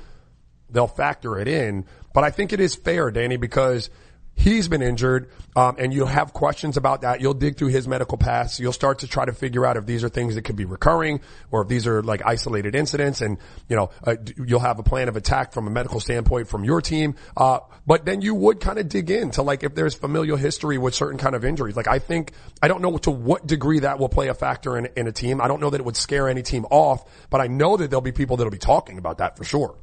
they'll 0.70 0.86
factor 0.86 1.38
it 1.38 1.48
in. 1.48 1.84
But 2.14 2.24
I 2.24 2.30
think 2.30 2.52
it 2.52 2.60
is 2.60 2.74
fair, 2.74 3.10
Danny, 3.10 3.36
because 3.36 3.90
he's 4.34 4.68
been 4.68 4.82
injured, 4.82 5.30
um, 5.54 5.76
and 5.78 5.92
you'll 5.92 6.06
have 6.06 6.32
questions 6.32 6.76
about 6.76 7.02
that. 7.02 7.20
You'll 7.20 7.34
dig 7.34 7.56
through 7.56 7.68
his 7.68 7.86
medical 7.86 8.18
past. 8.18 8.58
You'll 8.58 8.72
start 8.72 9.00
to 9.00 9.08
try 9.08 9.24
to 9.24 9.32
figure 9.32 9.64
out 9.64 9.76
if 9.76 9.86
these 9.86 10.02
are 10.04 10.08
things 10.08 10.34
that 10.34 10.42
could 10.42 10.56
be 10.56 10.64
recurring 10.64 11.20
or 11.50 11.62
if 11.62 11.68
these 11.68 11.86
are 11.86 12.02
like 12.02 12.22
isolated 12.24 12.74
incidents. 12.74 13.20
And, 13.20 13.38
you 13.68 13.76
know, 13.76 13.90
uh, 14.04 14.16
you'll 14.44 14.60
have 14.60 14.78
a 14.78 14.82
plan 14.82 15.08
of 15.08 15.16
attack 15.16 15.52
from 15.52 15.66
a 15.66 15.70
medical 15.70 16.00
standpoint 16.00 16.48
from 16.48 16.64
your 16.64 16.80
team. 16.80 17.14
Uh, 17.36 17.60
but 17.86 18.04
then 18.04 18.22
you 18.22 18.34
would 18.34 18.60
kind 18.60 18.78
of 18.78 18.88
dig 18.88 19.10
into 19.10 19.42
like 19.42 19.62
if 19.62 19.74
there's 19.74 19.94
familial 19.94 20.36
history 20.36 20.78
with 20.78 20.94
certain 20.94 21.18
kind 21.18 21.34
of 21.34 21.44
injuries. 21.44 21.76
Like 21.76 21.88
I 21.88 21.98
think, 21.98 22.32
I 22.62 22.68
don't 22.68 22.82
know 22.82 22.96
to 22.98 23.10
what 23.10 23.46
degree 23.46 23.80
that 23.80 23.98
will 23.98 24.08
play 24.08 24.28
a 24.28 24.34
factor 24.34 24.76
in, 24.76 24.88
in 24.96 25.06
a 25.06 25.12
team. 25.12 25.40
I 25.40 25.48
don't 25.48 25.60
know 25.60 25.70
that 25.70 25.80
it 25.80 25.84
would 25.84 25.96
scare 25.96 26.28
any 26.28 26.42
team 26.42 26.64
off, 26.70 27.04
but 27.30 27.40
I 27.40 27.46
know 27.46 27.76
that 27.76 27.90
there'll 27.90 28.00
be 28.00 28.12
people 28.12 28.36
that'll 28.36 28.50
be 28.50 28.58
talking 28.58 28.98
about 28.98 29.18
that 29.18 29.36
for 29.36 29.44
sure. 29.44 29.76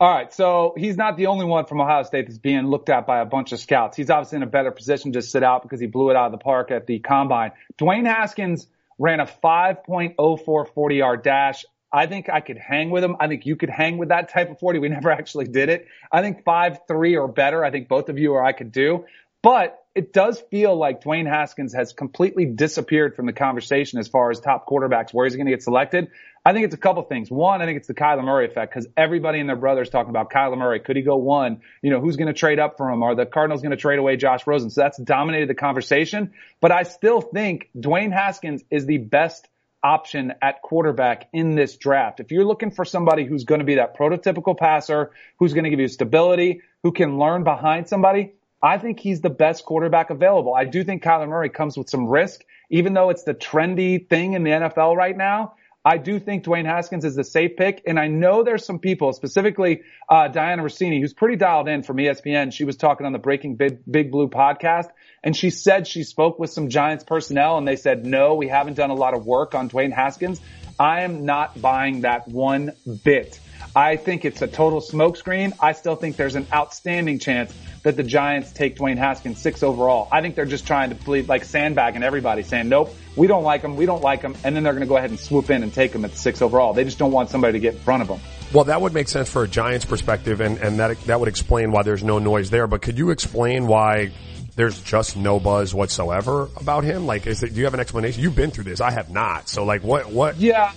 All 0.00 0.10
right, 0.10 0.32
so 0.32 0.72
he's 0.78 0.96
not 0.96 1.18
the 1.18 1.26
only 1.26 1.44
one 1.44 1.66
from 1.66 1.78
Ohio 1.78 2.04
State 2.04 2.26
that's 2.26 2.38
being 2.38 2.68
looked 2.68 2.88
at 2.88 3.06
by 3.06 3.20
a 3.20 3.26
bunch 3.26 3.52
of 3.52 3.60
scouts. 3.60 3.98
He's 3.98 4.08
obviously 4.08 4.36
in 4.36 4.42
a 4.42 4.46
better 4.46 4.70
position 4.70 5.12
to 5.12 5.20
sit 5.20 5.42
out 5.42 5.62
because 5.62 5.78
he 5.78 5.86
blew 5.86 6.08
it 6.08 6.16
out 6.16 6.24
of 6.24 6.32
the 6.32 6.38
park 6.38 6.70
at 6.70 6.86
the 6.86 7.00
combine. 7.00 7.52
Dwayne 7.78 8.06
Haskins 8.06 8.66
ran 8.98 9.20
a 9.20 9.26
5.04 9.26 10.72
40 10.74 10.96
yard 10.96 11.22
dash. 11.22 11.66
I 11.92 12.06
think 12.06 12.30
I 12.30 12.40
could 12.40 12.56
hang 12.56 12.88
with 12.88 13.04
him. 13.04 13.16
I 13.20 13.28
think 13.28 13.44
you 13.44 13.56
could 13.56 13.68
hang 13.68 13.98
with 13.98 14.08
that 14.08 14.30
type 14.32 14.50
of 14.50 14.58
40. 14.58 14.78
We 14.78 14.88
never 14.88 15.10
actually 15.10 15.48
did 15.48 15.68
it. 15.68 15.86
I 16.10 16.22
think 16.22 16.44
5.3 16.44 17.20
or 17.20 17.28
better. 17.28 17.62
I 17.62 17.70
think 17.70 17.86
both 17.86 18.08
of 18.08 18.18
you 18.18 18.32
or 18.32 18.42
I 18.42 18.52
could 18.52 18.72
do. 18.72 19.04
But 19.42 19.80
it 19.94 20.12
does 20.12 20.40
feel 20.50 20.76
like 20.76 21.02
Dwayne 21.02 21.28
Haskins 21.28 21.74
has 21.74 21.92
completely 21.92 22.46
disappeared 22.46 23.16
from 23.16 23.26
the 23.26 23.32
conversation 23.32 23.98
as 23.98 24.08
far 24.08 24.30
as 24.30 24.40
top 24.40 24.66
quarterbacks. 24.66 25.12
Where 25.12 25.26
he's 25.26 25.36
going 25.36 25.46
to 25.46 25.52
get 25.52 25.62
selected? 25.62 26.08
I 26.44 26.54
think 26.54 26.64
it's 26.64 26.74
a 26.74 26.78
couple 26.78 27.02
things. 27.02 27.30
One, 27.30 27.60
I 27.60 27.66
think 27.66 27.76
it's 27.76 27.86
the 27.86 27.94
Kyler 27.94 28.24
Murray 28.24 28.46
effect 28.46 28.72
because 28.72 28.88
everybody 28.96 29.40
and 29.40 29.48
their 29.48 29.56
brother 29.56 29.82
is 29.82 29.90
talking 29.90 30.08
about 30.08 30.30
Kyler 30.30 30.56
Murray. 30.56 30.80
Could 30.80 30.96
he 30.96 31.02
go 31.02 31.16
one? 31.16 31.60
You 31.82 31.90
know, 31.90 32.00
who's 32.00 32.16
going 32.16 32.28
to 32.28 32.32
trade 32.32 32.58
up 32.58 32.78
for 32.78 32.90
him? 32.90 33.02
Are 33.02 33.14
the 33.14 33.26
Cardinals 33.26 33.60
going 33.60 33.72
to 33.72 33.76
trade 33.76 33.98
away 33.98 34.16
Josh 34.16 34.46
Rosen? 34.46 34.70
So 34.70 34.80
that's 34.80 34.96
dominated 34.98 35.50
the 35.50 35.54
conversation. 35.54 36.32
But 36.60 36.72
I 36.72 36.84
still 36.84 37.20
think 37.20 37.68
Dwayne 37.76 38.12
Haskins 38.12 38.64
is 38.70 38.86
the 38.86 38.96
best 38.96 39.48
option 39.82 40.32
at 40.40 40.62
quarterback 40.62 41.28
in 41.32 41.56
this 41.56 41.76
draft. 41.76 42.20
If 42.20 42.32
you're 42.32 42.44
looking 42.44 42.70
for 42.70 42.86
somebody 42.86 43.24
who's 43.26 43.44
going 43.44 43.60
to 43.60 43.64
be 43.64 43.74
that 43.76 43.96
prototypical 43.96 44.56
passer, 44.56 45.10
who's 45.38 45.52
going 45.52 45.64
to 45.64 45.70
give 45.70 45.80
you 45.80 45.88
stability, 45.88 46.62
who 46.82 46.92
can 46.92 47.18
learn 47.18 47.44
behind 47.44 47.88
somebody, 47.88 48.32
I 48.62 48.78
think 48.78 49.00
he's 49.00 49.20
the 49.20 49.30
best 49.30 49.64
quarterback 49.64 50.10
available. 50.10 50.54
I 50.54 50.64
do 50.64 50.84
think 50.84 51.02
Kyler 51.02 51.28
Murray 51.28 51.48
comes 51.50 51.78
with 51.78 51.88
some 51.88 52.06
risk, 52.06 52.42
even 52.70 52.94
though 52.94 53.10
it's 53.10 53.24
the 53.24 53.34
trendy 53.34 54.06
thing 54.06 54.34
in 54.34 54.42
the 54.42 54.50
NFL 54.50 54.96
right 54.96 55.16
now. 55.16 55.54
I 55.84 55.96
do 55.96 56.18
think 56.18 56.44
Dwayne 56.44 56.66
Haskins 56.66 57.06
is 57.06 57.14
the 57.14 57.24
safe 57.24 57.56
pick, 57.56 57.82
and 57.86 57.98
I 57.98 58.06
know 58.08 58.42
there's 58.42 58.66
some 58.66 58.80
people, 58.80 59.14
specifically 59.14 59.80
uh, 60.10 60.28
Dianna 60.28 60.60
Russini, 60.60 61.00
who's 61.00 61.14
pretty 61.14 61.36
dialed 61.36 61.68
in 61.68 61.82
from 61.82 61.96
ESPN. 61.96 62.52
She 62.52 62.64
was 62.64 62.76
talking 62.76 63.06
on 63.06 63.12
the 63.12 63.18
Breaking 63.18 63.56
Big, 63.56 63.78
Big 63.90 64.10
Blue 64.10 64.28
podcast, 64.28 64.88
and 65.24 65.34
she 65.34 65.48
said 65.48 65.86
she 65.86 66.02
spoke 66.02 66.38
with 66.38 66.50
some 66.50 66.68
Giants 66.68 67.04
personnel, 67.04 67.56
and 67.56 67.66
they 67.66 67.76
said 67.76 68.04
no, 68.04 68.34
we 68.34 68.48
haven't 68.48 68.74
done 68.74 68.90
a 68.90 68.94
lot 68.94 69.14
of 69.14 69.24
work 69.24 69.54
on 69.54 69.70
Dwayne 69.70 69.92
Haskins. 69.92 70.38
I 70.78 71.02
am 71.02 71.24
not 71.24 71.60
buying 71.60 72.02
that 72.02 72.28
one 72.28 72.72
bit. 73.02 73.40
I 73.74 73.96
think 73.96 74.24
it's 74.24 74.42
a 74.42 74.46
total 74.46 74.80
smokescreen. 74.80 75.52
I 75.60 75.72
still 75.72 75.96
think 75.96 76.16
there's 76.16 76.34
an 76.34 76.46
outstanding 76.52 77.18
chance 77.18 77.54
that 77.82 77.96
the 77.96 78.02
Giants 78.02 78.52
take 78.52 78.76
Dwayne 78.76 78.98
Haskins 78.98 79.40
six 79.40 79.62
overall. 79.62 80.08
I 80.10 80.20
think 80.20 80.34
they're 80.34 80.44
just 80.44 80.66
trying 80.66 80.90
to 80.90 80.96
plead 80.96 81.28
like 81.28 81.44
sandbagging 81.44 82.02
everybody 82.02 82.42
saying, 82.42 82.68
nope, 82.68 82.94
we 83.16 83.26
don't 83.26 83.44
like 83.44 83.62
him. 83.62 83.76
We 83.76 83.86
don't 83.86 84.02
like 84.02 84.22
him. 84.22 84.34
And 84.44 84.54
then 84.54 84.64
they're 84.64 84.72
going 84.72 84.82
to 84.82 84.88
go 84.88 84.96
ahead 84.96 85.10
and 85.10 85.18
swoop 85.18 85.50
in 85.50 85.62
and 85.62 85.72
take 85.72 85.92
him 85.92 86.04
at 86.04 86.10
the 86.10 86.16
six 86.18 86.42
overall. 86.42 86.74
They 86.74 86.84
just 86.84 86.98
don't 86.98 87.12
want 87.12 87.30
somebody 87.30 87.52
to 87.52 87.60
get 87.60 87.74
in 87.74 87.80
front 87.80 88.02
of 88.02 88.08
them. 88.08 88.20
Well, 88.52 88.64
that 88.64 88.80
would 88.80 88.92
make 88.92 89.08
sense 89.08 89.30
for 89.30 89.44
a 89.44 89.48
Giants 89.48 89.84
perspective 89.84 90.40
and, 90.40 90.58
and 90.58 90.78
that, 90.80 91.00
that 91.02 91.20
would 91.20 91.28
explain 91.28 91.70
why 91.70 91.82
there's 91.82 92.02
no 92.02 92.18
noise 92.18 92.50
there. 92.50 92.66
But 92.66 92.82
could 92.82 92.98
you 92.98 93.10
explain 93.10 93.66
why 93.66 94.10
there's 94.56 94.80
just 94.80 95.16
no 95.16 95.38
buzz 95.38 95.72
whatsoever 95.72 96.48
about 96.56 96.84
him? 96.84 97.06
Like, 97.06 97.26
is 97.26 97.42
it, 97.42 97.54
do 97.54 97.58
you 97.60 97.64
have 97.64 97.74
an 97.74 97.80
explanation? 97.80 98.22
You've 98.22 98.36
been 98.36 98.50
through 98.50 98.64
this. 98.64 98.80
I 98.80 98.90
have 98.90 99.10
not. 99.10 99.48
So 99.48 99.64
like, 99.64 99.84
what, 99.84 100.10
what? 100.10 100.36
Yeah. 100.36 100.72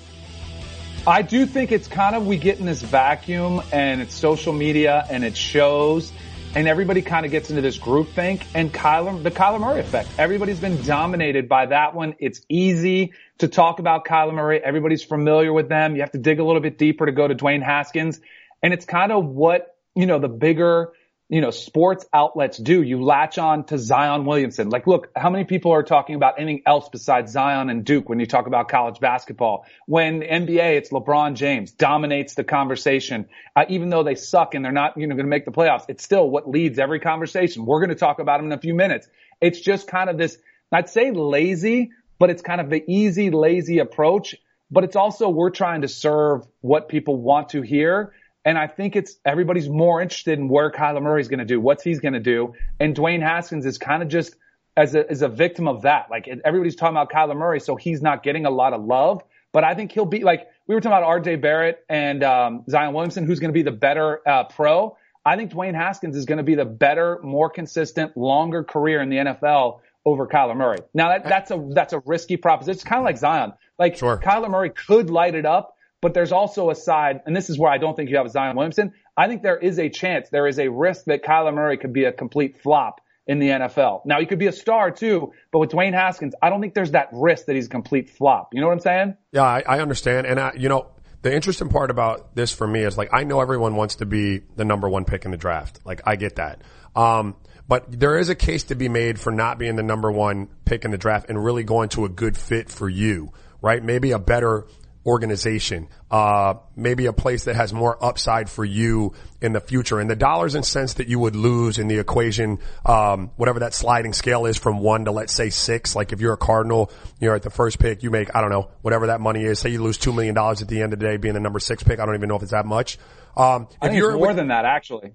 I 1.05 1.21
do 1.21 1.45
think 1.45 1.73
it's 1.73 1.89
kind 1.89 2.15
of, 2.15 2.25
we 2.25 2.37
get 2.37 2.59
in 2.59 2.65
this 2.65 2.81
vacuum 2.81 3.61
and 3.73 3.99
it's 3.99 4.15
social 4.15 4.53
media 4.53 5.05
and 5.09 5.25
it 5.25 5.35
shows 5.35 6.13
and 6.55 6.65
everybody 6.65 7.01
kind 7.01 7.25
of 7.25 7.31
gets 7.31 7.49
into 7.49 7.61
this 7.61 7.77
group 7.77 8.07
think 8.11 8.45
and 8.55 8.71
Kyler, 8.71 9.21
the 9.21 9.29
Kyler 9.29 9.59
Murray 9.59 9.81
effect. 9.81 10.07
Everybody's 10.17 10.61
been 10.61 10.81
dominated 10.83 11.49
by 11.49 11.65
that 11.65 11.93
one. 11.93 12.15
It's 12.19 12.39
easy 12.47 13.11
to 13.39 13.49
talk 13.49 13.79
about 13.79 14.05
Kyler 14.05 14.33
Murray. 14.33 14.61
Everybody's 14.63 15.03
familiar 15.03 15.51
with 15.51 15.67
them. 15.67 15.95
You 15.95 16.03
have 16.03 16.11
to 16.11 16.19
dig 16.19 16.39
a 16.39 16.43
little 16.45 16.61
bit 16.61 16.77
deeper 16.77 17.05
to 17.05 17.11
go 17.11 17.27
to 17.27 17.35
Dwayne 17.35 17.61
Haskins. 17.61 18.21
And 18.61 18.73
it's 18.73 18.85
kind 18.85 19.11
of 19.11 19.25
what, 19.25 19.75
you 19.95 20.05
know, 20.05 20.19
the 20.19 20.29
bigger, 20.29 20.93
you 21.33 21.41
know, 21.41 21.49
sports 21.49 22.05
outlets 22.13 22.59
do. 22.59 22.83
You 22.83 23.03
latch 23.03 23.39
on 23.39 23.63
to 23.63 23.79
Zion 23.79 24.23
Williamson. 24.23 24.69
Like, 24.69 24.85
look, 24.85 25.09
how 25.15 25.31
many 25.31 25.45
people 25.45 25.71
are 25.71 25.81
talking 25.81 26.13
about 26.13 26.35
anything 26.37 26.61
else 26.63 26.89
besides 26.89 27.31
Zion 27.31 27.71
and 27.71 27.83
Duke 27.83 28.07
when 28.07 28.19
you 28.19 28.27
talk 28.27 28.45
about 28.45 28.69
college 28.69 28.99
basketball? 28.99 29.65
When 29.87 30.21
NBA, 30.21 30.77
it's 30.77 30.91
LeBron 30.91 31.33
James 31.33 31.71
dominates 31.71 32.35
the 32.35 32.43
conversation. 32.43 33.29
Uh, 33.55 33.65
even 33.67 33.89
though 33.89 34.03
they 34.03 34.13
suck 34.13 34.53
and 34.53 34.63
they're 34.63 34.71
not, 34.71 34.95
you 34.95 35.07
know, 35.07 35.15
going 35.15 35.25
to 35.25 35.29
make 35.31 35.45
the 35.45 35.51
playoffs, 35.51 35.85
it's 35.87 36.03
still 36.03 36.29
what 36.29 36.47
leads 36.47 36.77
every 36.77 36.99
conversation. 36.99 37.65
We're 37.65 37.79
going 37.79 37.89
to 37.89 37.95
talk 37.95 38.19
about 38.19 38.37
them 38.37 38.51
in 38.51 38.51
a 38.51 38.61
few 38.61 38.75
minutes. 38.75 39.07
It's 39.41 39.59
just 39.59 39.87
kind 39.87 40.11
of 40.11 40.19
this, 40.19 40.37
I'd 40.71 40.87
say 40.87 41.09
lazy, 41.09 41.93
but 42.19 42.29
it's 42.29 42.43
kind 42.43 42.61
of 42.61 42.69
the 42.69 42.83
easy, 42.87 43.31
lazy 43.31 43.79
approach. 43.79 44.35
But 44.69 44.83
it's 44.83 44.95
also 44.95 45.29
we're 45.29 45.49
trying 45.49 45.81
to 45.81 45.87
serve 45.87 46.45
what 46.61 46.89
people 46.89 47.19
want 47.19 47.49
to 47.49 47.63
hear 47.63 48.13
and 48.45 48.57
I 48.57 48.67
think 48.67 48.95
it's 48.95 49.17
everybody's 49.25 49.69
more 49.69 50.01
interested 50.01 50.37
in 50.37 50.49
where 50.49 50.71
Kyler 50.71 51.01
Murray's 51.01 51.27
going 51.27 51.39
to 51.39 51.45
do, 51.45 51.59
what's 51.59 51.83
he's 51.83 51.99
going 51.99 52.13
to 52.13 52.19
do. 52.19 52.53
And 52.79 52.95
Dwayne 52.95 53.21
Haskins 53.21 53.65
is 53.65 53.77
kind 53.77 54.03
of 54.03 54.09
just 54.09 54.35
as 54.75 54.95
a, 54.95 55.09
as 55.09 55.21
a 55.21 55.29
victim 55.29 55.67
of 55.67 55.83
that. 55.83 56.07
Like 56.09 56.27
everybody's 56.43 56.75
talking 56.75 56.95
about 56.95 57.11
Kyler 57.11 57.37
Murray, 57.37 57.59
so 57.59 57.75
he's 57.75 58.01
not 58.01 58.23
getting 58.23 58.45
a 58.45 58.49
lot 58.49 58.73
of 58.73 58.83
love. 58.83 59.23
But 59.51 59.63
I 59.63 59.75
think 59.75 59.91
he'll 59.91 60.05
be 60.05 60.23
like 60.23 60.47
we 60.67 60.75
were 60.75 60.81
talking 60.81 60.97
about 60.97 61.07
R.J. 61.07 61.37
Barrett 61.37 61.85
and 61.87 62.23
um, 62.23 62.63
Zion 62.69 62.93
Williamson, 62.93 63.25
who's 63.25 63.39
going 63.39 63.49
to 63.49 63.53
be 63.53 63.63
the 63.63 63.71
better 63.71 64.27
uh, 64.27 64.45
pro. 64.45 64.97
I 65.25 65.37
think 65.37 65.51
Dwayne 65.51 65.75
Haskins 65.75 66.17
is 66.17 66.25
going 66.25 66.37
to 66.37 66.43
be 66.43 66.55
the 66.55 66.65
better, 66.65 67.19
more 67.23 67.49
consistent, 67.49 68.17
longer 68.17 68.63
career 68.63 69.01
in 69.01 69.09
the 69.09 69.17
NFL 69.17 69.79
over 70.05 70.27
Kyler 70.27 70.57
Murray. 70.57 70.79
Now 70.93 71.09
that, 71.09 71.23
that's 71.23 71.51
a 71.51 71.69
that's 71.71 71.93
a 71.93 71.99
risky 72.05 72.37
proposition. 72.37 72.75
It's 72.75 72.83
kind 72.83 72.99
of 72.99 73.05
like 73.05 73.17
Zion. 73.17 73.53
Like 73.79 73.97
sure. 73.97 74.17
Kyler 74.17 74.49
Murray 74.49 74.69
could 74.69 75.09
light 75.09 75.35
it 75.35 75.45
up, 75.45 75.72
but 76.03 76.13
there's 76.13 76.33
also 76.33 76.69
a 76.69 76.75
side, 76.75 77.21
and 77.25 77.33
this 77.33 77.49
is 77.49 77.57
where 77.57 77.71
I 77.71 77.77
don't 77.77 77.95
think 77.95 78.09
you 78.09 78.17
have 78.17 78.29
Zion 78.29 78.57
Williamson. 78.57 78.91
I 79.15 79.29
think 79.29 79.41
there 79.41 79.57
is 79.57 79.79
a 79.79 79.87
chance, 79.87 80.27
there 80.29 80.47
is 80.47 80.59
a 80.59 80.67
risk 80.67 81.05
that 81.05 81.23
Kyler 81.23 81.53
Murray 81.53 81.77
could 81.77 81.93
be 81.93 82.03
a 82.03 82.11
complete 82.11 82.61
flop 82.61 82.99
in 83.25 83.39
the 83.39 83.47
NFL. 83.47 84.05
Now 84.05 84.19
he 84.19 84.25
could 84.25 84.37
be 84.37 84.47
a 84.47 84.51
star 84.51 84.91
too, 84.91 85.31
but 85.53 85.59
with 85.59 85.71
Dwayne 85.71 85.93
Haskins, 85.93 86.35
I 86.41 86.49
don't 86.49 86.59
think 86.59 86.73
there's 86.73 86.91
that 86.91 87.07
risk 87.13 87.45
that 87.45 87.55
he's 87.55 87.67
a 87.67 87.69
complete 87.69 88.09
flop. 88.09 88.49
You 88.53 88.59
know 88.59 88.67
what 88.67 88.73
I'm 88.73 88.79
saying? 88.81 89.17
Yeah, 89.31 89.43
I, 89.43 89.63
I 89.65 89.79
understand. 89.79 90.27
And 90.27 90.41
I, 90.41 90.51
you 90.57 90.67
know, 90.67 90.87
the 91.21 91.33
interesting 91.33 91.69
part 91.69 91.89
about 91.89 92.35
this 92.35 92.51
for 92.51 92.67
me 92.67 92.81
is 92.81 92.97
like, 92.97 93.13
I 93.13 93.23
know 93.23 93.39
everyone 93.39 93.77
wants 93.77 93.95
to 93.95 94.05
be 94.05 94.41
the 94.57 94.65
number 94.65 94.89
one 94.89 95.05
pick 95.05 95.23
in 95.23 95.31
the 95.31 95.37
draft. 95.37 95.79
Like, 95.85 96.01
I 96.05 96.17
get 96.17 96.35
that. 96.35 96.61
Um, 96.97 97.37
but 97.65 97.97
there 97.97 98.19
is 98.19 98.27
a 98.27 98.35
case 98.35 98.63
to 98.63 98.75
be 98.75 98.89
made 98.89 99.17
for 99.17 99.31
not 99.31 99.57
being 99.57 99.77
the 99.77 99.83
number 99.83 100.11
one 100.11 100.49
pick 100.65 100.83
in 100.83 100.91
the 100.91 100.97
draft 100.97 101.29
and 101.29 101.41
really 101.41 101.63
going 101.63 101.87
to 101.89 102.03
a 102.03 102.09
good 102.09 102.35
fit 102.35 102.69
for 102.69 102.89
you, 102.89 103.31
right? 103.61 103.81
Maybe 103.81 104.11
a 104.11 104.19
better 104.19 104.65
organization, 105.05 105.87
uh, 106.09 106.55
maybe 106.75 107.07
a 107.07 107.13
place 107.13 107.43
that 107.45 107.55
has 107.55 107.73
more 107.73 108.03
upside 108.03 108.49
for 108.49 108.63
you 108.63 109.13
in 109.41 109.51
the 109.51 109.59
future. 109.59 109.99
And 109.99 110.09
the 110.09 110.15
dollars 110.15 110.55
and 110.55 110.65
cents 110.65 110.95
that 110.95 111.07
you 111.07 111.19
would 111.19 111.35
lose 111.35 111.77
in 111.77 111.87
the 111.87 111.99
equation, 111.99 112.59
um, 112.85 113.31
whatever 113.35 113.59
that 113.59 113.73
sliding 113.73 114.13
scale 114.13 114.45
is 114.45 114.57
from 114.57 114.79
one 114.79 115.05
to 115.05 115.11
let's 115.11 115.33
say 115.33 115.49
six, 115.49 115.95
like 115.95 116.13
if 116.13 116.21
you're 116.21 116.33
a 116.33 116.37
Cardinal, 116.37 116.91
you're 117.19 117.35
at 117.35 117.43
the 117.43 117.49
first 117.49 117.79
pick, 117.79 118.03
you 118.03 118.11
make, 118.11 118.33
I 118.35 118.41
don't 118.41 118.49
know, 118.49 118.69
whatever 118.81 119.07
that 119.07 119.19
money 119.19 119.43
is. 119.43 119.59
Say 119.59 119.69
you 119.69 119.83
lose 119.83 119.97
$2 119.97 120.15
million 120.15 120.37
at 120.37 120.67
the 120.67 120.81
end 120.81 120.93
of 120.93 120.99
the 120.99 121.05
day 121.05 121.17
being 121.17 121.33
the 121.33 121.41
number 121.41 121.59
six 121.59 121.83
pick. 121.83 121.99
I 121.99 122.05
don't 122.05 122.15
even 122.15 122.29
know 122.29 122.35
if 122.35 122.43
it's 122.43 122.51
that 122.51 122.65
much. 122.65 122.97
Um, 123.35 123.67
I 123.81 123.87
think 123.87 123.97
you're 123.97 124.15
more 124.15 124.27
with, 124.27 124.35
than 124.37 124.47
that 124.47 124.65
actually. 124.65 125.13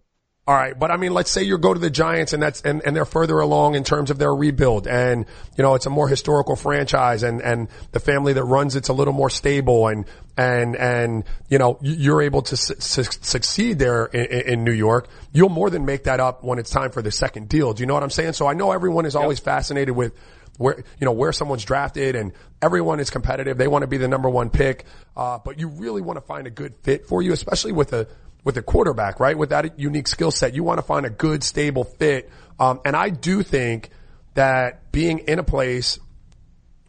All 0.48 0.54
right, 0.54 0.78
but 0.78 0.90
I 0.90 0.96
mean, 0.96 1.12
let's 1.12 1.30
say 1.30 1.42
you 1.42 1.58
go 1.58 1.74
to 1.74 1.78
the 1.78 1.90
Giants 1.90 2.32
and 2.32 2.42
that's 2.42 2.62
and, 2.62 2.80
and 2.86 2.96
they're 2.96 3.04
further 3.04 3.38
along 3.38 3.74
in 3.74 3.84
terms 3.84 4.10
of 4.10 4.16
their 4.16 4.34
rebuild, 4.34 4.86
and 4.86 5.26
you 5.58 5.62
know 5.62 5.74
it's 5.74 5.84
a 5.84 5.90
more 5.90 6.08
historical 6.08 6.56
franchise, 6.56 7.22
and 7.22 7.42
and 7.42 7.68
the 7.92 8.00
family 8.00 8.32
that 8.32 8.44
runs 8.44 8.74
it's 8.74 8.88
a 8.88 8.94
little 8.94 9.12
more 9.12 9.28
stable, 9.28 9.88
and 9.88 10.06
and 10.38 10.74
and 10.74 11.24
you 11.50 11.58
know 11.58 11.78
you're 11.82 12.22
able 12.22 12.40
to 12.40 12.56
su- 12.56 12.76
su- 12.78 13.18
succeed 13.20 13.78
there 13.78 14.06
in, 14.06 14.54
in, 14.54 14.64
New 14.64 14.72
York. 14.72 15.10
You'll 15.34 15.50
more 15.50 15.68
than 15.68 15.84
make 15.84 16.04
that 16.04 16.18
up 16.18 16.42
when 16.42 16.58
it's 16.58 16.70
time 16.70 16.92
for 16.92 17.02
the 17.02 17.12
second 17.12 17.50
deal. 17.50 17.74
Do 17.74 17.82
you 17.82 17.86
know 17.86 17.92
what 17.92 18.02
I'm 18.02 18.08
saying? 18.08 18.32
So 18.32 18.46
I 18.46 18.54
know 18.54 18.72
everyone 18.72 19.04
is 19.04 19.16
always 19.16 19.40
yep. 19.40 19.44
fascinated 19.44 19.94
with 19.94 20.14
where 20.56 20.82
you 20.98 21.04
know 21.04 21.12
where 21.12 21.32
someone's 21.32 21.66
drafted, 21.66 22.16
and 22.16 22.32
everyone 22.62 23.00
is 23.00 23.10
competitive. 23.10 23.58
They 23.58 23.68
want 23.68 23.82
to 23.82 23.86
be 23.86 23.98
the 23.98 24.08
number 24.08 24.30
one 24.30 24.48
pick, 24.48 24.86
uh, 25.14 25.40
but 25.44 25.58
you 25.58 25.68
really 25.68 26.00
want 26.00 26.16
to 26.16 26.22
find 26.22 26.46
a 26.46 26.50
good 26.50 26.74
fit 26.84 27.06
for 27.06 27.20
you, 27.20 27.34
especially 27.34 27.72
with 27.72 27.92
a 27.92 28.08
with 28.44 28.56
a 28.56 28.62
quarterback, 28.62 29.20
right? 29.20 29.36
With 29.36 29.50
that 29.50 29.78
unique 29.78 30.08
skill 30.08 30.30
set, 30.30 30.54
you 30.54 30.64
want 30.64 30.78
to 30.78 30.82
find 30.82 31.04
a 31.04 31.10
good, 31.10 31.42
stable 31.42 31.84
fit. 31.84 32.30
Um, 32.58 32.80
and 32.84 32.96
I 32.96 33.10
do 33.10 33.42
think 33.42 33.90
that 34.34 34.90
being 34.92 35.20
in 35.20 35.38
a 35.38 35.42
place 35.42 35.98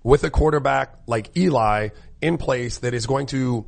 with 0.03 0.23
a 0.23 0.29
quarterback 0.29 0.95
like 1.07 1.35
Eli 1.35 1.89
in 2.21 2.37
place 2.37 2.79
that 2.79 2.93
is 2.93 3.05
going 3.05 3.27
to, 3.27 3.65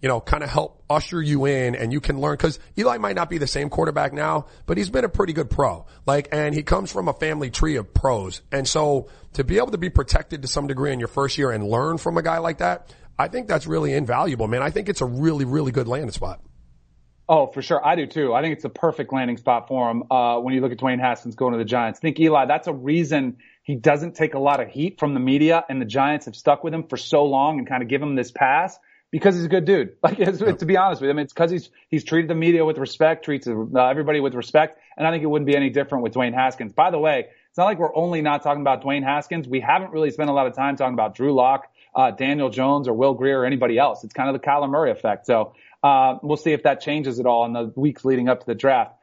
you 0.00 0.08
know, 0.08 0.20
kind 0.20 0.42
of 0.42 0.50
help 0.50 0.82
usher 0.88 1.20
you 1.22 1.46
in 1.46 1.74
and 1.74 1.92
you 1.92 2.00
can 2.00 2.20
learn 2.20 2.34
because 2.34 2.58
Eli 2.78 2.98
might 2.98 3.16
not 3.16 3.30
be 3.30 3.38
the 3.38 3.46
same 3.46 3.70
quarterback 3.70 4.12
now, 4.12 4.46
but 4.66 4.76
he's 4.76 4.90
been 4.90 5.04
a 5.04 5.08
pretty 5.08 5.32
good 5.32 5.50
pro. 5.50 5.86
Like, 6.06 6.28
and 6.32 6.54
he 6.54 6.62
comes 6.62 6.90
from 6.90 7.08
a 7.08 7.12
family 7.12 7.50
tree 7.50 7.76
of 7.76 7.92
pros. 7.94 8.42
And 8.50 8.66
so 8.66 9.08
to 9.34 9.44
be 9.44 9.58
able 9.58 9.70
to 9.70 9.78
be 9.78 9.90
protected 9.90 10.42
to 10.42 10.48
some 10.48 10.66
degree 10.66 10.92
in 10.92 10.98
your 10.98 11.08
first 11.08 11.38
year 11.38 11.50
and 11.50 11.66
learn 11.66 11.98
from 11.98 12.18
a 12.18 12.22
guy 12.22 12.38
like 12.38 12.58
that, 12.58 12.94
I 13.18 13.28
think 13.28 13.48
that's 13.48 13.66
really 13.66 13.92
invaluable, 13.92 14.48
man. 14.48 14.62
I 14.62 14.70
think 14.70 14.88
it's 14.88 15.02
a 15.02 15.06
really, 15.06 15.44
really 15.44 15.72
good 15.72 15.86
landing 15.86 16.10
spot. 16.10 16.40
Oh, 17.32 17.46
for 17.46 17.62
sure. 17.62 17.80
I 17.86 17.94
do 17.94 18.06
too. 18.06 18.34
I 18.34 18.42
think 18.42 18.56
it's 18.56 18.64
a 18.64 18.68
perfect 18.68 19.12
landing 19.12 19.36
spot 19.36 19.68
for 19.68 19.88
him. 19.88 20.02
Uh, 20.10 20.40
when 20.40 20.52
you 20.52 20.60
look 20.60 20.72
at 20.72 20.78
Dwayne 20.78 20.98
Haskins 20.98 21.36
going 21.36 21.52
to 21.52 21.58
the 21.58 21.64
Giants, 21.64 22.00
I 22.00 22.02
think 22.02 22.18
Eli, 22.18 22.46
that's 22.46 22.66
a 22.66 22.72
reason 22.72 23.36
he 23.62 23.76
doesn't 23.76 24.16
take 24.16 24.34
a 24.34 24.40
lot 24.40 24.60
of 24.60 24.68
heat 24.68 24.98
from 24.98 25.14
the 25.14 25.20
media 25.20 25.64
and 25.68 25.80
the 25.80 25.86
Giants 25.86 26.26
have 26.26 26.34
stuck 26.34 26.64
with 26.64 26.74
him 26.74 26.88
for 26.88 26.96
so 26.96 27.24
long 27.24 27.58
and 27.58 27.68
kind 27.68 27.84
of 27.84 27.88
give 27.88 28.02
him 28.02 28.16
this 28.16 28.32
pass 28.32 28.76
because 29.12 29.36
he's 29.36 29.44
a 29.44 29.48
good 29.48 29.64
dude. 29.64 29.90
Like, 30.02 30.18
it's 30.18 30.38
to 30.40 30.66
be 30.66 30.76
honest 30.76 31.00
with 31.00 31.06
you, 31.06 31.12
I 31.12 31.14
mean, 31.14 31.22
it's 31.22 31.32
because 31.32 31.52
he's, 31.52 31.70
he's 31.88 32.02
treated 32.02 32.28
the 32.28 32.34
media 32.34 32.64
with 32.64 32.78
respect, 32.78 33.24
treats 33.24 33.46
uh, 33.46 33.52
everybody 33.76 34.18
with 34.18 34.34
respect. 34.34 34.80
And 34.96 35.06
I 35.06 35.12
think 35.12 35.22
it 35.22 35.26
wouldn't 35.28 35.46
be 35.46 35.54
any 35.54 35.70
different 35.70 36.02
with 36.02 36.14
Dwayne 36.14 36.34
Haskins. 36.34 36.72
By 36.72 36.90
the 36.90 36.98
way, 36.98 37.26
it's 37.48 37.58
not 37.58 37.66
like 37.66 37.78
we're 37.78 37.94
only 37.94 38.22
not 38.22 38.42
talking 38.42 38.60
about 38.60 38.82
Dwayne 38.82 39.04
Haskins. 39.04 39.46
We 39.46 39.60
haven't 39.60 39.92
really 39.92 40.10
spent 40.10 40.30
a 40.30 40.32
lot 40.32 40.48
of 40.48 40.56
time 40.56 40.74
talking 40.74 40.94
about 40.94 41.14
Drew 41.14 41.32
Lock, 41.32 41.68
uh, 41.94 42.10
Daniel 42.10 42.50
Jones 42.50 42.88
or 42.88 42.92
Will 42.94 43.14
Grier, 43.14 43.40
or 43.40 43.44
anybody 43.44 43.78
else. 43.78 44.02
It's 44.02 44.14
kind 44.14 44.28
of 44.28 44.40
the 44.40 44.44
Kyler 44.44 44.68
Murray 44.68 44.90
effect. 44.90 45.26
So 45.26 45.54
uh, 45.82 46.16
we'll 46.22 46.36
see 46.36 46.52
if 46.52 46.64
that 46.64 46.80
changes 46.80 47.20
at 47.20 47.26
all 47.26 47.44
in 47.46 47.52
the 47.52 47.72
weeks 47.76 48.04
leading 48.04 48.28
up 48.28 48.40
to 48.40 48.46
the 48.46 48.54
draft. 48.54 48.94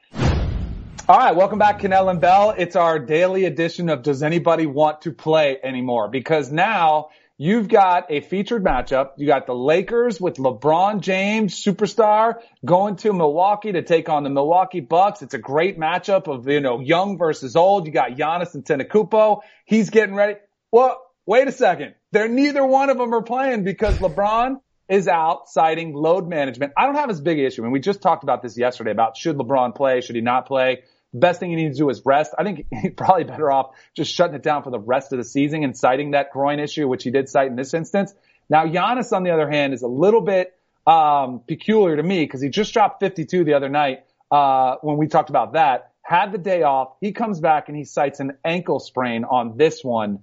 All 1.10 1.18
right, 1.18 1.34
welcome 1.36 1.58
back, 1.58 1.80
Kanell 1.80 2.10
and 2.12 2.20
Bell. 2.20 2.54
It's 2.58 2.76
our 2.76 3.00
daily 3.00 3.46
edition 3.46 3.88
of 3.88 4.04
Does 4.04 4.24
Anybody 4.24 4.66
Want 4.66 5.04
to 5.04 5.14
Play 5.14 5.58
Anymore? 5.64 6.10
Because 6.10 6.52
now 6.52 7.12
you've 7.38 7.70
got 7.70 8.12
a 8.12 8.20
featured 8.20 8.62
matchup. 8.62 9.12
You 9.16 9.26
got 9.26 9.46
the 9.46 9.56
Lakers 9.56 10.20
with 10.20 10.36
LeBron 10.36 11.00
James, 11.00 11.56
superstar, 11.56 12.42
going 12.66 12.98
to 12.98 13.14
Milwaukee 13.14 13.72
to 13.72 13.84
take 13.84 14.10
on 14.10 14.24
the 14.24 14.30
Milwaukee 14.30 14.82
Bucks. 14.82 15.22
It's 15.22 15.34
a 15.34 15.40
great 15.40 15.80
matchup 15.80 16.28
of, 16.28 16.46
you 16.50 16.60
know, 16.60 16.82
young 16.82 17.18
versus 17.18 17.56
old. 17.56 17.86
You 17.86 17.94
got 17.94 18.12
Giannis 18.12 18.54
and 18.54 18.66
Antetokounmpo. 18.66 19.40
He's 19.64 19.90
getting 19.90 20.14
ready. 20.14 20.36
Well, 20.74 21.02
wait 21.26 21.48
a 21.48 21.54
second. 21.54 21.96
They're 22.12 22.28
neither 22.28 22.66
one 22.66 22.90
of 22.90 22.98
them 22.98 23.14
are 23.14 23.22
playing 23.22 23.64
because 23.64 23.98
LeBron 24.00 24.58
is 24.90 25.08
out 25.08 25.50
citing 25.50 25.94
load 25.94 26.28
management. 26.28 26.74
I 26.78 26.86
don't 26.86 26.96
have 26.96 27.10
as 27.10 27.20
big 27.20 27.40
an 27.40 27.46
issue. 27.46 27.62
I 27.62 27.66
mean, 27.66 27.72
we 27.72 27.80
just 27.80 28.02
talked 28.02 28.24
about 28.24 28.42
this 28.42 28.58
yesterday 28.58 28.92
about 28.92 29.18
should 29.18 29.38
LeBron 29.38 29.76
play, 29.76 30.02
should 30.02 30.16
he 30.16 30.22
not 30.22 30.48
play? 30.48 30.84
The 31.14 31.20
best 31.20 31.40
thing 31.40 31.50
he 31.50 31.56
needs 31.56 31.78
to 31.78 31.84
do 31.84 31.90
is 31.90 32.02
rest. 32.06 32.34
I 32.38 32.44
think 32.44 32.68
he's 32.72 32.94
probably 32.96 33.26
better 33.26 33.52
off 33.52 33.76
just 33.96 34.14
shutting 34.14 34.36
it 34.36 34.44
down 34.44 34.64
for 34.64 34.72
the 34.72 34.80
rest 34.80 35.12
of 35.12 35.18
the 35.18 35.24
season 35.24 35.64
and 35.64 35.78
citing 35.78 36.12
that 36.12 36.32
groin 36.32 36.60
issue, 36.60 36.88
which 36.88 37.04
he 37.04 37.12
did 37.12 37.30
cite 37.30 37.48
in 37.48 37.56
this 37.56 37.74
instance. 37.74 38.14
Now, 38.50 38.66
Giannis, 38.66 39.12
on 39.12 39.24
the 39.24 39.32
other 39.32 39.50
hand, 39.50 39.74
is 39.74 39.82
a 39.82 39.88
little 39.88 40.22
bit 40.22 40.58
um, 40.86 41.42
peculiar 41.46 41.98
to 41.98 42.04
me 42.04 42.24
because 42.24 42.42
he 42.42 42.50
just 42.50 42.74
dropped 42.74 43.02
52 43.02 43.44
the 43.44 43.54
other 43.56 43.70
night 43.70 44.06
uh, 44.32 44.76
when 44.82 44.98
we 44.98 45.08
talked 45.08 45.30
about 45.30 45.54
that. 45.54 45.92
Had 46.02 46.32
the 46.32 46.38
day 46.38 46.64
off. 46.64 46.94
He 47.02 47.12
comes 47.12 47.42
back 47.42 47.68
and 47.68 47.78
he 47.78 47.84
cites 47.84 48.22
an 48.22 48.38
ankle 48.46 48.80
sprain 48.80 49.26
on 49.26 49.58
this 49.58 49.84
one. 49.84 50.20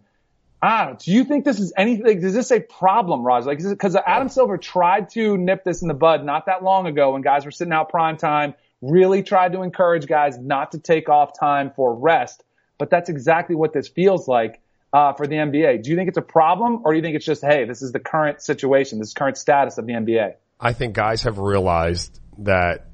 Know. 0.64 0.96
Do 0.98 1.12
you 1.12 1.24
think 1.24 1.44
this 1.44 1.60
is 1.60 1.72
anything? 1.76 2.22
Is 2.22 2.34
this 2.34 2.50
a 2.50 2.60
problem, 2.60 3.22
Raj? 3.22 3.44
Like, 3.44 3.58
because 3.58 3.96
Adam 3.96 4.28
Silver 4.28 4.56
tried 4.56 5.10
to 5.10 5.36
nip 5.36 5.64
this 5.64 5.82
in 5.82 5.88
the 5.88 5.94
bud 5.94 6.24
not 6.24 6.46
that 6.46 6.62
long 6.62 6.86
ago 6.86 7.12
when 7.12 7.22
guys 7.22 7.44
were 7.44 7.50
sitting 7.50 7.72
out 7.72 7.90
prime 7.90 8.16
time, 8.16 8.54
really 8.80 9.22
tried 9.22 9.52
to 9.52 9.62
encourage 9.62 10.06
guys 10.06 10.38
not 10.38 10.72
to 10.72 10.78
take 10.78 11.08
off 11.08 11.38
time 11.38 11.72
for 11.74 11.94
rest. 11.94 12.42
But 12.78 12.90
that's 12.90 13.08
exactly 13.08 13.54
what 13.54 13.72
this 13.72 13.88
feels 13.88 14.26
like 14.26 14.60
uh, 14.92 15.12
for 15.12 15.26
the 15.26 15.36
NBA. 15.36 15.82
Do 15.82 15.90
you 15.90 15.96
think 15.96 16.08
it's 16.08 16.18
a 16.18 16.22
problem, 16.22 16.82
or 16.84 16.92
do 16.92 16.96
you 16.96 17.02
think 17.02 17.16
it's 17.16 17.26
just, 17.26 17.44
hey, 17.44 17.64
this 17.64 17.82
is 17.82 17.92
the 17.92 18.00
current 18.00 18.40
situation, 18.40 19.00
this 19.00 19.12
current 19.12 19.36
status 19.36 19.76
of 19.76 19.86
the 19.86 19.92
NBA? 19.92 20.34
I 20.60 20.72
think 20.72 20.94
guys 20.94 21.22
have 21.22 21.38
realized 21.38 22.20
that 22.38 22.86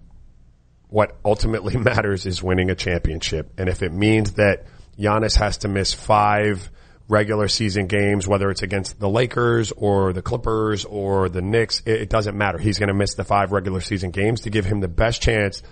what 0.88 1.16
ultimately 1.24 1.76
matters 1.78 2.26
is 2.26 2.42
winning 2.42 2.70
a 2.70 2.74
championship, 2.74 3.52
and 3.58 3.68
if 3.68 3.82
it 3.82 3.92
means 3.92 4.32
that 4.32 4.66
Giannis 4.98 5.36
has 5.36 5.58
to 5.58 5.68
miss 5.68 5.92
five 5.92 6.70
regular 7.11 7.48
season 7.48 7.86
games, 7.86 8.26
whether 8.26 8.50
it's 8.50 8.62
against 8.62 8.98
the 9.00 9.08
Lakers 9.08 9.72
or 9.72 10.12
the 10.12 10.22
Clippers 10.22 10.84
or 10.84 11.28
the 11.28 11.42
Knicks, 11.42 11.82
it, 11.84 12.02
it 12.02 12.08
doesn't 12.08 12.38
matter. 12.38 12.56
He's 12.56 12.78
going 12.78 12.88
to 12.88 12.94
miss 12.94 13.14
the 13.14 13.24
five 13.24 13.52
regular 13.52 13.80
season 13.80 14.12
games 14.12 14.42
to 14.42 14.50
give 14.50 14.64
him 14.64 14.80
the 14.80 14.88
best 14.88 15.20
chance 15.20 15.62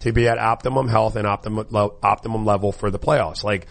to 0.00 0.12
be 0.12 0.28
at 0.28 0.38
optimum 0.38 0.86
health 0.86 1.16
and 1.16 1.26
optimum 1.26 1.66
optimum 2.02 2.44
level 2.44 2.70
for 2.70 2.90
the 2.90 2.98
playoffs. 2.98 3.42
Like 3.42 3.66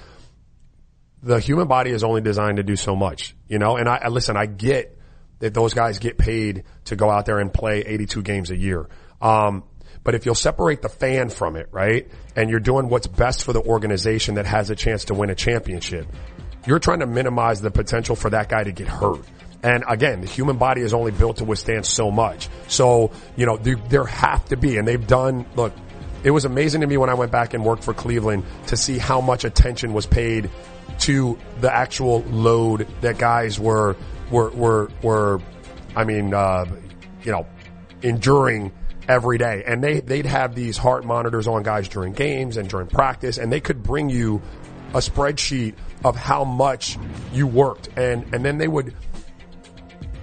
the 1.21 1.39
human 1.39 1.67
body 1.67 1.91
is 1.91 2.03
only 2.03 2.21
designed 2.21 2.57
to 2.57 2.63
do 2.63 2.75
so 2.75 2.95
much, 2.95 3.35
you 3.47 3.59
know. 3.59 3.77
And 3.77 3.87
I, 3.87 4.01
I 4.05 4.07
listen, 4.07 4.35
I 4.35 4.47
get 4.47 4.99
that 5.39 5.53
those 5.53 5.73
guys 5.73 5.99
get 5.99 6.17
paid 6.17 6.63
to 6.85 6.95
go 6.95 7.09
out 7.09 7.25
there 7.25 7.39
and 7.39 7.53
play 7.53 7.81
82 7.81 8.23
games 8.23 8.49
a 8.49 8.57
year. 8.57 8.89
Um, 9.21 9.63
but 10.03 10.15
if 10.15 10.25
you'll 10.25 10.35
separate 10.35 10.81
the 10.81 10.89
fan 10.89 11.29
from 11.29 11.55
it, 11.55 11.69
right, 11.71 12.09
and 12.35 12.49
you're 12.49 12.59
doing 12.59 12.89
what's 12.89 13.07
best 13.07 13.43
for 13.43 13.53
the 13.53 13.61
organization 13.61 14.35
that 14.35 14.45
has 14.45 14.69
a 14.69 14.75
chance 14.75 15.05
to 15.05 15.13
win 15.13 15.29
a 15.29 15.35
championship, 15.35 16.07
you're 16.65 16.79
trying 16.79 16.99
to 16.99 17.07
minimize 17.07 17.61
the 17.61 17.71
potential 17.71 18.15
for 18.15 18.29
that 18.29 18.49
guy 18.49 18.63
to 18.63 18.71
get 18.71 18.87
hurt. 18.87 19.21
And 19.61 19.83
again, 19.87 20.21
the 20.21 20.27
human 20.27 20.57
body 20.57 20.81
is 20.81 20.93
only 20.93 21.11
built 21.11 21.37
to 21.37 21.45
withstand 21.45 21.85
so 21.85 22.11
much. 22.11 22.49
So, 22.67 23.11
you 23.37 23.45
know, 23.45 23.55
there, 23.57 24.05
have 24.05 24.45
to 24.49 24.57
be, 24.57 24.77
and 24.77 24.85
they've 24.85 25.05
done, 25.05 25.45
look, 25.55 25.73
it 26.23 26.31
was 26.31 26.43
amazing 26.45 26.81
to 26.81 26.87
me 26.87 26.97
when 26.97 27.09
I 27.09 27.13
went 27.13 27.31
back 27.31 27.53
and 27.53 27.63
worked 27.63 27.83
for 27.83 27.93
Cleveland 27.93 28.43
to 28.67 28.77
see 28.77 28.97
how 28.97 29.21
much 29.21 29.45
attention 29.45 29.93
was 29.93 30.05
paid 30.05 30.49
to 30.99 31.37
the 31.59 31.73
actual 31.73 32.21
load 32.23 32.87
that 33.01 33.17
guys 33.17 33.59
were 33.59 33.95
were 34.31 34.51
were 34.51 34.89
were 35.01 35.41
I 35.95 36.03
mean 36.03 36.33
uh, 36.33 36.65
you 37.23 37.31
know 37.31 37.47
enduring 38.01 38.71
every 39.07 39.37
day 39.37 39.63
and 39.65 39.83
they 39.83 39.99
they'd 39.99 40.25
have 40.25 40.55
these 40.55 40.77
heart 40.77 41.03
monitors 41.03 41.47
on 41.47 41.63
guys 41.63 41.89
during 41.89 42.13
games 42.13 42.57
and 42.57 42.69
during 42.69 42.87
practice 42.87 43.37
and 43.37 43.51
they 43.51 43.59
could 43.59 43.83
bring 43.83 44.09
you 44.09 44.41
a 44.93 44.99
spreadsheet 44.99 45.75
of 46.03 46.15
how 46.15 46.43
much 46.43 46.97
you 47.33 47.47
worked 47.47 47.89
and 47.97 48.33
and 48.33 48.43
then 48.43 48.57
they 48.57 48.67
would 48.67 48.93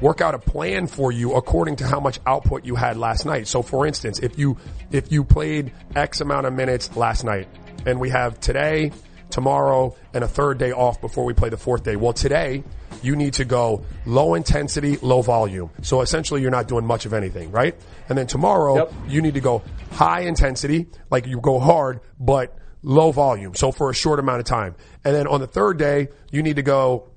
work 0.00 0.20
out 0.20 0.34
a 0.34 0.38
plan 0.38 0.86
for 0.86 1.12
you 1.12 1.34
according 1.34 1.76
to 1.76 1.86
how 1.86 2.00
much 2.00 2.18
output 2.26 2.64
you 2.64 2.74
had 2.74 2.96
last 2.96 3.26
night. 3.26 3.46
So 3.46 3.62
for 3.62 3.86
instance, 3.86 4.18
if 4.18 4.38
you 4.38 4.56
if 4.90 5.12
you 5.12 5.24
played 5.24 5.72
X 5.94 6.20
amount 6.20 6.46
of 6.46 6.54
minutes 6.54 6.96
last 6.96 7.24
night 7.24 7.48
and 7.86 8.00
we 8.00 8.10
have 8.10 8.40
today 8.40 8.92
tomorrow 9.30 9.94
and 10.12 10.24
a 10.24 10.28
third 10.28 10.58
day 10.58 10.72
off 10.72 11.00
before 11.00 11.24
we 11.24 11.32
play 11.32 11.48
the 11.48 11.56
fourth 11.56 11.84
day. 11.84 11.96
Well, 11.96 12.12
today 12.12 12.64
you 13.02 13.16
need 13.16 13.34
to 13.34 13.44
go 13.44 13.84
low 14.04 14.34
intensity, 14.34 14.96
low 14.98 15.22
volume. 15.22 15.70
So 15.82 16.00
essentially 16.00 16.42
you're 16.42 16.50
not 16.50 16.68
doing 16.68 16.84
much 16.84 17.06
of 17.06 17.12
anything, 17.12 17.50
right? 17.50 17.74
And 18.08 18.18
then 18.18 18.26
tomorrow 18.26 18.76
yep. 18.76 18.92
you 19.08 19.22
need 19.22 19.34
to 19.34 19.40
go 19.40 19.62
high 19.92 20.22
intensity, 20.22 20.88
like 21.10 21.26
you 21.26 21.40
go 21.40 21.58
hard, 21.58 22.00
but 22.18 22.56
low 22.82 23.12
volume. 23.12 23.54
So 23.54 23.72
for 23.72 23.90
a 23.90 23.94
short 23.94 24.18
amount 24.18 24.40
of 24.40 24.46
time. 24.46 24.74
And 25.04 25.14
then 25.14 25.26
on 25.26 25.40
the 25.40 25.46
third 25.46 25.78
day, 25.78 26.08
you 26.30 26.42
need 26.42 26.56
to 26.56 26.62
go 26.62 27.10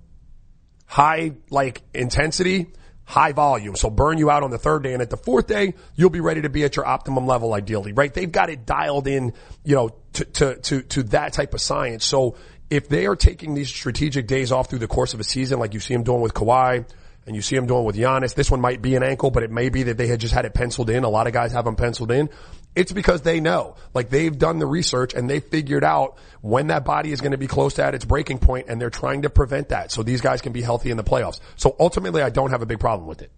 high, 0.85 1.33
like 1.49 1.81
intensity, 1.93 2.67
high 3.05 3.31
volume. 3.31 3.75
So 3.75 3.89
burn 3.89 4.17
you 4.17 4.29
out 4.29 4.43
on 4.43 4.51
the 4.51 4.57
third 4.57 4.83
day. 4.83 4.93
And 4.93 5.01
at 5.01 5.09
the 5.09 5.17
fourth 5.17 5.47
day, 5.47 5.73
you'll 5.95 6.09
be 6.09 6.21
ready 6.21 6.41
to 6.41 6.49
be 6.49 6.63
at 6.63 6.75
your 6.75 6.85
optimum 6.85 7.25
level 7.25 7.53
ideally, 7.53 7.93
right? 7.93 8.13
They've 8.13 8.31
got 8.31 8.49
it 8.49 8.65
dialed 8.65 9.07
in, 9.07 9.33
you 9.63 9.75
know, 9.75 9.89
to, 10.13 10.25
to, 10.25 10.55
to, 10.55 10.81
to 10.81 11.03
that 11.03 11.33
type 11.33 11.53
of 11.53 11.61
science. 11.61 12.05
So 12.05 12.35
if 12.69 12.87
they 12.89 13.05
are 13.05 13.15
taking 13.15 13.53
these 13.53 13.69
strategic 13.69 14.27
days 14.27 14.51
off 14.51 14.69
through 14.69 14.79
the 14.79 14.87
course 14.87 15.13
of 15.13 15.19
a 15.19 15.23
season, 15.23 15.59
like 15.59 15.73
you 15.73 15.79
see 15.79 15.93
them 15.93 16.03
doing 16.03 16.21
with 16.21 16.33
Kawhi, 16.33 16.85
and 17.25 17.35
you 17.35 17.41
see 17.41 17.55
them 17.55 17.67
doing 17.67 17.85
with 17.85 17.95
Giannis. 17.95 18.35
This 18.35 18.51
one 18.51 18.61
might 18.61 18.81
be 18.81 18.95
an 18.95 19.03
ankle, 19.03 19.31
but 19.31 19.43
it 19.43 19.51
may 19.51 19.69
be 19.69 19.83
that 19.83 19.97
they 19.97 20.07
had 20.07 20.19
just 20.19 20.33
had 20.33 20.45
it 20.45 20.53
penciled 20.53 20.89
in. 20.89 21.03
A 21.03 21.09
lot 21.09 21.27
of 21.27 21.33
guys 21.33 21.53
have 21.53 21.65
them 21.65 21.75
penciled 21.75 22.11
in. 22.11 22.29
It's 22.75 22.91
because 22.91 23.21
they 23.21 23.39
know, 23.39 23.75
like 23.93 24.09
they've 24.09 24.35
done 24.35 24.57
the 24.59 24.65
research 24.65 25.13
and 25.13 25.29
they 25.29 25.39
figured 25.39 25.83
out 25.83 26.17
when 26.41 26.67
that 26.67 26.85
body 26.85 27.11
is 27.11 27.21
going 27.21 27.33
to 27.33 27.37
be 27.37 27.47
close 27.47 27.75
to 27.75 27.83
at 27.83 27.93
its 27.93 28.03
breaking 28.03 28.39
point 28.39 28.67
and 28.67 28.81
they're 28.81 28.89
trying 28.89 29.23
to 29.23 29.29
prevent 29.29 29.69
that. 29.69 29.91
So 29.91 30.01
these 30.01 30.21
guys 30.21 30.41
can 30.41 30.53
be 30.53 30.61
healthy 30.61 30.89
in 30.89 30.97
the 30.97 31.03
playoffs. 31.03 31.39
So 31.55 31.75
ultimately 31.79 32.21
I 32.21 32.29
don't 32.29 32.49
have 32.49 32.61
a 32.61 32.65
big 32.65 32.79
problem 32.79 33.07
with 33.07 33.21
it. 33.21 33.31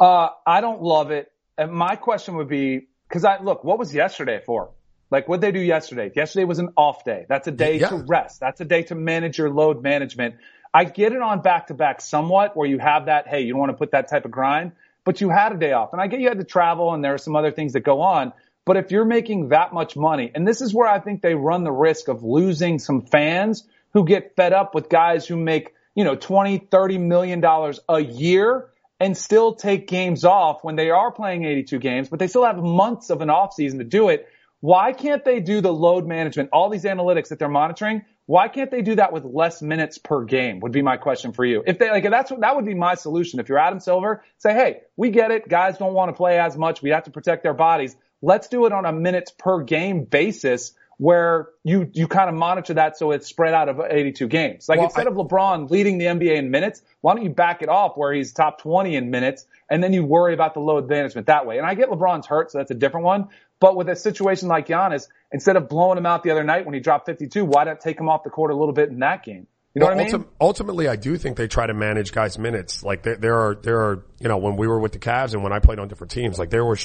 Uh, 0.00 0.28
I 0.46 0.60
don't 0.60 0.82
love 0.82 1.10
it. 1.10 1.30
And 1.58 1.72
my 1.72 1.96
question 1.96 2.36
would 2.36 2.48
be, 2.48 2.88
cause 3.10 3.24
I, 3.24 3.42
look, 3.42 3.62
what 3.62 3.78
was 3.78 3.94
yesterday 3.94 4.40
for? 4.44 4.70
Like 5.10 5.28
what 5.28 5.40
they 5.40 5.52
do 5.52 5.60
yesterday? 5.60 6.10
Yesterday 6.14 6.44
was 6.44 6.58
an 6.58 6.70
off 6.76 7.04
day. 7.04 7.26
That's 7.28 7.46
a 7.46 7.52
day 7.52 7.78
yeah. 7.78 7.90
to 7.90 7.96
rest. 7.96 8.40
That's 8.40 8.60
a 8.60 8.64
day 8.64 8.82
to 8.84 8.94
manage 8.94 9.38
your 9.38 9.50
load 9.50 9.82
management. 9.82 10.36
I 10.74 10.84
get 10.84 11.12
it 11.12 11.22
on 11.22 11.42
back 11.42 11.68
to 11.68 11.74
back 11.74 12.00
somewhat 12.00 12.56
where 12.56 12.68
you 12.68 12.78
have 12.78 13.06
that, 13.06 13.28
hey, 13.28 13.42
you 13.42 13.52
don't 13.52 13.60
want 13.60 13.70
to 13.70 13.76
put 13.76 13.92
that 13.92 14.08
type 14.08 14.24
of 14.24 14.30
grind, 14.30 14.72
but 15.04 15.20
you 15.20 15.30
had 15.30 15.52
a 15.52 15.56
day 15.56 15.72
off. 15.72 15.92
And 15.92 16.02
I 16.02 16.06
get 16.06 16.20
you 16.20 16.28
had 16.28 16.38
to 16.38 16.44
travel 16.44 16.92
and 16.92 17.04
there 17.04 17.14
are 17.14 17.18
some 17.18 17.36
other 17.36 17.52
things 17.52 17.74
that 17.74 17.80
go 17.80 18.00
on. 18.00 18.32
But 18.66 18.76
if 18.76 18.90
you're 18.90 19.04
making 19.06 19.50
that 19.50 19.72
much 19.72 19.96
money, 19.96 20.30
and 20.34 20.46
this 20.46 20.60
is 20.60 20.74
where 20.74 20.88
I 20.88 20.98
think 20.98 21.22
they 21.22 21.34
run 21.34 21.64
the 21.64 21.72
risk 21.72 22.08
of 22.08 22.24
losing 22.24 22.78
some 22.80 23.02
fans 23.02 23.64
who 23.94 24.04
get 24.04 24.34
fed 24.34 24.52
up 24.52 24.74
with 24.74 24.90
guys 24.90 25.26
who 25.26 25.36
make, 25.36 25.72
you 25.94 26.04
know, 26.04 26.16
20, 26.16 26.58
30 26.58 26.98
million 26.98 27.40
dollars 27.40 27.80
a 27.88 28.00
year 28.00 28.66
and 28.98 29.16
still 29.16 29.54
take 29.54 29.86
games 29.86 30.24
off 30.24 30.64
when 30.64 30.74
they 30.74 30.90
are 30.90 31.12
playing 31.12 31.44
82 31.44 31.78
games, 31.78 32.08
but 32.08 32.18
they 32.18 32.26
still 32.26 32.44
have 32.44 32.58
months 32.58 33.10
of 33.10 33.20
an 33.20 33.30
off 33.30 33.54
season 33.54 33.78
to 33.78 33.84
do 33.84 34.08
it. 34.08 34.28
Why 34.60 34.92
can't 34.92 35.24
they 35.24 35.38
do 35.38 35.60
the 35.60 35.72
load 35.72 36.06
management, 36.06 36.50
all 36.52 36.68
these 36.68 36.84
analytics 36.84 37.28
that 37.28 37.38
they're 37.38 37.48
monitoring? 37.48 38.04
Why 38.24 38.48
can't 38.48 38.70
they 38.70 38.82
do 38.82 38.96
that 38.96 39.12
with 39.12 39.24
less 39.24 39.62
minutes 39.62 39.98
per 39.98 40.24
game? 40.24 40.58
Would 40.60 40.72
be 40.72 40.82
my 40.82 40.96
question 40.96 41.32
for 41.32 41.44
you. 41.44 41.62
If 41.64 41.78
they 41.78 41.90
like, 41.90 42.02
that's 42.10 42.32
what 42.32 42.40
that 42.40 42.56
would 42.56 42.64
be 42.64 42.74
my 42.74 42.96
solution. 42.96 43.38
If 43.38 43.48
you're 43.48 43.58
Adam 43.58 43.78
Silver, 43.78 44.24
say, 44.38 44.54
hey, 44.54 44.80
we 44.96 45.10
get 45.10 45.30
it. 45.30 45.48
Guys 45.48 45.78
don't 45.78 45.92
want 45.94 46.08
to 46.08 46.16
play 46.16 46.40
as 46.40 46.56
much. 46.56 46.82
We 46.82 46.90
have 46.90 47.04
to 47.04 47.12
protect 47.12 47.44
their 47.44 47.54
bodies. 47.54 47.94
Let's 48.22 48.48
do 48.48 48.66
it 48.66 48.72
on 48.72 48.86
a 48.86 48.92
minutes 48.92 49.30
per 49.30 49.62
game 49.62 50.04
basis 50.04 50.72
where 50.98 51.48
you 51.62 51.90
you 51.92 52.08
kind 52.08 52.30
of 52.30 52.34
monitor 52.34 52.74
that 52.74 52.96
so 52.96 53.10
it's 53.10 53.26
spread 53.26 53.52
out 53.52 53.68
of 53.68 53.80
82 53.80 54.28
games. 54.28 54.68
Like 54.68 54.78
well, 54.78 54.86
instead 54.86 55.06
I, 55.06 55.10
of 55.10 55.16
LeBron 55.16 55.70
leading 55.70 55.98
the 55.98 56.06
NBA 56.06 56.36
in 56.36 56.50
minutes, 56.50 56.82
why 57.02 57.14
don't 57.14 57.24
you 57.24 57.30
back 57.30 57.62
it 57.62 57.68
off 57.68 57.96
where 57.96 58.12
he's 58.12 58.32
top 58.32 58.60
20 58.62 58.96
in 58.96 59.10
minutes 59.10 59.46
and 59.68 59.82
then 59.82 59.92
you 59.92 60.04
worry 60.04 60.32
about 60.32 60.54
the 60.54 60.60
load 60.60 60.88
management 60.88 61.26
that 61.26 61.46
way. 61.46 61.58
And 61.58 61.66
I 61.66 61.74
get 61.74 61.90
LeBron's 61.90 62.26
hurt, 62.26 62.50
so 62.50 62.58
that's 62.58 62.70
a 62.70 62.74
different 62.74 63.04
one. 63.04 63.28
But 63.60 63.76
with 63.76 63.88
a 63.88 63.96
situation 63.96 64.48
like 64.48 64.68
Giannis, 64.68 65.08
instead 65.32 65.56
of 65.56 65.68
blowing 65.68 65.98
him 65.98 66.06
out 66.06 66.22
the 66.22 66.30
other 66.30 66.44
night 66.44 66.64
when 66.64 66.74
he 66.74 66.80
dropped 66.80 67.06
52, 67.06 67.44
why 67.44 67.64
not 67.64 67.80
take 67.80 67.98
him 67.98 68.08
off 68.08 68.22
the 68.22 68.30
court 68.30 68.50
a 68.50 68.56
little 68.56 68.74
bit 68.74 68.90
in 68.90 69.00
that 69.00 69.24
game? 69.24 69.46
You 69.76 69.80
know 69.80 69.88
well, 69.88 69.96
what 69.96 70.06
I 70.06 70.10
mean? 70.10 70.22
Ulti- 70.22 70.28
ultimately, 70.40 70.88
I 70.88 70.96
do 70.96 71.18
think 71.18 71.36
they 71.36 71.48
try 71.48 71.66
to 71.66 71.74
manage 71.74 72.10
guys' 72.10 72.38
minutes. 72.38 72.82
Like 72.82 73.02
there, 73.02 73.16
there, 73.16 73.36
are, 73.36 73.54
there 73.56 73.78
are, 73.82 74.06
you 74.18 74.26
know, 74.26 74.38
when 74.38 74.56
we 74.56 74.66
were 74.66 74.80
with 74.80 74.92
the 74.92 74.98
Cavs 74.98 75.34
and 75.34 75.42
when 75.42 75.52
I 75.52 75.58
played 75.58 75.78
on 75.78 75.86
different 75.86 76.12
teams, 76.12 76.38
like 76.38 76.48
there 76.48 76.64
were, 76.64 76.78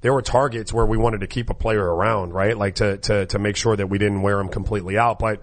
there 0.00 0.14
were 0.14 0.22
targets 0.22 0.72
where 0.72 0.86
we 0.86 0.96
wanted 0.96 1.20
to 1.20 1.26
keep 1.26 1.50
a 1.50 1.54
player 1.54 1.84
around, 1.84 2.32
right? 2.32 2.56
Like 2.56 2.76
to, 2.76 2.96
to, 2.96 3.26
to 3.26 3.38
make 3.38 3.56
sure 3.56 3.76
that 3.76 3.88
we 3.88 3.98
didn't 3.98 4.22
wear 4.22 4.40
him 4.40 4.48
completely 4.48 4.96
out. 4.96 5.18
But, 5.18 5.42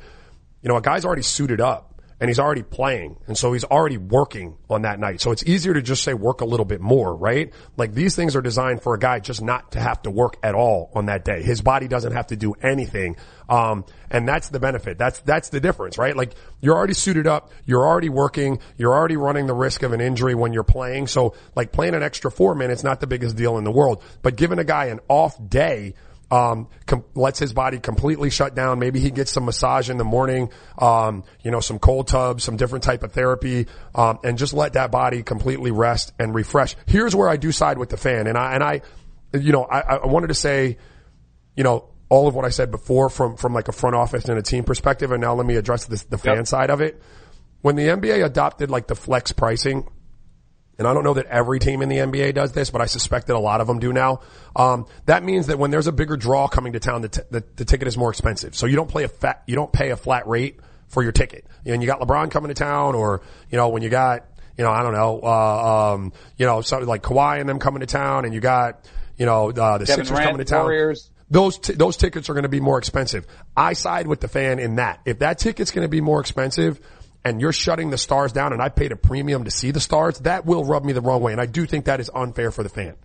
you 0.64 0.70
know, 0.70 0.78
a 0.78 0.82
guy's 0.82 1.06
already 1.06 1.22
suited 1.22 1.62
up 1.62 1.95
and 2.20 2.30
he's 2.30 2.40
already 2.40 2.64
playing. 2.64 3.18
And 3.28 3.38
so 3.38 3.52
he's 3.52 3.66
already 3.66 3.98
working 3.98 4.58
on 4.70 4.84
that 4.84 5.00
night. 5.00 5.20
So 5.20 5.32
it's 5.32 5.44
easier 5.44 5.74
to 5.74 5.82
just 5.82 6.04
say 6.04 6.14
work 6.14 6.42
a 6.42 6.46
little 6.46 6.66
bit 6.66 6.80
more, 6.80 7.14
right? 7.14 7.52
Like 7.76 7.94
these 7.94 8.16
things 8.16 8.36
are 8.36 8.42
designed 8.42 8.82
for 8.82 8.94
a 8.94 9.00
guy 9.00 9.20
just 9.20 9.42
not 9.42 9.74
to 9.74 9.80
have 9.80 10.02
to 10.04 10.12
work 10.12 10.38
at 10.42 10.56
all 10.56 10.92
on 10.96 11.08
that 11.08 11.26
day. 11.26 11.42
His 11.44 11.62
body 11.62 11.88
doesn't 11.88 12.14
have 12.14 12.28
to 12.28 12.38
do 12.38 12.54
anything. 12.62 13.18
Um, 13.50 13.86
and 14.10 14.28
that's 14.28 14.50
the 14.50 14.60
benefit. 14.60 14.98
That's, 14.98 15.20
that's 15.20 15.50
the 15.50 15.60
difference, 15.60 15.98
right? 15.98 16.16
Like 16.16 16.34
you're 16.62 16.76
already 16.76 16.94
suited 16.94 17.28
up. 17.28 17.52
You're 17.66 17.86
already 17.86 18.10
working. 18.10 18.60
You're 18.78 18.94
already 18.94 19.18
running 19.18 19.48
the 19.48 19.54
risk 19.54 19.84
of 19.84 19.92
an 19.92 20.00
injury 20.00 20.36
when 20.36 20.54
you're 20.54 20.64
playing. 20.64 21.08
So 21.08 21.36
like 21.54 21.74
playing 21.74 21.96
an 21.96 22.04
extra 22.04 22.32
four 22.32 22.56
minutes, 22.56 22.84
not 22.84 23.02
the 23.02 23.08
biggest 23.08 23.36
deal 23.36 23.58
in 23.58 23.66
the 23.66 23.72
world, 23.72 24.02
but 24.22 24.38
giving 24.38 24.60
a 24.60 24.64
guy 24.64 24.86
an 24.86 25.02
off 25.10 25.38
day, 25.50 25.96
um, 26.32 26.68
com- 26.86 27.06
lets 27.14 27.40
his 27.40 27.54
body 27.54 27.80
completely 27.80 28.30
shut 28.30 28.56
down. 28.56 28.80
Maybe 28.80 29.00
he 29.00 29.12
gets 29.12 29.32
some 29.32 29.46
massage 29.46 29.90
in 29.90 29.98
the 29.98 30.04
morning, 30.04 30.50
um, 30.78 31.24
you 31.44 31.52
know, 31.52 31.60
some 31.60 31.80
cold 31.80 32.08
tubs, 32.08 32.44
some 32.44 32.58
different 32.58 32.84
type 32.84 33.04
of 33.04 33.12
therapy, 33.12 33.68
um, 33.94 34.20
and 34.24 34.38
just 34.38 34.54
let 34.54 34.74
that 34.74 34.92
body 34.92 35.24
completely 35.24 35.72
rest 35.72 36.14
and 36.20 36.34
refresh. 36.34 36.76
Here's 36.86 37.16
where 37.16 37.30
I 37.30 37.38
do 37.38 37.52
side 37.52 37.78
with 37.78 37.90
the 37.90 37.98
fan, 37.98 38.28
and 38.28 38.38
I 38.38 38.54
and 38.54 38.64
I, 38.64 38.82
you 39.34 39.52
know, 39.52 39.64
I, 39.64 39.98
I 39.98 40.06
wanted 40.08 40.28
to 40.28 40.34
say, 40.34 40.78
you 41.56 41.64
know, 41.64 41.90
all 42.10 42.28
of 42.28 42.36
what 42.36 42.46
I 42.46 42.50
said 42.50 42.72
before 42.72 43.10
from 43.10 43.38
from 43.38 43.54
like 43.54 43.68
a 43.68 43.74
front 43.74 43.96
office 43.96 44.26
and 44.26 44.38
a 44.38 44.44
team 44.44 44.64
perspective, 44.64 45.12
and 45.12 45.22
now 45.22 45.36
let 45.36 45.46
me 45.46 45.56
address 45.56 45.86
this, 45.86 46.04
the 46.04 46.18
fan 46.18 46.38
yep. 46.38 46.48
side 46.48 46.70
of 46.70 46.82
it. 46.82 47.02
When 47.62 47.76
the 47.76 47.88
NBA 47.88 48.24
adopted 48.24 48.70
like 48.70 48.88
the 48.88 48.96
flex 48.96 49.32
pricing, 49.32 49.88
and 50.78 50.88
I 50.88 50.94
don't 50.94 51.04
know 51.04 51.14
that 51.14 51.28
every 51.28 51.60
team 51.60 51.82
in 51.82 51.90
the 51.90 51.98
NBA 51.98 52.34
does 52.34 52.52
this, 52.52 52.70
but 52.70 52.82
I 52.82 52.86
suspect 52.86 53.28
that 53.28 53.36
a 53.36 53.40
lot 53.40 53.62
of 53.62 53.68
them 53.68 53.80
do 53.80 53.94
now. 53.94 54.22
Um, 54.56 54.86
that 55.06 55.24
means 55.24 55.48
that 55.48 55.58
when 55.58 55.72
there's 55.72 55.88
a 55.88 55.92
bigger 55.92 56.18
draw 56.18 56.48
coming 56.48 56.74
to 56.74 56.80
town, 56.80 57.02
the, 57.02 57.10
t- 57.10 57.22
the, 57.30 57.44
the, 57.56 57.66
ticket 57.66 57.88
is 57.88 57.98
more 57.98 58.10
expensive. 58.10 58.56
So 58.56 58.66
you 58.66 58.76
don't 58.76 58.90
play 58.90 59.04
a 59.04 59.08
fat, 59.08 59.44
you 59.48 59.56
don't 59.56 59.72
pay 59.72 59.92
a 59.92 59.98
flat 59.98 60.28
rate 60.28 60.60
for 60.88 61.02
your 61.02 61.12
ticket. 61.12 61.46
And 61.66 61.82
you 61.82 61.88
got 61.88 62.00
LeBron 62.00 62.30
coming 62.30 62.50
to 62.50 62.54
town 62.54 62.96
or, 62.96 63.22
you 63.50 63.58
know, 63.58 63.70
when 63.70 63.84
you 63.84 63.90
got, 63.90 64.26
you 64.58 64.64
know, 64.64 64.72
I 64.72 64.84
don't 64.84 64.94
know, 64.94 65.20
uh, 65.24 65.94
um, 65.94 66.14
you 66.38 66.46
know, 66.46 66.62
something 66.62 66.88
like 66.88 67.04
Kawhi 67.04 67.40
and 67.40 67.48
them 67.48 67.60
coming 67.60 67.80
to 67.80 67.86
town 67.86 68.26
and 68.26 68.34
you 68.34 68.40
got, 68.40 68.90
you 69.18 69.26
know, 69.26 69.50
uh, 69.50 69.78
the 69.78 69.86
Kevin 69.86 70.06
Sixers 70.06 70.20
coming 70.20 70.38
to 70.38 70.46
town. 70.46 70.64
Warriors. 70.64 71.10
Those, 71.30 71.58
t- 71.58 71.74
those 71.74 71.98
tickets 71.98 72.30
are 72.30 72.34
going 72.34 72.44
to 72.44 72.50
be 72.50 72.60
more 72.60 72.78
expensive. 72.78 73.26
I 73.58 73.74
side 73.74 74.08
with 74.08 74.20
the 74.20 74.28
fan 74.28 74.60
in 74.60 74.76
that. 74.76 75.02
If 75.06 75.20
that 75.20 75.40
ticket's 75.40 75.72
going 75.72 75.86
to 75.86 75.90
be 75.90 76.02
more 76.02 76.20
expensive 76.20 76.80
and 77.26 77.42
you're 77.42 77.52
shutting 77.52 77.90
the 77.90 77.98
stars 77.98 78.32
down 78.32 78.54
and 78.54 78.62
I 78.62 78.70
paid 78.70 78.92
a 78.92 78.96
premium 78.96 79.44
to 79.46 79.52
see 79.52 79.72
the 79.72 79.80
stars, 79.82 80.20
that 80.20 80.46
will 80.46 80.64
rub 80.64 80.86
me 80.86 80.94
the 80.94 81.02
wrong 81.02 81.22
way. 81.22 81.32
And 81.32 81.42
I 81.42 81.48
do 81.48 81.66
think 81.66 81.86
that 81.86 82.00
is 82.00 82.10
unfair 82.14 82.52
for 82.52 82.62
the 82.62 82.70
fan. 82.70 82.96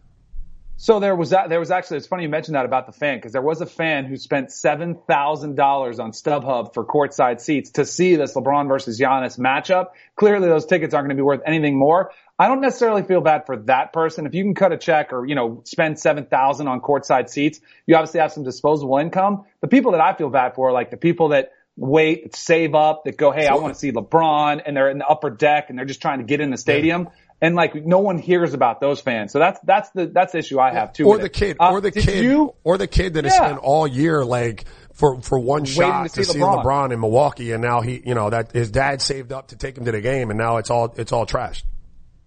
So 0.77 0.99
there 0.99 1.15
was 1.15 1.31
that, 1.31 1.51
there 1.51 1.59
was 1.59 1.71
actually, 1.71 1.99
it's 1.99 2.07
funny 2.07 2.23
you 2.23 2.31
mentioned 2.31 2.55
that 2.55 2.65
about 2.65 2.87
the 2.87 2.93
fan, 2.93 3.19
because 3.19 3.33
there 3.33 3.43
was 3.43 3.61
a 3.61 3.67
fan 3.67 4.07
who 4.07 4.17
spent 4.17 4.49
$7,000 4.49 6.01
on 6.01 6.13
StubHub 6.13 6.73
for 6.73 6.87
courtside 6.87 7.41
seats 7.41 7.73
to 7.73 7.85
see 7.85 8.17
this 8.17 8.35
LeBron 8.35 8.67
versus 8.67 8.99
Giannis 8.99 9.39
matchup. 9.39 9.89
Clearly 10.17 10.49
those 10.49 10.65
tickets 10.65 10.95
aren't 10.95 11.09
going 11.09 11.17
to 11.17 11.21
be 11.21 11.25
worth 11.25 11.43
anything 11.45 11.79
more. 11.79 12.13
I 12.39 12.49
don't 12.49 12.63
necessarily 12.63 13.03
feel 13.03 13.21
bad 13.21 13.45
for 13.45 13.59
that 13.65 13.93
person. 13.93 14.25
If 14.25 14.35
you 14.35 14.43
can 14.43 14.55
cut 14.55 14.73
a 14.73 14.79
check 14.79 15.13
or, 15.13 15.27
you 15.27 15.35
know, 15.35 15.61
spend 15.67 15.99
7,000 15.99 16.67
on 16.67 16.81
courtside 16.81 17.29
seats, 17.29 17.61
you 17.85 17.95
obviously 17.95 18.21
have 18.21 18.33
some 18.33 18.45
disposable 18.45 18.97
income. 18.97 19.45
The 19.61 19.69
people 19.69 19.93
that 19.93 20.01
I 20.01 20.15
feel 20.15 20.31
bad 20.31 20.55
for 20.55 20.71
are 20.71 20.73
like 20.73 20.91
the 20.91 20.97
people 20.97 21.29
that 21.29 21.53
wait, 21.81 22.37
save 22.37 22.75
up, 22.75 23.05
that 23.07 23.17
go, 23.17 23.31
hey, 23.33 23.47
I 23.47 23.55
want 23.55 23.73
to 23.73 23.79
see 23.81 23.91
LeBron 23.91 24.61
and 24.65 24.77
they're 24.77 24.91
in 24.91 24.99
the 24.99 25.07
upper 25.07 25.31
deck 25.31 25.71
and 25.71 25.79
they're 25.79 25.87
just 25.87 26.03
trying 26.03 26.19
to 26.19 26.25
get 26.25 26.41
in 26.43 26.51
the 26.51 26.59
stadium. 26.59 27.09
And 27.41 27.55
like 27.57 27.75
no 27.75 28.01
one 28.01 28.19
hears 28.19 28.53
about 28.53 28.83
those 28.83 29.01
fans. 29.01 29.33
So 29.33 29.39
that's, 29.39 29.59
that's 29.65 29.89
the, 29.91 30.07
that's 30.07 30.33
the 30.33 30.41
issue 30.41 30.61
I 30.61 30.75
have 30.75 30.93
too. 30.93 31.07
Or 31.07 31.17
the 31.17 31.31
kid, 31.31 31.57
Uh, 31.59 31.71
or 31.73 31.81
the 31.81 31.91
kid, 31.91 32.23
You, 32.23 32.55
or 32.65 32.77
the 32.77 32.87
kid 32.87 33.15
that 33.15 33.25
has 33.25 33.33
Yeah. 33.33 33.47
spent 33.47 33.59
all 33.61 33.87
year 33.87 34.23
like 34.27 34.67
for 34.93 35.23
for 35.23 35.39
one 35.39 35.65
shot 35.65 36.11
to 36.11 36.15
to, 36.17 36.25
see 36.27 36.33
see 36.35 36.39
LeBron. 36.41 36.63
LeBron. 36.63 36.93
in 36.93 37.01
Milwaukee, 37.01 37.53
and 37.53 37.63
now 37.63 37.81
he, 37.81 38.03
you 38.05 38.15
know, 38.15 38.29
that 38.29 38.53
his 38.53 38.71
dad 38.71 39.01
saved 39.01 39.33
up 39.33 39.49
to 39.49 39.57
take 39.57 39.79
him 39.79 39.87
to 39.87 39.93
the 39.93 40.03
game, 40.03 40.29
and 40.29 40.39
now 40.39 40.59
it's 40.59 40.69
all 40.69 40.93
it's 40.99 41.13
all 41.13 41.25
trashed. 41.25 41.63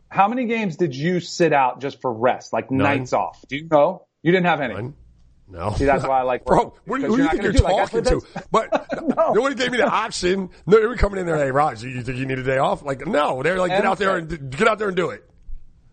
how 0.10 0.28
many 0.28 0.46
games 0.46 0.78
did 0.78 0.96
you 0.96 1.20
sit 1.20 1.54
out 1.54 1.80
just 1.80 2.02
for 2.02 2.12
rest, 2.12 2.52
like 2.52 2.72
nights 2.72 3.14
off? 3.14 3.40
Do 3.48 3.56
you 3.58 3.68
know? 3.70 4.08
You 4.24 4.32
didn't 4.32 4.48
have 4.48 4.62
any. 4.62 4.74
None. 4.74 4.94
No, 5.48 5.74
See, 5.74 5.86
that's 5.86 6.04
why 6.06 6.20
I 6.20 6.24
like 6.24 6.46
bro. 6.46 6.74
What, 6.86 7.02
who 7.02 7.18
do 7.18 7.24
you 7.24 7.30
think 7.30 7.44
you're 7.44 7.54
talking 7.54 8.04
to? 8.06 8.22
But 8.52 8.88
no. 9.02 9.34
nobody 9.34 9.56
gave 9.56 9.72
me 9.72 9.78
the 9.78 9.88
option. 9.90 10.50
No, 10.66 10.80
they 10.80 10.88
were 10.88 10.96
coming 10.96 11.20
in 11.20 11.26
there. 11.26 11.38
Hey, 11.38 11.52
Raj, 11.52 11.84
you 11.84 12.02
think 12.02 12.18
you 12.18 12.26
need 12.26 12.40
a 12.40 12.44
day 12.44 12.58
off? 12.58 12.82
Like, 12.84 13.06
no, 13.06 13.44
they're 13.44 13.58
like, 13.58 13.72
get 13.72 13.86
out 13.86 14.00
there 14.00 14.18
and 14.18 14.50
get 14.50 14.68
out 14.68 14.80
there 14.80 14.88
and 14.88 14.98
do 14.98 15.10
it. 15.10 15.30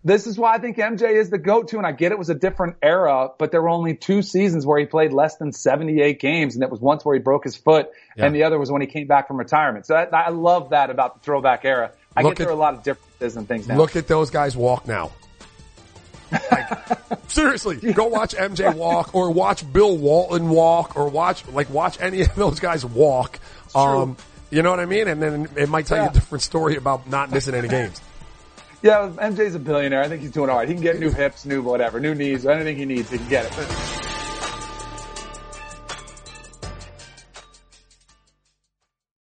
This 0.03 0.27
is 0.27 0.39
why 0.39 0.55
I 0.55 0.59
think 0.59 0.79
MJ 0.79 1.13
is 1.13 1.29
the 1.29 1.37
go-to, 1.37 1.77
and 1.77 1.87
I 1.87 1.93
get 1.93 2.11
it 2.11 2.19
was 2.19 2.31
a 2.31 2.35
different 2.35 2.77
era, 2.83 3.29
but 3.39 3.51
there 3.51 3.61
were 3.61 3.69
only 3.69 3.95
two 3.95 4.23
seasons 4.23 4.65
where 4.65 4.79
he 4.79 4.87
played 4.87 5.13
less 5.13 5.37
than 5.37 5.53
78 5.53 6.19
games, 6.19 6.55
and 6.55 6.65
it 6.65 6.71
was 6.71 6.81
once 6.81 7.05
where 7.05 7.15
he 7.15 7.21
broke 7.21 7.45
his 7.45 7.55
foot, 7.55 7.89
Yeah. 8.17 8.25
and 8.25 8.35
the 8.35 8.45
other 8.45 8.59
was 8.59 8.71
when 8.73 8.81
he 8.81 8.87
came 8.87 9.07
back 9.09 9.29
from 9.29 9.37
retirement. 9.37 9.85
So 9.85 9.93
that, 9.93 10.15
I 10.15 10.31
love 10.31 10.71
that 10.71 10.89
about 10.89 11.17
the 11.17 11.21
throwback 11.21 11.67
era. 11.67 11.93
I 12.17 12.23
Look 12.23 12.37
get 12.37 12.45
there 12.45 12.49
are 12.49 12.57
a 12.57 12.59
lot 12.59 12.73
of 12.73 12.83
differences 12.83 13.37
and 13.37 13.47
things 13.47 13.69
now. 13.69 13.77
Look 13.77 13.95
at 13.95 14.09
those 14.09 14.31
guys 14.31 14.57
walk 14.57 14.87
now. 14.89 15.11
Like, 16.33 17.29
seriously, 17.29 17.77
go 17.93 18.07
watch 18.07 18.35
MJ 18.35 18.75
walk 18.75 19.15
or 19.15 19.31
watch 19.31 19.71
Bill 19.73 19.97
Walton 19.97 20.49
walk 20.51 20.97
or 20.97 21.09
watch, 21.09 21.47
like, 21.49 21.71
watch 21.71 22.01
any 22.01 22.23
of 22.23 22.35
those 22.35 22.61
guys 22.61 22.85
walk. 22.85 23.39
Um, 23.75 24.17
you 24.51 24.63
know 24.63 24.71
what 24.71 24.81
I 24.81 24.87
mean? 24.87 25.09
And 25.09 25.23
then 25.23 25.49
it 25.57 25.69
might 25.69 25.87
tell 25.87 26.03
you 26.03 26.11
a 26.11 26.13
different 26.13 26.43
story 26.43 26.77
about 26.77 27.09
not 27.09 27.31
missing 27.31 27.55
any 27.55 27.69
games. 27.69 28.01
yeah, 28.83 29.11
MJ's 29.17 29.55
a 29.55 29.59
billionaire. 29.59 30.03
I 30.03 30.09
think 30.09 30.23
he's 30.23 30.31
doing 30.33 30.51
all 30.51 30.57
right. 30.57 30.69
He 30.69 30.75
can 30.75 30.83
get 30.83 30.99
new 30.99 31.11
hips, 31.11 31.45
new 31.45 31.63
whatever, 31.63 32.01
new 32.01 32.15
knees, 32.15 32.47
anything 32.47 32.77
he 32.77 32.85
needs, 32.85 33.11
he 33.11 33.19
can 33.19 33.29
get 33.29 33.45
it. 33.47 34.10